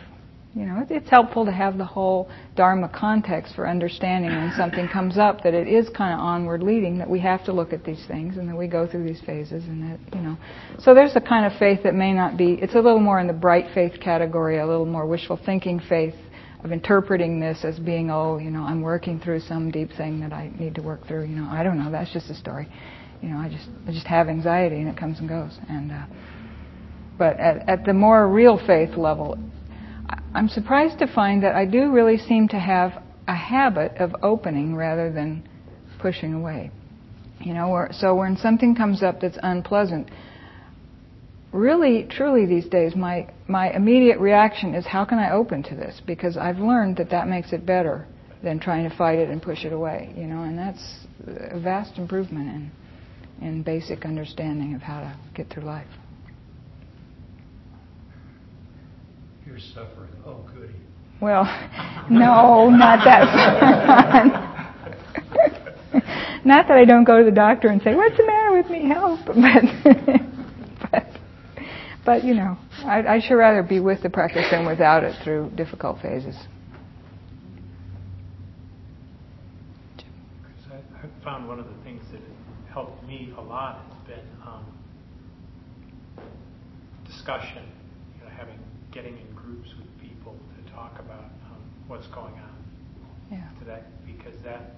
you 0.55 0.65
know, 0.65 0.81
it, 0.81 0.91
it's 0.91 1.09
helpful 1.09 1.45
to 1.45 1.51
have 1.51 1.77
the 1.77 1.85
whole 1.85 2.29
Dharma 2.55 2.89
context 2.89 3.55
for 3.55 3.67
understanding 3.67 4.29
when 4.29 4.53
something 4.55 4.87
comes 4.87 5.17
up 5.17 5.43
that 5.43 5.53
it 5.53 5.67
is 5.67 5.89
kind 5.89 6.13
of 6.13 6.19
onward 6.19 6.61
leading, 6.61 6.97
that 6.99 7.09
we 7.09 7.19
have 7.21 7.43
to 7.45 7.53
look 7.53 7.73
at 7.73 7.83
these 7.83 8.05
things, 8.07 8.37
and 8.37 8.47
that 8.47 8.55
we 8.55 8.67
go 8.67 8.87
through 8.87 9.03
these 9.03 9.21
phases, 9.25 9.63
and 9.63 9.83
that, 9.83 10.15
you 10.15 10.21
know, 10.21 10.37
so 10.79 10.93
there's 10.93 11.15
a 11.15 11.21
kind 11.21 11.51
of 11.51 11.57
faith 11.57 11.79
that 11.83 11.95
may 11.95 12.13
not 12.13 12.37
be. 12.37 12.53
It's 12.61 12.75
a 12.75 12.79
little 12.79 12.99
more 12.99 13.19
in 13.19 13.27
the 13.27 13.33
bright 13.33 13.73
faith 13.73 13.99
category, 13.99 14.59
a 14.59 14.67
little 14.67 14.85
more 14.85 15.07
wishful 15.07 15.39
thinking 15.43 15.79
faith 15.89 16.15
of 16.63 16.71
interpreting 16.71 17.39
this 17.39 17.65
as 17.65 17.79
being, 17.79 18.09
oh, 18.09 18.37
you 18.37 18.49
know, 18.49 18.61
I'm 18.61 18.81
working 18.81 19.19
through 19.19 19.41
some 19.41 19.71
deep 19.71 19.89
thing 19.97 20.19
that 20.21 20.31
I 20.31 20.51
need 20.57 20.75
to 20.75 20.81
work 20.81 21.07
through. 21.07 21.25
You 21.25 21.35
know, 21.35 21.49
I 21.49 21.63
don't 21.63 21.77
know. 21.77 21.91
That's 21.91 22.13
just 22.13 22.29
a 22.29 22.35
story. 22.35 22.69
You 23.21 23.29
know, 23.29 23.37
I 23.37 23.49
just 23.49 23.69
I 23.87 23.91
just 23.91 24.07
have 24.07 24.29
anxiety 24.29 24.77
and 24.77 24.87
it 24.87 24.97
comes 24.97 25.19
and 25.19 25.27
goes. 25.27 25.57
And 25.67 25.91
uh, 25.91 26.05
but 27.17 27.39
at, 27.39 27.67
at 27.67 27.85
the 27.85 27.93
more 27.93 28.29
real 28.29 28.59
faith 28.65 28.95
level, 28.97 29.37
I'm 30.33 30.49
surprised 30.49 30.99
to 30.99 31.07
find 31.07 31.43
that 31.43 31.55
I 31.55 31.65
do 31.65 31.91
really 31.91 32.17
seem 32.17 32.47
to 32.49 32.59
have 32.59 33.01
a 33.27 33.35
habit 33.35 33.93
of 33.97 34.15
opening 34.21 34.75
rather 34.75 35.11
than 35.11 35.47
pushing 35.99 36.33
away. 36.33 36.71
You 37.39 37.53
know, 37.53 37.87
so 37.91 38.15
when 38.15 38.37
something 38.37 38.75
comes 38.75 39.03
up 39.03 39.19
that's 39.21 39.37
unpleasant, 39.41 40.09
really, 41.51 42.07
truly 42.09 42.45
these 42.45 42.65
days, 42.67 42.95
my, 42.95 43.27
my 43.47 43.71
immediate 43.73 44.19
reaction 44.19 44.73
is 44.75 44.85
how 44.85 45.05
can 45.05 45.19
I 45.19 45.31
open 45.31 45.63
to 45.63 45.75
this? 45.75 46.01
Because 46.05 46.37
I've 46.37 46.59
learned 46.59 46.97
that 46.97 47.09
that 47.11 47.27
makes 47.27 47.53
it 47.53 47.65
better 47.65 48.07
than 48.43 48.59
trying 48.59 48.89
to 48.89 48.95
fight 48.95 49.19
it 49.19 49.29
and 49.29 49.41
push 49.41 49.63
it 49.63 49.71
away, 49.71 50.13
you 50.17 50.25
know, 50.25 50.43
and 50.43 50.57
that's 50.57 51.05
a 51.51 51.59
vast 51.59 51.97
improvement 51.97 52.71
in, 53.41 53.47
in 53.47 53.63
basic 53.63 54.05
understanding 54.05 54.73
of 54.73 54.81
how 54.81 54.99
to 54.99 55.17
get 55.33 55.49
through 55.49 55.63
life. 55.63 55.87
You're 59.45 59.59
suffering. 59.59 60.11
Oh, 60.25 60.45
goody. 60.53 60.73
Well, 61.21 61.43
no, 62.09 62.69
not 62.69 63.03
that 63.05 64.49
not 66.45 66.67
that 66.67 66.77
I 66.77 66.85
don't 66.85 67.03
go 67.03 67.19
to 67.19 67.23
the 67.25 67.31
doctor 67.31 67.67
and 67.69 67.81
say, 67.81 67.95
"What's 67.95 68.17
the 68.17 68.25
matter 68.25 68.51
with 68.53 68.69
me? 68.69 68.87
Help!" 68.87 69.19
But, 69.25 70.91
but, 70.91 71.07
but 72.05 72.23
you 72.23 72.33
know, 72.33 72.57
I'd, 72.85 73.05
I'd 73.05 73.23
sure 73.23 73.37
rather 73.37 73.63
be 73.63 73.79
with 73.79 74.01
the 74.01 74.09
practice 74.09 74.45
than 74.51 74.65
without 74.65 75.03
it 75.03 75.15
through 75.23 75.51
difficult 75.55 76.01
phases. 76.01 76.35
Because 79.95 80.71
I, 80.71 81.05
I 81.05 81.23
found 81.23 81.47
one 81.47 81.59
of 81.59 81.67
the 81.67 81.83
things 81.83 82.01
that 82.11 82.21
helped 82.71 83.03
me 83.05 83.33
a 83.37 83.41
lot 83.41 83.83
has 83.87 84.07
been 84.07 84.27
um, 84.45 84.65
discussion, 87.05 87.63
you 88.17 88.23
know, 88.25 88.31
having 88.35 88.59
getting 88.91 89.17
in 89.17 89.33
groups 89.35 89.69
with 89.77 89.87
people 90.01 90.35
to 90.57 90.71
talk 90.71 90.99
about 90.99 91.25
um, 91.51 91.61
what's 91.93 92.07
going 92.07 92.33
on 92.33 92.55
Yeah. 93.29 93.47
today, 93.59 93.81
because 94.07 94.33
that 94.43 94.71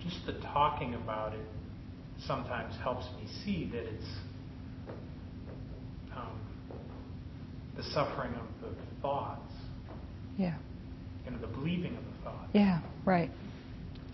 just 0.00 0.24
the 0.26 0.34
talking 0.54 0.94
about 0.94 1.32
it 1.34 1.44
sometimes 2.24 2.72
helps 2.84 3.06
me 3.20 3.26
see 3.44 3.68
that 3.72 3.82
it's 3.82 4.06
um, 6.16 6.38
the 7.76 7.82
suffering 7.82 8.32
of 8.34 8.46
the 8.62 8.76
thoughts, 9.02 9.52
Yeah. 10.38 10.54
you 11.24 11.32
know, 11.32 11.38
the 11.38 11.48
believing 11.48 11.96
of 11.96 12.04
the 12.04 12.24
thoughts. 12.30 12.50
Yeah, 12.52 12.78
right. 13.04 13.30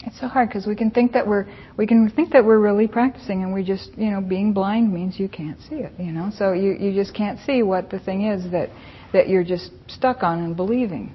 It's 0.06 0.18
so 0.18 0.26
hard 0.26 0.48
because 0.48 0.66
we 0.66 0.74
can 0.74 0.90
think 0.90 1.12
that 1.12 1.26
we're 1.26 1.46
we 1.76 1.86
can 1.86 2.08
think 2.08 2.32
that 2.32 2.42
we're 2.46 2.58
really 2.58 2.88
practicing, 2.88 3.42
and 3.42 3.52
we 3.52 3.62
just 3.62 3.90
you 3.98 4.10
know 4.10 4.22
being 4.22 4.54
blind 4.54 4.90
means 4.90 5.20
you 5.20 5.28
can't 5.28 5.60
see 5.68 5.74
it. 5.76 5.92
You 5.98 6.12
know, 6.12 6.30
so 6.34 6.52
you 6.54 6.72
you 6.72 6.94
just 6.94 7.12
can't 7.14 7.38
see 7.40 7.62
what 7.62 7.90
the 7.90 7.98
thing 7.98 8.22
is 8.26 8.50
that 8.52 8.70
that 9.12 9.28
you're 9.28 9.44
just 9.44 9.70
stuck 9.88 10.22
on 10.22 10.38
and 10.40 10.56
believing. 10.56 11.14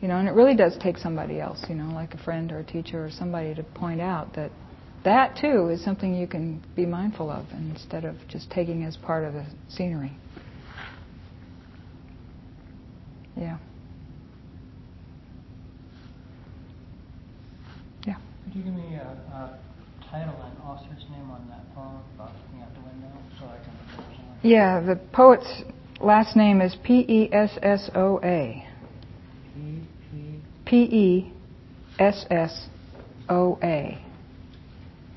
You 0.00 0.08
know, 0.08 0.18
and 0.18 0.28
it 0.28 0.32
really 0.32 0.54
does 0.54 0.76
take 0.80 0.98
somebody 0.98 1.40
else. 1.40 1.64
You 1.68 1.74
know, 1.74 1.94
like 1.94 2.14
a 2.14 2.18
friend 2.18 2.52
or 2.52 2.58
a 2.60 2.64
teacher 2.64 3.04
or 3.04 3.10
somebody 3.10 3.54
to 3.54 3.62
point 3.62 4.00
out 4.00 4.34
that 4.34 4.50
that 5.04 5.36
too 5.40 5.68
is 5.68 5.82
something 5.84 6.14
you 6.14 6.26
can 6.26 6.62
be 6.74 6.84
mindful 6.84 7.30
of 7.30 7.46
instead 7.52 8.04
of 8.04 8.16
just 8.28 8.50
taking 8.50 8.82
as 8.84 8.96
part 8.96 9.24
of 9.24 9.32
the 9.32 9.46
scenery. 9.68 10.12
Yeah. 13.36 13.58
Yeah. 18.06 18.16
Could 18.44 18.54
you 18.56 18.62
give 18.64 18.74
me 18.74 18.96
a, 18.96 19.06
a 19.06 19.58
title 20.10 20.34
and 20.42 20.58
author's 20.64 21.04
name 21.10 21.30
on 21.30 21.46
that 21.50 21.72
poem 21.74 22.00
about 22.14 22.32
looking 22.42 22.62
out 22.62 22.74
the 22.74 22.80
window 22.80 23.12
so 23.38 23.46
I 23.46 23.58
can? 23.58 24.38
Yeah, 24.42 24.80
the 24.80 24.96
poet's 25.12 25.62
last 26.00 26.36
name 26.36 26.60
is 26.60 26.76
P 26.84 27.04
E 27.08 27.28
S 27.32 27.58
S 27.62 27.90
O 27.94 28.20
A. 28.22 28.66
P 30.64 30.76
E 30.76 31.32
S 31.98 32.26
S 32.30 32.68
O 33.28 33.58
A. 33.62 34.02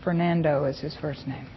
Fernando 0.04 0.66
is 0.66 0.80
his 0.80 0.96
first 1.02 1.28
name. 1.28 1.48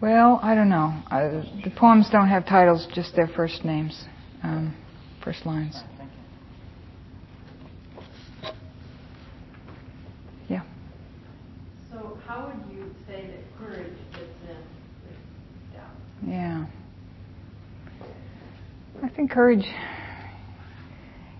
Well, 0.00 0.40
I 0.42 0.54
don't 0.54 0.70
know. 0.70 0.94
I, 1.08 1.24
the 1.62 1.70
poems 1.76 2.08
don't 2.10 2.28
have 2.28 2.46
titles, 2.46 2.86
just 2.94 3.14
their 3.14 3.28
first 3.28 3.66
names, 3.66 4.02
um, 4.42 4.74
first 5.22 5.44
lines. 5.44 5.74
Right, 5.74 5.84
thank 5.98 6.10
you. 10.48 10.56
Yeah. 10.56 10.62
So 11.90 12.16
how 12.26 12.46
would 12.46 12.74
you 12.74 12.86
say 13.06 13.26
that 13.26 13.58
courage 13.58 13.92
fits 14.12 14.24
in 14.48 14.56
with 15.04 15.74
doubt? 15.74 15.90
Yeah. 16.26 16.66
I 19.02 19.08
think 19.08 19.30
courage 19.30 19.64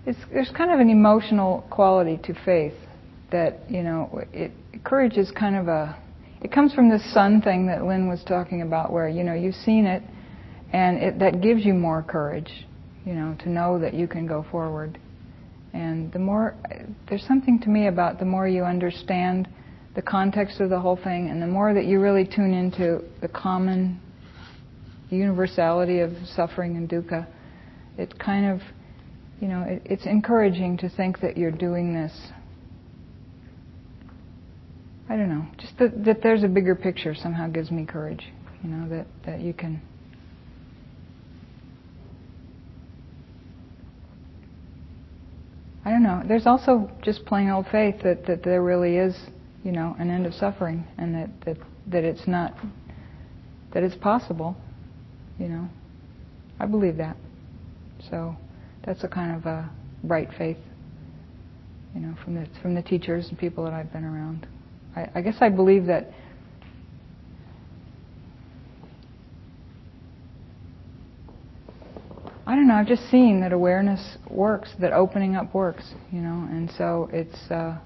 is 0.05 0.15
there's 0.33 0.51
kind 0.57 0.71
of 0.71 0.79
an 0.79 0.89
emotional 0.89 1.65
quality 1.69 2.19
to 2.23 2.33
faith 2.43 2.73
that, 3.31 3.59
you 3.69 3.83
know, 3.83 4.23
it 4.33 4.51
courage 4.83 5.17
is 5.17 5.31
kind 5.31 5.55
of 5.55 5.67
a 5.67 5.97
it 6.41 6.51
comes 6.51 6.73
from 6.73 6.89
this 6.89 7.13
sun 7.13 7.41
thing 7.41 7.67
that 7.67 7.85
Lynn 7.85 8.07
was 8.07 8.23
talking 8.27 8.63
about 8.63 8.91
where, 8.91 9.07
you 9.07 9.23
know, 9.23 9.33
you've 9.33 9.55
seen 9.55 9.85
it 9.85 10.01
and 10.73 10.97
it 10.97 11.19
that 11.19 11.41
gives 11.41 11.63
you 11.63 11.73
more 11.73 12.01
courage, 12.01 12.51
you 13.05 13.13
know, 13.13 13.35
to 13.43 13.49
know 13.49 13.79
that 13.79 13.93
you 13.93 14.07
can 14.07 14.25
go 14.25 14.43
forward. 14.49 14.97
And 15.73 16.11
the 16.11 16.19
more 16.19 16.55
there's 17.07 17.25
something 17.27 17.59
to 17.59 17.69
me 17.69 17.87
about 17.87 18.17
the 18.17 18.25
more 18.25 18.47
you 18.47 18.63
understand 18.63 19.47
the 19.93 20.01
context 20.01 20.59
of 20.59 20.69
the 20.69 20.79
whole 20.79 20.95
thing 20.95 21.29
and 21.29 21.41
the 21.41 21.47
more 21.47 21.73
that 21.73 21.85
you 21.85 21.99
really 21.99 22.25
tune 22.25 22.53
into 22.53 23.03
the 23.21 23.27
common 23.27 23.99
the 25.11 25.17
universality 25.17 25.99
of 25.99 26.11
suffering 26.35 26.77
and 26.77 26.89
dukkha, 26.89 27.27
it 27.97 28.17
kind 28.17 28.45
of, 28.45 28.61
you 29.41 29.47
know, 29.49 29.61
it, 29.67 29.81
it's 29.85 30.05
encouraging 30.05 30.77
to 30.77 30.89
think 30.89 31.19
that 31.19 31.37
you're 31.37 31.51
doing 31.51 31.93
this. 31.93 32.17
I 35.09 35.17
don't 35.17 35.27
know, 35.27 35.45
just 35.57 35.77
that, 35.79 36.05
that 36.05 36.23
there's 36.23 36.43
a 36.43 36.47
bigger 36.47 36.75
picture 36.75 37.13
somehow 37.13 37.49
gives 37.49 37.69
me 37.69 37.85
courage, 37.85 38.23
you 38.63 38.69
know, 38.69 38.87
that, 38.87 39.07
that 39.25 39.41
you 39.41 39.53
can. 39.53 39.81
I 45.83 45.89
don't 45.89 46.03
know. 46.03 46.23
There's 46.25 46.45
also 46.45 46.89
just 47.03 47.25
plain 47.25 47.49
old 47.49 47.65
faith 47.69 47.95
that, 48.03 48.25
that 48.27 48.43
there 48.43 48.63
really 48.63 48.95
is, 48.95 49.13
you 49.65 49.73
know, 49.73 49.93
an 49.99 50.09
end 50.09 50.25
of 50.25 50.33
suffering 50.33 50.87
and 50.97 51.13
that, 51.15 51.29
that, 51.45 51.57
that 51.87 52.03
it's 52.05 52.25
not, 52.27 52.55
that 53.73 53.83
it's 53.83 53.95
possible, 53.95 54.55
you 55.41 55.47
know. 55.49 55.67
I 56.59 56.67
believe 56.67 56.97
that. 56.97 57.17
So 58.09 58.35
that's 58.85 59.03
a 59.03 59.07
kind 59.07 59.35
of 59.35 59.45
a 59.47 59.71
bright 60.03 60.29
faith, 60.37 60.57
you 61.95 62.01
know, 62.01 62.15
from 62.23 62.35
the 62.35 62.47
from 62.61 62.75
the 62.75 62.83
teachers 62.83 63.27
and 63.29 63.37
people 63.37 63.63
that 63.63 63.73
I've 63.73 63.91
been 63.91 64.03
around. 64.05 64.47
I, 64.95 65.09
I 65.15 65.21
guess 65.21 65.35
I 65.41 65.49
believe 65.49 65.87
that. 65.87 66.11
I 72.45 72.55
don't 72.55 72.67
know. 72.67 72.75
I've 72.75 72.87
just 72.87 73.09
seen 73.09 73.39
that 73.41 73.53
awareness 73.53 74.17
works, 74.29 74.69
that 74.79 74.93
opening 74.93 75.35
up 75.35 75.53
works, 75.55 75.93
you 76.11 76.21
know, 76.21 76.47
and 76.51 76.71
so 76.77 77.09
it's. 77.11 77.37
Uh, 77.49 77.79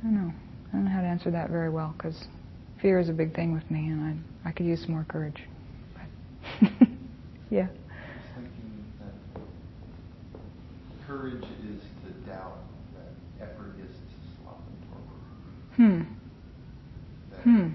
I 0.00 0.04
don't 0.04 0.14
know. 0.14 0.32
I 0.68 0.72
don't 0.72 0.84
know 0.84 0.90
how 0.90 1.00
to 1.00 1.06
answer 1.06 1.30
that 1.32 1.50
very 1.50 1.70
well 1.70 1.94
because 1.96 2.28
fear 2.80 2.98
is 2.98 3.08
a 3.08 3.12
big 3.12 3.34
thing 3.34 3.52
with 3.54 3.68
me, 3.70 3.88
and 3.88 4.02
I 4.44 4.48
I 4.48 4.52
could 4.52 4.66
use 4.66 4.80
some 4.82 4.92
more 4.92 5.04
courage. 5.08 5.40
But 5.94 6.70
yeah. 7.50 7.62
I 7.62 7.66
was 7.66 7.70
thinking 8.34 8.84
that 9.00 9.40
courage 11.06 11.44
is 11.44 11.82
to 12.04 12.10
doubt, 12.30 12.58
that 12.94 13.44
effort 13.48 13.72
is 13.80 13.90
to 13.94 14.16
soften 14.44 14.76
forward. 14.90 15.22
Hmm. 15.76 16.02
That, 17.30 17.40
Hmm. 17.42 17.68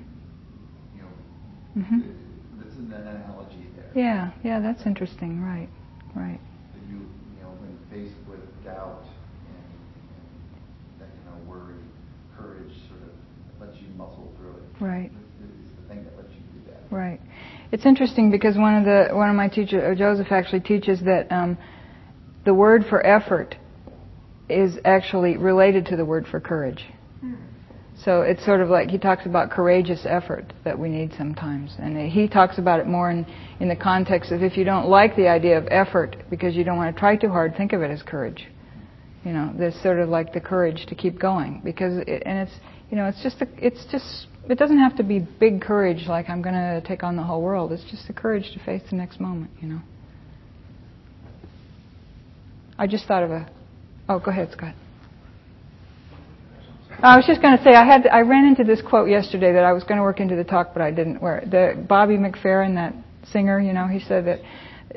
You 0.96 1.02
know, 1.02 1.82
Mhm. 1.82 2.02
th- 2.04 2.16
that's 2.60 2.76
an 2.78 2.94
analogy 2.94 3.68
there. 3.76 3.90
Yeah, 3.96 4.32
yeah, 4.44 4.60
that's 4.60 4.86
interesting. 4.86 5.42
Right, 5.44 5.70
right. 6.16 6.40
That 6.74 6.82
you, 6.90 6.98
you 7.36 7.42
know, 7.42 7.50
when 7.60 7.78
faced 7.92 8.16
with 8.28 8.40
doubt 8.64 9.04
and, 9.04 9.58
and 9.60 11.00
that 11.00 11.10
kind 11.26 11.40
of 11.42 11.48
worry, 11.48 11.76
courage 12.38 12.72
sort 12.88 13.02
of 13.02 13.10
lets 13.60 13.80
you 13.82 13.88
muscle 13.98 14.32
through 14.38 14.58
it. 14.58 14.64
Right. 14.73 14.73
It's, 14.73 14.73
it's 14.73 14.73
the 14.73 14.73
thing 14.73 14.73
that 14.73 14.73
lets 14.73 14.73
you 14.73 14.73
do 14.73 14.73
that. 16.68 16.96
Right. 16.96 17.20
It's 17.72 17.86
interesting 17.86 18.30
because 18.30 18.58
one 18.58 18.76
of 18.76 18.86
the 18.86 19.16
one 19.16 19.30
of 19.30 19.36
my 19.36 19.48
teachers, 19.48 19.98
Joseph, 19.98 20.32
actually 20.32 20.60
teaches 20.60 21.00
that 21.02 21.32
um, 21.32 21.58
the 22.46 22.54
word 22.54 22.86
for 22.90 23.06
effort 23.06 23.56
is 24.50 24.78
actually 24.86 25.38
related 25.38 25.86
to 25.88 25.96
the 25.96 26.06
word 26.06 26.28
for 26.30 26.40
courage. 26.40 26.86
So 28.04 28.22
it's 28.22 28.44
sort 28.44 28.60
of 28.60 28.70
like 28.70 28.90
he 28.90 28.98
talks 28.98 29.26
about 29.26 29.50
courageous 29.50 30.06
effort 30.06 30.52
that 30.66 30.78
we 30.78 30.90
need 30.90 31.14
sometimes, 31.18 31.76
and 31.80 32.12
he 32.12 32.28
talks 32.28 32.58
about 32.58 32.80
it 32.80 32.88
more 32.88 33.10
in 33.10 33.26
in 33.60 33.70
the 33.70 33.76
context 33.76 34.32
of 34.32 34.44
if 34.44 34.58
you 34.58 34.66
don't 34.66 34.88
like 34.88 35.16
the 35.16 35.28
idea 35.28 35.58
of 35.58 35.68
effort 35.72 36.18
because 36.30 36.56
you 36.56 36.64
don't 36.64 36.78
want 36.78 36.94
to 36.94 37.00
try 37.00 37.16
too 37.16 37.30
hard, 37.30 37.56
think 37.56 37.72
of 37.72 37.82
it 37.82 37.92
as 37.92 38.02
courage. 38.02 38.48
You 39.24 39.32
know, 39.32 39.54
there's 39.58 39.80
sort 39.82 40.00
of 40.00 40.10
like 40.10 40.34
the 40.34 40.42
courage 40.42 40.86
to 40.88 40.96
keep 40.96 41.18
going 41.18 41.62
because 41.64 42.04
it, 42.06 42.24
and 42.26 42.40
it's 42.40 42.60
you 42.90 42.98
know 42.98 43.06
it's 43.06 43.24
just 43.24 43.42
a, 43.42 43.48
it's 43.58 43.86
just 43.90 44.28
it 44.50 44.58
doesn't 44.58 44.80
have 44.80 44.98
to 44.98 45.04
be 45.04 45.20
big 45.20 45.62
courage 45.62 46.08
like 46.08 46.30
I'm 46.30 46.42
going 46.42 46.56
to 46.56 46.82
take 46.86 47.04
on 47.04 47.16
the 47.16 47.24
whole 47.24 47.42
world. 47.42 47.72
It's 47.72 47.84
just 47.90 48.08
the 48.08 48.14
courage 48.14 48.52
to 48.54 48.64
face 48.64 48.82
the 48.90 48.96
next 48.96 49.20
moment. 49.20 49.52
You 49.62 49.70
know. 49.70 49.82
I 52.78 52.88
just 52.88 53.06
thought 53.06 53.24
of 53.24 53.32
a. 53.32 53.50
Oh, 54.10 54.20
go 54.20 54.32
ahead, 54.32 54.50
Scott. 54.52 54.76
I 57.02 57.18
was 57.18 57.26
just 57.26 57.42
going 57.42 57.58
to 57.58 57.64
say 57.64 57.72
I 57.72 57.86
had 57.86 58.08
I 58.08 58.22
ran 58.22 58.46
into 58.46 58.64
this 58.64 58.82
quote 58.82 59.10
yesterday 59.10 59.54
that 59.54 59.64
I 59.64 59.74
was 59.74 59.84
going 59.84 59.98
to 59.98 60.04
work 60.04 60.20
into 60.20 60.36
the 60.36 60.44
talk, 60.44 60.74
but 60.74 60.82
I 60.82 60.92
didn't. 60.92 61.22
Where 61.22 61.42
the 61.42 61.86
Bobby 61.88 62.18
McFerrin, 62.18 62.76
that 62.76 62.94
singer, 63.32 63.60
you 63.60 63.74
know, 63.74 63.88
he 63.88 64.00
said 64.00 64.26
that 64.26 64.40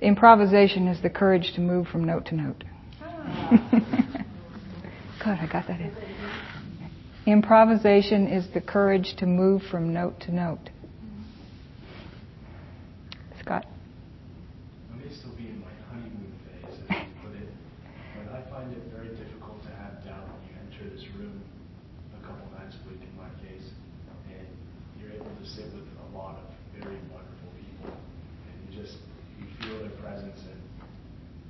improvisation 0.02 0.88
is 0.88 1.00
the 1.02 1.10
courage 1.10 1.52
to 1.54 1.60
move 1.60 1.86
from 1.88 2.04
note 2.04 2.26
to 2.26 2.34
note. 2.34 2.64
Ah. 3.00 3.50
Good, 5.24 5.38
I 5.40 5.48
got 5.50 5.66
that 5.66 5.80
in. 5.80 5.92
Improvisation 7.26 8.28
is 8.28 8.46
the 8.54 8.60
courage 8.60 9.16
to 9.18 9.26
move 9.26 9.60
from 9.68 9.92
note 9.92 10.20
to 10.20 10.30
note. 10.32 10.70
Scott. 13.42 13.66
I 13.66 14.96
may 14.96 15.10
still 15.10 15.34
be 15.34 15.50
in 15.50 15.58
my 15.58 15.74
honeymoon 15.90 16.30
phase, 16.46 16.70
as 16.70 17.02
you 17.02 17.10
put 17.26 17.34
it, 17.34 17.50
but 18.14 18.30
I 18.30 18.46
find 18.48 18.70
it 18.70 18.78
very 18.94 19.10
difficult 19.18 19.58
to 19.66 19.70
have 19.74 20.06
doubt 20.06 20.22
when 20.22 20.38
you 20.46 20.54
enter 20.54 20.86
this 20.94 21.02
room 21.18 21.42
a 22.14 22.22
couple 22.22 22.46
nights 22.54 22.78
a 22.78 22.90
week 22.94 23.02
in 23.02 23.10
my 23.18 23.26
case, 23.42 23.74
and 24.30 24.46
you're 25.02 25.10
able 25.10 25.26
to 25.26 25.46
sit 25.50 25.66
with 25.74 25.82
a 25.82 26.08
lot 26.14 26.38
of 26.38 26.46
very 26.78 26.94
wonderful 27.10 27.50
people, 27.58 27.90
and 27.90 28.54
you 28.70 28.70
just 28.70 29.02
you 29.42 29.50
feel 29.66 29.82
their 29.82 29.98
presence, 29.98 30.38
and 30.46 30.62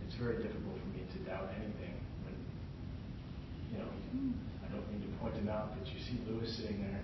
it's 0.08 0.16
very 0.16 0.40
difficult 0.40 0.80
for 0.80 0.88
me 0.96 1.04
to 1.04 1.18
doubt 1.28 1.52
anything 1.60 1.92
when 2.24 2.32
you 3.72 3.76
know 3.76 3.92
I 4.64 4.72
don't 4.72 4.88
mean 4.88 5.04
to 5.04 5.08
point 5.20 5.36
pointed 5.36 5.50
out 5.50 5.74
that 5.76 5.86
you 5.92 5.98
see 6.00 6.18
Lewis 6.30 6.56
sitting 6.56 6.80
there 6.80 7.00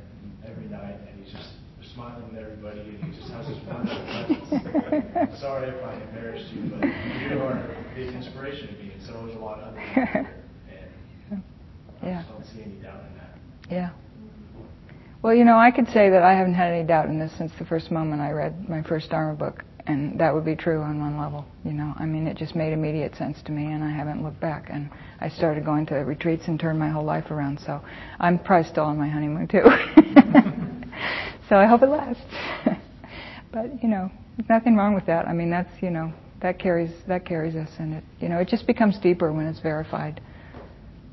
every 0.50 0.66
night, 0.66 0.96
and 1.08 1.24
he's 1.24 1.32
just 1.32 1.50
smiling 1.94 2.36
at 2.36 2.42
everybody, 2.42 2.80
and 2.80 3.04
he 3.04 3.18
just 3.18 3.32
has 3.32 3.46
this 3.46 3.58
wonderful 3.66 3.98
presence. 4.06 5.40
Sorry 5.40 5.68
if 5.68 5.84
I 5.84 6.00
embarrassed 6.00 6.52
you, 6.52 6.70
but 6.70 6.84
you 6.86 7.42
are 7.42 7.58
a 7.58 7.92
big 7.94 8.14
inspiration 8.14 8.68
to 8.68 8.74
me, 8.74 8.92
and 8.94 9.02
so 9.02 9.26
is 9.26 9.34
a 9.34 9.38
lot 9.38 9.58
of 9.58 9.68
other 9.68 9.80
people. 9.80 10.26
And 11.30 11.42
I 12.02 12.06
Yeah. 12.06 12.22
just 12.22 12.30
don't 12.30 12.46
see 12.46 12.62
any 12.62 12.82
doubt 12.82 13.00
in 13.10 13.14
that. 13.18 13.34
Yeah. 13.70 13.90
Well, 15.32 15.38
you 15.38 15.46
know, 15.46 15.56
I 15.56 15.70
could 15.70 15.86
say 15.88 16.10
that 16.10 16.22
I 16.22 16.34
haven't 16.34 16.52
had 16.52 16.74
any 16.74 16.84
doubt 16.86 17.06
in 17.06 17.18
this 17.18 17.32
since 17.38 17.52
the 17.58 17.64
first 17.64 17.90
moment 17.90 18.20
I 18.20 18.32
read 18.32 18.68
my 18.68 18.82
first 18.82 19.08
Dharma 19.08 19.32
book, 19.34 19.64
and 19.86 20.20
that 20.20 20.34
would 20.34 20.44
be 20.44 20.54
true 20.54 20.82
on 20.82 21.00
one 21.00 21.18
level. 21.18 21.46
You 21.64 21.72
know, 21.72 21.94
I 21.98 22.04
mean, 22.04 22.26
it 22.26 22.36
just 22.36 22.54
made 22.54 22.74
immediate 22.74 23.16
sense 23.16 23.40
to 23.44 23.50
me, 23.50 23.72
and 23.72 23.82
I 23.82 23.88
haven't 23.88 24.22
looked 24.22 24.40
back. 24.40 24.66
And 24.68 24.90
I 25.22 25.30
started 25.30 25.64
going 25.64 25.86
to 25.86 25.94
retreats 25.94 26.48
and 26.48 26.60
turned 26.60 26.78
my 26.78 26.90
whole 26.90 27.06
life 27.06 27.30
around. 27.30 27.60
So 27.60 27.80
I'm 28.20 28.40
probably 28.40 28.68
still 28.68 28.84
on 28.84 28.98
my 28.98 29.08
honeymoon 29.08 29.48
too. 29.48 29.62
so 31.48 31.56
I 31.56 31.64
hope 31.64 31.80
it 31.82 31.88
lasts. 31.88 32.20
but 33.52 33.82
you 33.82 33.88
know, 33.88 34.12
there's 34.36 34.50
nothing 34.50 34.76
wrong 34.76 34.92
with 34.94 35.06
that. 35.06 35.26
I 35.26 35.32
mean, 35.32 35.48
that's 35.48 35.82
you 35.82 35.88
know, 35.88 36.12
that 36.42 36.58
carries 36.58 36.92
that 37.08 37.24
carries 37.24 37.56
us, 37.56 37.70
and 37.78 37.94
it 37.94 38.04
you 38.20 38.28
know, 38.28 38.36
it 38.36 38.48
just 38.48 38.66
becomes 38.66 38.98
deeper 38.98 39.32
when 39.32 39.46
it's 39.46 39.60
verified 39.60 40.20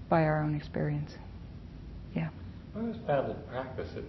by 0.09 0.23
our 0.23 0.43
own 0.43 0.55
experience. 0.55 1.13
I 2.79 2.81
always 2.81 2.97
found 3.05 3.29
in 3.31 3.37
practice 3.51 3.89
it, 3.97 4.05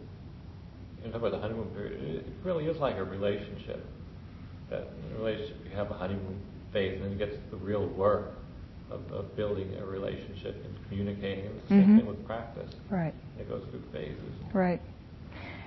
you 1.04 1.10
know, 1.10 1.16
about 1.16 1.32
the 1.32 1.38
honeymoon 1.38 1.66
period, 1.70 2.00
it 2.24 2.26
really 2.44 2.66
is 2.66 2.78
like 2.78 2.96
a 2.96 3.04
relationship. 3.04 3.84
That 4.68 4.86
in 5.10 5.16
a 5.16 5.18
relationship 5.18 5.56
you 5.68 5.76
have 5.76 5.90
a 5.90 5.94
honeymoon 5.94 6.40
phase, 6.72 6.94
and 6.94 7.04
then 7.04 7.10
you 7.12 7.18
get 7.18 7.32
to 7.32 7.50
the 7.50 7.56
real 7.56 7.86
work 7.88 8.34
of, 8.90 9.00
of 9.12 9.34
building 9.36 9.74
a 9.80 9.84
relationship 9.84 10.64
and 10.64 10.88
communicating. 10.88 11.46
And 11.46 11.60
the 11.62 11.68
same 11.68 11.82
Mhm. 11.88 11.96
thing 11.96 12.06
with 12.06 12.24
practice. 12.26 12.70
Right. 12.88 13.14
It 13.40 13.48
goes 13.48 13.64
through 13.70 13.82
phases. 13.92 14.16
Right. 14.52 14.80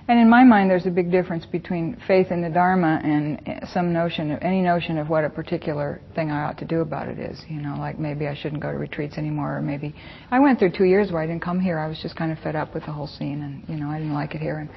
And 0.06 0.20
in 0.20 0.28
my 0.28 0.44
mind, 0.44 0.68
there's 0.68 0.84
a 0.84 0.90
big 0.90 1.10
difference 1.10 1.46
between 1.46 1.96
faith 2.06 2.30
in 2.30 2.42
the 2.42 2.50
Dharma 2.50 3.00
and 3.02 3.66
some 3.72 3.90
notion 3.90 4.32
of 4.32 4.42
any 4.42 4.60
notion 4.60 4.98
of 4.98 5.08
what 5.08 5.24
a 5.24 5.30
particular 5.30 5.98
thing 6.14 6.30
I 6.30 6.44
ought 6.44 6.58
to 6.58 6.66
do 6.66 6.82
about 6.82 7.08
it 7.08 7.18
is. 7.18 7.42
You 7.48 7.62
know, 7.62 7.76
like 7.78 7.98
maybe 7.98 8.26
I 8.26 8.34
shouldn't 8.34 8.60
go 8.60 8.70
to 8.70 8.76
retreats 8.76 9.16
anymore, 9.16 9.56
or 9.56 9.62
maybe 9.62 9.94
I 10.30 10.40
went 10.40 10.58
through 10.58 10.72
two 10.72 10.84
years 10.84 11.10
where 11.10 11.22
I 11.22 11.26
didn't 11.26 11.42
come 11.42 11.58
here. 11.58 11.78
I 11.78 11.88
was 11.88 11.98
just 12.02 12.16
kind 12.16 12.30
of 12.30 12.38
fed 12.40 12.54
up 12.54 12.74
with 12.74 12.84
the 12.84 12.92
whole 12.92 13.06
scene, 13.06 13.42
and 13.42 13.66
you 13.66 13.82
know, 13.82 13.88
I 13.88 13.96
didn't 13.96 14.12
like 14.12 14.34
it 14.34 14.42
here. 14.42 14.58
And 14.58 14.68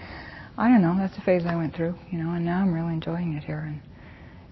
I 0.58 0.70
don't 0.70 0.82
know. 0.82 0.96
That's 0.98 1.18
a 1.18 1.22
phase 1.22 1.44
I 1.46 1.58
went 1.58 1.76
through. 1.76 1.96
You 2.10 2.20
know, 2.20 2.32
and 2.32 2.46
now 2.46 2.62
I'm 2.62 2.74
really 2.74 2.94
enjoying 2.94 3.34
it 3.34 3.44
here. 3.44 3.68
And 3.68 3.82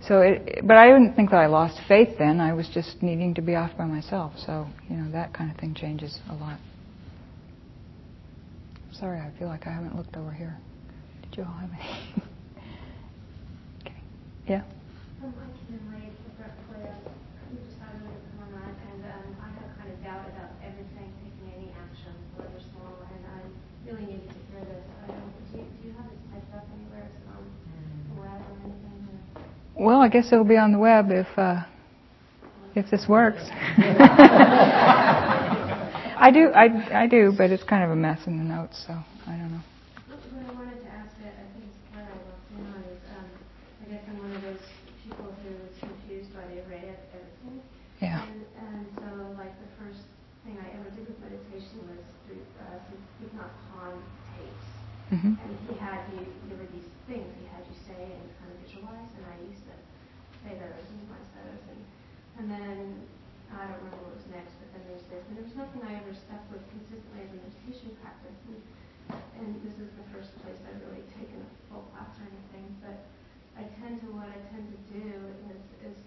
so, 0.06 0.20
it, 0.20 0.60
but 0.68 0.76
I 0.76 0.88
didn't 0.88 1.16
think 1.16 1.30
that 1.30 1.38
I 1.38 1.46
lost 1.46 1.80
faith 1.88 2.18
then. 2.20 2.42
I 2.42 2.52
was 2.52 2.68
just 2.74 3.02
needing 3.02 3.34
to 3.36 3.42
be 3.42 3.56
off 3.56 3.72
by 3.78 3.86
myself. 3.86 4.34
So, 4.46 4.68
you 4.90 4.98
know, 4.98 5.10
that 5.14 5.34
kind 5.34 5.50
of 5.50 5.58
thing 5.58 5.74
changes 5.74 6.20
a 6.30 6.34
lot. 6.34 6.60
Sorry, 9.00 9.20
I 9.20 9.30
feel 9.38 9.50
like 9.50 9.68
I 9.68 9.72
haven't 9.72 9.98
looked 9.98 10.16
over 10.16 10.32
here. 10.32 10.56
Did 11.24 11.38
you 11.38 11.44
all 11.44 11.52
have 11.60 11.70
any? 11.70 11.84
okay. 13.84 14.00
Yeah? 14.48 14.64
Um, 15.22 15.36
I 15.36 15.52
came 15.52 15.76
in 15.76 15.84
late, 15.92 16.16
abruptly, 16.32 16.80
uh, 16.80 17.12
we 17.52 17.60
decided 17.60 18.08
to 18.08 18.16
come 18.40 18.48
on 18.48 18.56
that, 18.56 18.72
and 18.72 19.04
um, 19.04 19.36
I 19.44 19.52
had 19.52 19.68
kind 19.76 19.92
of 19.92 20.00
doubt 20.00 20.24
about 20.32 20.56
everything, 20.64 21.12
taking 21.28 21.44
any 21.60 21.76
action, 21.76 22.16
whether 22.40 22.56
small, 22.72 23.04
and 23.12 23.20
I 23.36 23.44
really 23.84 24.16
needed 24.16 24.32
to 24.32 24.40
hear 24.48 24.64
this. 24.64 24.88
I 25.04 25.12
don't, 25.12 25.28
do, 25.52 25.60
you, 25.60 25.68
do 25.68 25.88
you 25.90 25.94
have 26.00 26.08
this 26.08 26.24
typed 26.32 26.56
up 26.56 26.64
anywhere? 26.72 27.04
Is 27.04 27.20
it 27.20 27.28
on 27.36 27.44
the 28.16 28.22
web 28.24 28.40
or 28.48 28.56
anything? 28.64 29.12
Or? 29.76 29.92
Well, 29.92 30.00
I 30.00 30.08
guess 30.08 30.32
it'll 30.32 30.48
be 30.48 30.56
on 30.56 30.72
the 30.72 30.80
web 30.80 31.12
if 31.12 31.28
uh, 31.36 31.68
if 32.80 32.88
this 32.90 33.12
works. 33.12 33.44
I 36.18 36.32
do, 36.32 36.50
I, 36.56 37.04
I 37.04 37.08
do, 37.08 37.34
but 37.38 37.52
it's 37.52 37.64
kind 37.64 37.84
of 37.84 37.92
a 37.92 37.96
mess 37.96 38.20
in 38.28 38.38
the 38.38 38.44
notes, 38.44 38.84
so 38.88 38.94
I 39.28 39.36
don't 39.38 39.52
know. 39.52 39.64
What 40.08 40.20
what 40.32 40.44
I 40.48 40.54
wanted 40.56 40.80
to 40.84 40.90
ask, 40.96 41.12
I 41.22 41.30
I 41.30 41.46
think 41.54 41.68
it's 41.68 41.80
part 41.92 42.06
I 42.08 42.16
walked 42.24 42.50
in 42.56 42.64
on, 42.66 42.82
is 42.88 43.04
um, 43.16 43.28
I 43.82 43.86
guess 43.92 44.04
I'm 44.08 44.18
one 44.24 44.34
of 44.36 44.42
those 44.42 44.66
people 45.04 45.28
who 45.44 45.50
is 45.68 45.76
confused 45.80 46.32
by 46.34 46.46
the 46.50 46.64
array 46.66 46.88
of 46.94 47.00
everything. 47.14 47.60
Yeah. 48.00 48.24
And, 48.24 48.42
and 48.60 48.84
so, 48.96 49.10
like, 49.36 49.54
the 49.60 49.72
first 49.80 50.04
thing 50.48 50.56
I 50.60 50.68
ever 50.80 50.90
did 50.96 51.04
with 51.08 51.20
meditation 51.20 51.84
was 51.90 52.04
through 52.28 52.44
uh, 52.64 52.80
some 52.90 53.00
Thich 53.20 53.36
tapes. 53.36 54.68
Mhm. 55.14 55.38
And 55.38 55.52
he 55.70 55.74
had 55.78 56.02
you, 56.16 56.26
there 56.50 56.58
were 56.58 56.72
these 56.74 56.90
things 57.06 57.28
he 57.38 57.46
had 57.54 57.62
you 57.68 57.78
say 57.86 58.02
and 58.10 58.26
kind 58.42 58.50
of 58.50 58.58
visualize, 58.66 59.12
and 59.20 59.26
I 59.30 59.36
used 59.46 59.62
to 59.70 59.76
say 60.42 60.58
those 60.58 60.74
and 60.74 60.98
visualize 61.06 61.30
those. 61.38 61.64
And, 61.70 61.82
and 62.42 62.46
then, 62.50 63.06
I 63.54 63.70
don't 63.70 63.78
remember 63.86 64.10
what 64.10 64.18
was 64.18 64.28
next, 64.34 64.58
but 64.60 64.68
then 64.74 64.84
there's 64.90 65.06
this. 65.08 65.22
And 65.30 65.38
there 65.38 65.46
was 65.46 65.56
nothing 65.56 65.86
I 65.86 66.02
ever 66.02 66.12
stuck 66.12 66.44
with 66.52 66.66
consistently 66.74 67.24
as 67.24 67.30
a 67.32 67.38
meditation 67.40 67.94
practice. 68.02 68.36
And, 68.50 68.60
and 69.40 69.48
this 69.62 69.78
is 69.78 69.88
the 69.96 70.04
first 70.12 70.34
place 70.42 70.58
I've 70.66 70.82
really 70.90 71.06
taken 71.16 71.40
a 71.40 71.50
full 71.70 71.86
class 71.94 72.12
or 72.20 72.26
anything. 72.26 72.66
But 72.82 72.98
I 73.56 73.70
tend 73.80 74.02
to, 74.04 74.08
what 74.12 74.28
I 74.28 74.40
tend 74.52 74.66
to 74.74 74.78
do 74.96 75.12
is, 75.52 75.92
is 75.92 75.98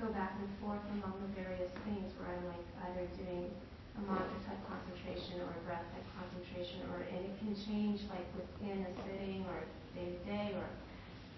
go 0.00 0.12
back 0.12 0.36
and 0.40 0.48
forth 0.60 0.84
among 1.00 1.16
the 1.24 1.30
various 1.40 1.72
things 1.84 2.12
where 2.20 2.28
I'm 2.32 2.44
like 2.48 2.66
either 2.90 3.04
doing 3.16 3.48
a 3.96 4.00
mantra 4.04 4.40
type 4.48 4.60
concentration 4.68 5.40
or 5.44 5.52
a 5.52 5.62
breath 5.64 5.84
type 5.92 6.08
concentration, 6.16 6.84
or 6.92 7.04
and 7.04 7.20
it 7.24 7.34
can 7.40 7.52
change 7.56 8.04
like 8.12 8.26
within 8.36 8.84
a 8.84 8.92
sitting 9.04 9.44
or 9.48 9.64
day 9.96 10.12
to 10.14 10.20
day 10.28 10.48
or 10.56 10.68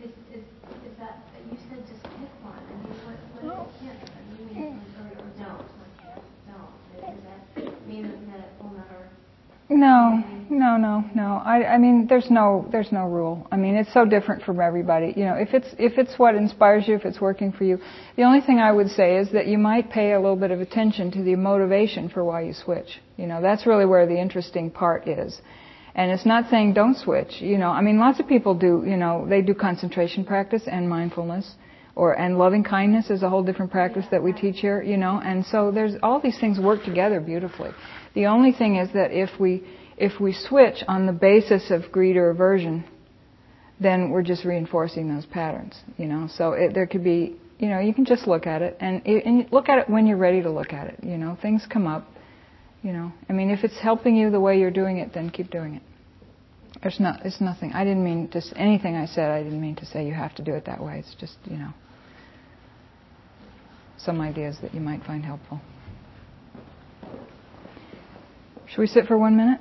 is, 0.02 0.10
is, 0.34 0.42
is 0.42 0.94
that 0.98 1.22
you 1.46 1.56
said 1.70 1.86
just 1.86 2.02
pick 2.02 2.32
one? 2.42 2.58
I 2.58 2.74
mean, 2.82 2.98
what 3.06 3.18
what 3.38 3.70
is 3.70 3.86
it? 3.86 4.10
I 4.10 4.22
mean, 4.34 4.80
or, 4.98 5.06
or 5.14 5.30
don't 5.38 5.62
like 5.78 6.18
don't. 6.50 6.74
Does 6.98 7.22
that 7.22 7.86
mean 7.86 8.10
that 8.30 8.40
it 8.40 8.52
will 8.58 8.74
never? 8.74 9.10
No, 9.68 10.22
no, 10.52 10.76
no, 10.76 11.04
no. 11.14 11.42
I, 11.44 11.74
I 11.74 11.78
mean, 11.78 12.06
there's 12.08 12.30
no, 12.30 12.68
there's 12.70 12.92
no 12.92 13.04
rule. 13.06 13.46
I 13.50 13.56
mean, 13.56 13.74
it's 13.74 13.92
so 13.92 14.04
different 14.04 14.42
from 14.42 14.60
everybody. 14.60 15.12
You 15.16 15.24
know, 15.24 15.34
if 15.34 15.54
it's 15.54 15.68
if 15.78 15.98
it's 15.98 16.18
what 16.18 16.34
inspires 16.34 16.86
you, 16.86 16.94
if 16.94 17.04
it's 17.04 17.20
working 17.20 17.52
for 17.52 17.64
you, 17.64 17.78
the 18.16 18.22
only 18.24 18.40
thing 18.40 18.58
I 18.58 18.70
would 18.70 18.90
say 18.90 19.16
is 19.16 19.32
that 19.32 19.46
you 19.46 19.58
might 19.58 19.90
pay 19.90 20.12
a 20.12 20.20
little 20.20 20.36
bit 20.36 20.50
of 20.50 20.60
attention 20.60 21.10
to 21.12 21.22
the 21.22 21.36
motivation 21.36 22.08
for 22.08 22.22
why 22.24 22.42
you 22.42 22.52
switch. 22.52 23.00
You 23.16 23.26
know, 23.26 23.40
that's 23.40 23.66
really 23.66 23.86
where 23.86 24.06
the 24.06 24.18
interesting 24.20 24.70
part 24.70 25.08
is. 25.08 25.40
And 25.94 26.10
it's 26.10 26.26
not 26.26 26.50
saying 26.50 26.74
don't 26.74 26.96
switch. 26.96 27.40
You 27.40 27.58
know, 27.58 27.70
I 27.70 27.80
mean, 27.80 27.98
lots 27.98 28.20
of 28.20 28.28
people 28.28 28.54
do. 28.54 28.84
You 28.86 28.96
know, 28.96 29.26
they 29.28 29.42
do 29.42 29.54
concentration 29.54 30.24
practice 30.24 30.62
and 30.66 30.88
mindfulness, 30.88 31.54
or 31.96 32.18
and 32.18 32.38
loving 32.38 32.64
kindness 32.64 33.10
is 33.10 33.22
a 33.22 33.28
whole 33.28 33.42
different 33.42 33.72
practice 33.72 34.04
that 34.10 34.22
we 34.22 34.32
teach 34.32 34.60
here. 34.60 34.82
You 34.82 34.98
know, 34.98 35.20
and 35.24 35.44
so 35.46 35.70
there's 35.70 35.94
all 36.02 36.20
these 36.20 36.38
things 36.38 36.60
work 36.60 36.84
together 36.84 37.20
beautifully. 37.20 37.70
The 38.14 38.26
only 38.26 38.52
thing 38.52 38.76
is 38.76 38.92
that 38.92 39.12
if 39.12 39.30
we 39.40 39.64
if 39.96 40.20
we 40.20 40.32
switch 40.32 40.82
on 40.88 41.06
the 41.06 41.12
basis 41.12 41.70
of 41.70 41.92
greed 41.92 42.16
or 42.16 42.30
aversion, 42.30 42.84
then 43.80 44.10
we're 44.10 44.22
just 44.22 44.44
reinforcing 44.44 45.14
those 45.14 45.26
patterns. 45.26 45.78
You 45.96 46.06
know, 46.06 46.28
so 46.36 46.52
it, 46.52 46.74
there 46.74 46.86
could 46.86 47.04
be. 47.04 47.36
You 47.58 47.68
know, 47.68 47.78
you 47.78 47.94
can 47.94 48.04
just 48.04 48.26
look 48.26 48.48
at 48.48 48.60
it 48.60 48.76
and, 48.80 49.06
and 49.06 49.46
look 49.52 49.68
at 49.68 49.78
it 49.78 49.88
when 49.88 50.06
you're 50.06 50.16
ready 50.16 50.42
to 50.42 50.50
look 50.50 50.72
at 50.72 50.88
it. 50.88 50.98
You 51.00 51.16
know, 51.16 51.38
things 51.40 51.64
come 51.72 51.86
up. 51.86 52.08
You 52.82 52.92
know, 52.92 53.12
I 53.28 53.32
mean, 53.32 53.50
if 53.50 53.62
it's 53.62 53.78
helping 53.80 54.16
you 54.16 54.30
the 54.32 54.40
way 54.40 54.58
you're 54.58 54.72
doing 54.72 54.96
it, 54.96 55.14
then 55.14 55.30
keep 55.30 55.48
doing 55.50 55.74
it. 55.74 55.82
There's 56.82 56.98
not, 56.98 57.24
it's 57.24 57.40
nothing. 57.40 57.72
I 57.72 57.84
didn't 57.84 58.02
mean 58.02 58.28
just 58.32 58.52
anything 58.56 58.96
I 58.96 59.06
said. 59.06 59.30
I 59.30 59.44
didn't 59.44 59.60
mean 59.60 59.76
to 59.76 59.86
say 59.86 60.04
you 60.04 60.14
have 60.14 60.34
to 60.34 60.42
do 60.42 60.54
it 60.54 60.64
that 60.64 60.82
way. 60.82 60.98
It's 60.98 61.14
just, 61.20 61.36
you 61.44 61.56
know, 61.56 61.72
some 63.98 64.20
ideas 64.20 64.56
that 64.62 64.74
you 64.74 64.80
might 64.80 65.04
find 65.04 65.24
helpful. 65.24 65.60
Should 68.66 68.80
we 68.80 68.88
sit 68.88 69.06
for 69.06 69.16
one 69.16 69.36
minute? 69.36 69.60